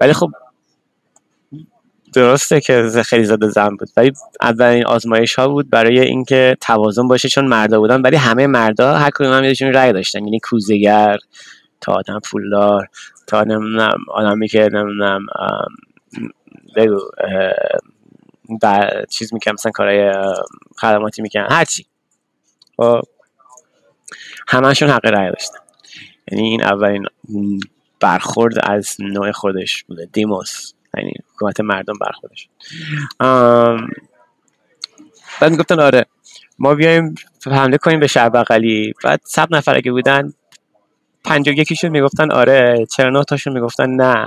ولی 0.00 0.12
خب 0.12 0.30
درسته 2.14 2.60
که 2.60 3.02
خیلی 3.06 3.24
زده 3.24 3.48
زن 3.48 3.76
بود 3.76 3.88
ولی 3.96 4.12
اولین 4.42 4.86
آزمایش 4.86 5.34
ها 5.34 5.48
بود 5.48 5.70
برای 5.70 6.00
اینکه 6.00 6.56
توازن 6.60 7.08
باشه 7.08 7.28
چون 7.28 7.46
مردا 7.46 7.80
بودن 7.80 8.02
ولی 8.02 8.16
همه 8.16 8.46
مردا 8.46 8.94
هر 8.94 9.10
کدوم 9.10 9.32
هم 9.32 9.44
یهشون 9.44 9.72
رأی 9.72 9.92
داشتن. 9.92 10.24
یعنی 10.24 10.40
کوزگر 10.40 11.18
تا 11.80 11.92
آدم 11.92 12.20
پولدار 12.30 12.88
تا 13.26 13.42
نمی‌دونم 13.42 13.98
آدمی 14.08 14.48
که 14.48 14.68
نمی‌دونم 14.72 15.26
بگو 16.76 17.00
چیز 19.10 19.34
می‌کنم 19.34 19.54
مثلا 19.54 19.72
کارهای 19.72 20.12
خدماتی 20.80 21.22
می‌کنن 21.22 21.46
هرچی 21.50 21.86
خب 22.76 23.00
همشون 24.48 24.90
حق 24.90 25.06
رأی 25.06 25.30
داشتن. 25.30 25.58
یعنی 26.32 26.48
این 26.48 26.62
اولین 26.62 27.06
برخورد 28.00 28.54
از 28.62 28.96
نوع 28.98 29.32
خودش 29.32 29.84
بوده. 29.84 30.08
دیموس. 30.12 30.73
یعنی 30.98 31.12
حکومت 31.34 31.60
مردم 31.60 31.94
بر 32.00 32.10
خودش. 32.12 32.48
بعد 35.40 35.50
می‌گفتن 35.50 35.80
آره 35.80 36.06
ما 36.58 36.74
بیایم 36.74 37.14
حمله 37.46 37.78
کنیم 37.78 38.00
به 38.00 38.06
شهر 38.06 38.28
بغلی. 38.28 38.92
بعد 39.04 39.20
سب 39.24 39.54
نفر 39.54 39.76
اگه 39.76 39.92
بودن 39.92 40.32
پنج 41.24 41.48
و 41.48 41.52
یکیشون 41.52 41.90
می‌گفتن 41.90 42.32
آره 42.32 42.86
چرا 42.90 43.10
نه 43.10 43.24
تاشون 43.24 43.52
می‌گفتن 43.52 43.90
نه. 43.90 44.26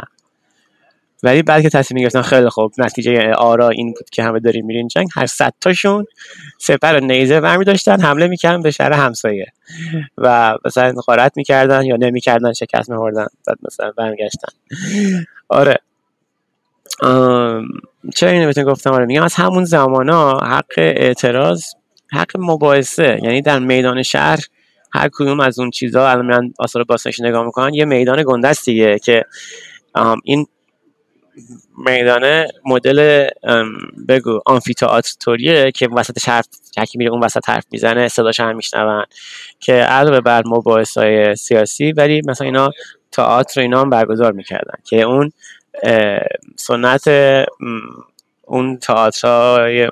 ولی 1.24 1.43
بعد 1.43 1.61
که 1.61 1.70
تصمیم 1.70 1.95
می‌گرفتن 1.95 2.22
خیلی 2.22 2.49
خوب 2.49 2.74
نتیجه 2.78 3.32
آرا 3.32 3.70
این 3.70 3.88
بود 3.88 4.09
که 4.09 4.24
همه 4.24 4.39
داریم 4.39 4.65
میرین 4.65 4.88
جنگ 4.88 5.07
هر 5.15 5.26
صد 5.26 5.53
تاشون 5.61 6.05
سپر 6.59 6.95
و 6.95 6.99
نیزه 6.99 7.39
برمی 7.39 7.65
داشتن 7.65 8.01
حمله 8.01 8.28
می‌کردن 8.28 8.61
به 8.61 8.72
شهر 8.72 8.93
همسایه. 8.93 9.45
و 10.18 10.57
مثلا 10.65 10.93
غارت 10.93 11.38
می‌کردن 11.38 11.86
یا 11.86 11.95
نمی‌کردن 11.95 12.53
شکست 12.53 12.89
میوردن 12.89 13.28
بعد 13.47 13.57
مثلا 13.61 13.91
برمیگشتن. 13.91 14.51
آره. 15.49 15.78
چرا 18.15 18.29
اینو 18.29 18.45
بهتون 18.45 18.63
گفتم؟ 18.63 18.91
آره 18.91 19.05
میگم 19.05 19.23
از 19.23 19.35
همون 19.35 19.65
زمان 19.65 20.09
ها 20.09 20.39
حق 20.39 20.73
اعتراض 20.77 21.63
حق 22.11 22.31
مباحثه. 22.37 23.19
یعنی 23.23 23.41
در 23.41 23.59
میدان 23.59 24.03
شهر 24.03 24.39
هر 24.93 25.09
کدوم 25.13 25.39
از 25.39 25.59
اون 25.59 25.69
چیزها 25.69 26.11
الان 26.11 26.25
من 26.25 26.53
آثار 26.59 26.83
باستانش 26.83 27.19
نگاه 27.19 27.45
می‌کنن 27.45 27.73
یه 27.73 27.85
میدان 27.85 28.23
گندستیه 28.27 28.99
که 28.99 29.25
این 30.23 30.47
میدان 31.77 32.45
مدل 32.65 33.29
بگو 34.07 34.39
آنفیتئاتریه 34.45 35.71
که 35.71 35.87
وسط 35.87 36.29
حرف 36.29 36.47
یکی 36.77 36.97
میره 36.97 37.11
اون 37.11 37.23
وسط 37.23 37.49
حرف 37.49 37.65
می‌زنه 37.71 38.07
صداش 38.07 38.39
هم 38.39 38.55
میشنون 38.55 39.05
که 39.59 39.73
علاوه 39.73 40.21
بر 40.21 40.43
مباحث 40.45 40.97
های 40.97 41.35
سیاسی 41.35 41.91
ولی 41.91 42.21
مثلا 42.25 42.45
اینا 42.45 42.71
تئاتر 43.11 43.61
اینا 43.61 43.81
هم 43.81 43.89
برگزار 43.89 44.31
می‌کردن 44.31 44.75
که 44.83 45.01
اون 45.01 45.31
سنت 46.55 47.07
اون 48.41 48.78
تئاترهای 48.78 49.91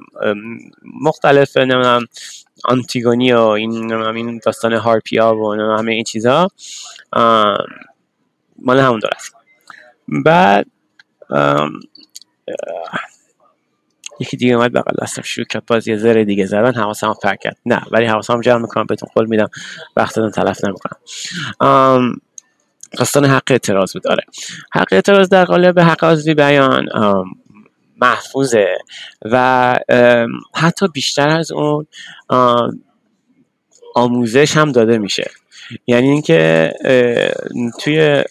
مختلف 1.02 1.58
نمی‌دونم 1.58 2.06
آنتیگونی 2.64 3.34
و 3.34 3.40
این 3.40 3.94
این 3.94 4.40
داستان 4.46 4.74
هارپیا 4.74 5.36
و 5.36 5.54
همه 5.54 5.92
این 5.92 6.04
چیزها 6.04 6.48
مال 8.60 8.80
همون 8.80 9.00
دور 9.00 9.12
است. 9.16 9.36
بعد 10.08 10.66
یکی 14.20 14.38
دیگه 14.38 14.56
اومد 14.56 14.74
بغل 14.74 15.04
دستم 15.04 15.22
شروع 15.22 15.46
کرد 15.46 15.66
باز 15.66 15.88
یه 15.88 15.98
ذره 15.98 16.26
دیگه 16.26 16.46
زدن 16.46 16.74
حواسم 16.74 17.14
فرق 17.14 17.40
کرد. 17.40 17.58
نه 17.66 17.82
ولی 17.92 18.06
حواسم 18.06 18.42
جمع 18.42 18.62
می‌کنم 18.62 18.86
بهتون 18.86 19.10
قول 19.16 19.26
میدم 19.26 19.50
وقتتون 19.96 20.32
تلف 20.32 20.66
نمی‌کنم. 20.66 20.98
داستان 22.98 23.26
حق 23.26 23.52
اعتراض 23.52 23.94
بود. 23.94 24.08
آره. 24.08 24.24
حق 24.74 24.88
اعتراض 24.92 25.30
در 25.30 25.46
قالب 25.46 25.80
حق 25.80 26.04
آزادی 26.04 26.34
بیان 26.34 26.86
محفوظه 28.02 28.68
و 29.22 29.80
حتی 30.56 30.88
بیشتر 30.88 31.30
از 31.30 31.52
اون 31.52 31.88
آموزش 33.96 34.58
هم 34.58 34.72
داده 34.72 34.98
میشه. 34.98 35.32
یعنی 35.88 36.10
اینکه 36.10 36.74
توی 37.80 38.24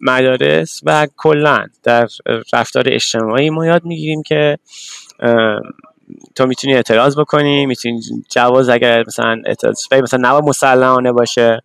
مدارس 0.00 0.80
و 0.84 1.08
کلا 1.16 1.66
در 1.82 2.08
رفتار 2.52 2.84
اجتماعی 2.86 3.50
ما 3.50 3.66
یاد 3.66 3.84
می‌گیریم 3.84 4.22
که 4.22 4.58
تو 6.34 6.46
می‌تونی 6.46 6.74
اعتراض 6.74 7.18
بکنی 7.18 7.66
می‌تونی 7.66 8.00
جواز 8.30 8.68
اگر 8.68 9.04
مثلا 9.06 9.42
اعتراض 9.46 9.76
مثلا 10.02 10.28
نباید 10.28 10.44
مسلحانه 10.44 11.12
باشه 11.12 11.62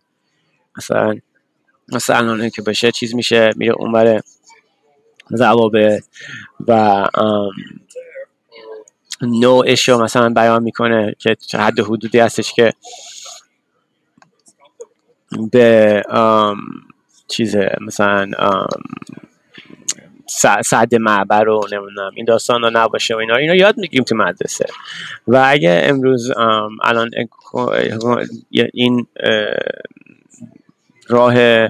مثلا 0.78 1.16
مثلا 1.88 2.48
که 2.48 2.62
بشه 2.62 2.92
چیز 2.92 3.14
میشه 3.14 3.50
میره 3.56 3.72
اونور 3.72 4.20
ضوابط 5.36 6.02
و 6.68 7.04
نوعش 9.22 9.88
رو 9.88 10.02
مثلا 10.02 10.28
بیان 10.28 10.62
می‌کنه 10.62 11.14
که 11.18 11.58
حد 11.58 11.80
حدودی 11.80 12.18
هستش 12.18 12.52
که 12.52 12.72
به 15.52 16.02
چیزه 17.28 17.76
مثلا 17.80 18.30
سعد 20.62 20.94
معبر 20.94 21.44
رو 21.44 21.60
نمی‌دونم 21.72 22.10
این 22.14 22.24
داستان 22.24 22.62
رو 22.62 22.70
نباشه 22.72 23.14
و 23.14 23.18
اینا. 23.18 23.36
اینا 23.36 23.54
یاد 23.54 23.78
میگیم 23.78 24.02
تو 24.02 24.16
مدرسه. 24.16 24.66
و 25.26 25.44
اگه 25.48 25.82
امروز 25.84 26.32
الان 26.82 27.10
این 28.72 29.06
راه 31.12 31.68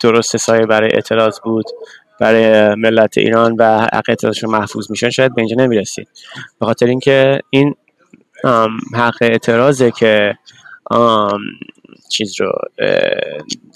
درست 0.00 0.36
سایه 0.36 0.66
برای 0.66 0.90
اعتراض 0.94 1.40
بود 1.40 1.66
برای 2.20 2.74
ملت 2.74 3.18
ایران 3.18 3.56
و 3.58 3.80
حق 3.80 4.04
اعتراضشون 4.08 4.50
محفوظ 4.50 4.90
میشن 4.90 5.10
شاید 5.10 5.34
به 5.34 5.42
اینجا 5.42 5.64
نمی‌رسید. 5.64 6.08
به 6.60 6.66
خاطر 6.66 6.86
اینکه 6.86 7.40
این 7.50 7.74
حق 8.94 9.16
اعتراضه 9.20 9.90
که 9.90 10.38
چیز 12.10 12.40
رو 12.40 12.52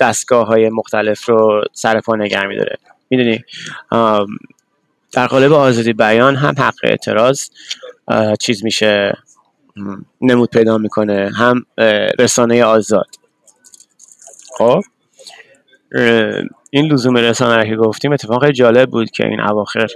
دستگاه 0.00 0.46
های 0.46 0.68
مختلف 0.68 1.28
رو 1.28 1.64
سر 1.72 2.00
پا 2.00 2.16
نگه 2.16 2.46
میداره. 2.46 2.76
می‌دونی؟ 3.10 3.44
در 5.12 5.26
قالب 5.26 5.52
آزادی 5.52 5.92
بیان 5.92 6.36
هم 6.36 6.54
حق 6.58 6.74
اعتراض 6.82 7.48
چیز 8.40 8.64
میشه 8.64 9.18
نمود 10.20 10.50
پیدا 10.50 10.78
می‌کنه 10.78 11.30
هم 11.36 11.66
رسانه 12.18 12.64
آزاد. 12.64 13.19
خب 14.58 14.80
این 16.70 16.92
لزوم 16.92 17.16
رسانه 17.16 17.68
که 17.68 17.76
گفتیم 17.76 18.12
اتفاق 18.12 18.50
جالب 18.50 18.90
بود 18.90 19.10
که 19.10 19.26
این 19.26 19.40
اواخر 19.40 19.86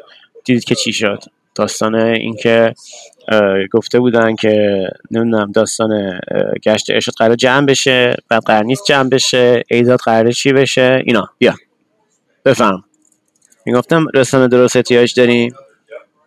دیدید 0.44 0.64
که 0.64 0.74
چی 0.74 0.92
شد. 0.92 1.18
داستان 1.54 1.94
اینکه 1.94 2.74
گفته 3.72 4.00
بودن 4.00 4.34
که 4.34 4.86
نمی‌دونم 5.10 5.52
داستان 5.52 6.20
گشت 6.62 6.90
ارشاد 6.90 7.14
قرار 7.14 7.34
جمع 7.36 7.66
بشه 7.66 8.14
بعد 8.28 8.42
قرار 8.42 8.64
نیست 8.64 8.84
جمع 8.88 9.08
بشه 9.08 9.62
ایزاد 9.68 9.98
قرار 9.98 10.32
چی 10.32 10.52
بشه 10.52 11.02
اینا. 11.04 11.28
بیا. 11.38 11.54
بفهم. 12.44 12.84
می‌گفتم 13.66 14.06
رسانه 14.14 14.48
درست 14.48 14.76
احتیاج 14.76 15.14
داریم؟ 15.14 15.54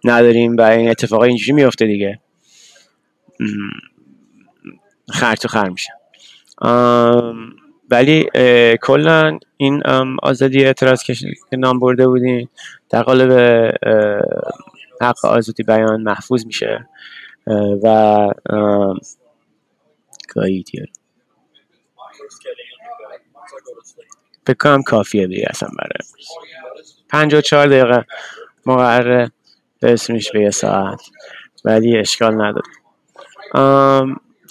نداریم 0.03 0.57
و 0.57 0.61
این 0.61 0.89
اتفاق 0.89 1.21
اینجوری 1.21 1.51
میفته 1.51 1.85
دیگه. 1.85 2.19
خر 5.09 5.35
تو 5.35 5.47
خر 5.47 5.69
میشه. 5.69 5.91
ولی 7.89 8.29
کلا 8.81 9.39
این 9.57 9.83
آزادی 10.23 10.65
اعتراض 10.65 11.03
که 11.03 11.57
نام 11.57 11.79
برده 11.79 12.07
بودین 12.07 12.47
در 12.89 13.03
قالب 13.03 13.31
حق 15.01 15.25
آزادی 15.25 15.63
بیان 15.63 16.01
محفوظ 16.01 16.45
میشه. 16.45 16.87
و 17.83 18.17
گاهی 20.35 20.63
فکر 24.47 24.57
کنم 24.57 24.83
کافیه 24.83 25.27
دیگه 25.27 25.45
اصلا 25.49 25.69
برای 27.11 27.41
چهار 27.41 27.67
دقیقه 27.67 28.05
مقرره 28.65 29.31
برسونیش 29.81 30.31
به 30.31 30.41
یه 30.41 30.51
ساعت. 30.51 31.01
ولی 31.65 31.97
اشکال 31.97 32.33
نداره. 32.33 32.71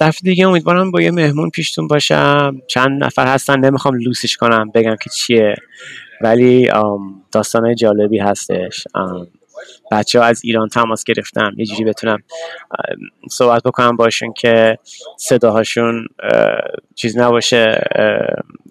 دفعه 0.01 0.21
دیگه 0.23 0.49
امیدوارم 0.49 0.91
با 0.91 1.01
یه 1.03 1.11
مهمون 1.11 1.51
پیشتون 1.51 1.87
باشم. 1.87 2.63
چند 2.67 3.05
نفر 3.05 3.27
هستن 3.27 3.61
نمی‌خوام 3.61 3.95
لوسش 3.95 4.37
کنم 4.37 4.71
بگم 4.75 4.97
که 5.03 5.11
چیه. 5.11 5.55
ولی 6.21 6.71
داستان 7.33 7.75
جالبی 7.75 8.19
هستش. 8.19 8.85
بچه 9.93 10.19
ها 10.19 10.25
از 10.25 10.41
ایران 10.45 10.69
تماس 10.69 11.05
گرفتم. 11.05 11.53
یه 11.57 11.67
جوری 11.67 11.85
بتونم 11.85 12.19
صحبت 13.31 13.63
بکنم 13.63 13.97
باشون 13.97 14.33
که 14.33 14.79
صداهاشون 15.19 16.07
چیز 16.95 17.19
نباشه. 17.19 17.81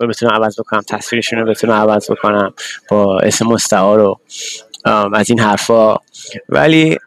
بتونم 0.10 0.32
عوض 0.34 0.60
بکنم 0.60 0.82
تصویرشون 0.90 1.40
رو 1.40 1.46
بتونم 1.46 1.74
عوض 1.74 2.12
بکنم 2.12 2.54
با 2.90 3.20
اسم 3.20 3.48
مستعار 3.48 4.00
رو 4.00 4.20
از 5.14 5.30
این 5.30 5.40
حرفا. 5.40 5.98
ولی 6.50 6.98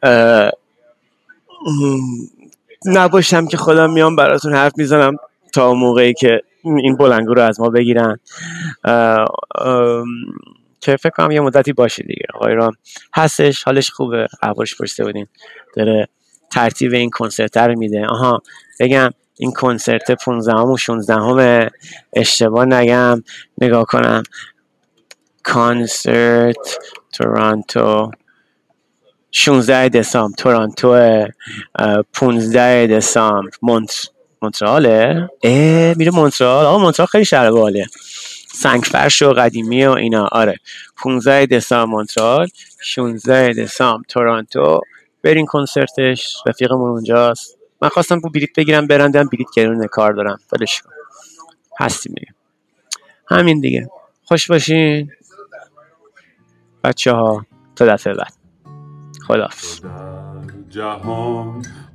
نباشم 2.87 3.47
که 3.47 3.57
خودم 3.57 3.91
میام 3.93 4.17
براتون 4.17 4.55
حرف 4.55 4.73
می‌زنم 4.77 5.17
تا 5.53 5.75
موقعی 5.75 6.15
که 6.15 6.41
این 6.65 6.97
بلنگو 6.97 7.35
رو 7.35 7.43
از 7.43 7.61
ما 7.61 7.69
بگیرن. 7.69 8.19
که 10.81 10.97
فکر 10.97 11.11
کنم 11.17 11.31
یه 11.31 11.41
مدتی 11.41 11.73
باشه 11.73 12.03
دیگه. 12.03 12.25
آقای 12.35 12.55
رام 12.55 12.73
هستش 13.15 13.63
حالش 13.63 13.91
خوبه. 13.91 14.27
احوالش 14.43 14.77
پرسیده 14.77 15.05
بودین. 15.05 15.27
داره 15.77 16.09
ترتیب 16.53 16.95
این 16.95 17.11
کنسرت 17.11 17.57
رو 17.57 17.79
میده. 17.79 18.07
آها 18.07 18.43
بگم 18.81 19.11
این 19.39 19.53
کنسرت 19.53 20.11
15 20.11 20.55
و 20.55 20.77
16 20.77 21.15
همه 21.15 21.71
اشتباه 22.13 22.65
نگم. 22.65 23.23
نگاه 23.61 23.85
کنم. 23.85 24.23
کانسرت 25.43 26.79
تورانتو. 27.13 28.11
16 29.31 29.89
دسامبر 29.89 30.37
تورانتو 30.37 30.97
15 32.13 32.87
دسامبر. 32.87 33.51
مونت 33.63 34.09
مونتراله 34.43 35.29
میره 35.97 36.11
مونترال 36.11 36.67
آقا 36.67 36.79
مونترال 36.79 37.07
خیلی 37.07 37.25
شهر 37.25 37.51
باله 37.51 37.87
سنگ 38.55 38.83
فرش 38.83 39.23
و 39.23 39.33
قدیمی 39.33 39.87
و 39.87 39.91
اینا. 39.91 40.29
آره. 40.33 40.57
15 41.03 41.47
دسامبر 41.47 41.91
مونترال 41.97 42.49
16 42.81 43.53
دسامبر 43.53 44.05
تورانتو. 44.09 44.81
برین 45.23 45.47
کنسرتش. 45.47 46.37
رفیقمون 46.47 46.91
اونجاست. 46.91 47.59
من 47.83 47.89
خواستم 47.89 48.21
بو 48.21 48.29
بلیت 48.31 48.51
بگیرم 48.57 48.87
برندم 48.87 49.29
بلیت 49.33 49.49
گرونه 49.57 49.87
کار 49.87 50.13
دارم. 50.13 50.39
ولش 50.53 50.83
کن. 50.83 50.91
هستیم 51.81 52.15
دیگه. 52.15 52.35
همین 53.31 53.61
دیگه. 53.61 53.89
خوش 54.25 54.51
باشین. 54.51 55.11
بچه 56.85 57.13
ها 57.13 57.47
تا 57.77 57.87
دفعه 57.87 58.15
بعد. 58.15 58.38
خداحافظ. 59.29 59.81
جهان 60.71 61.63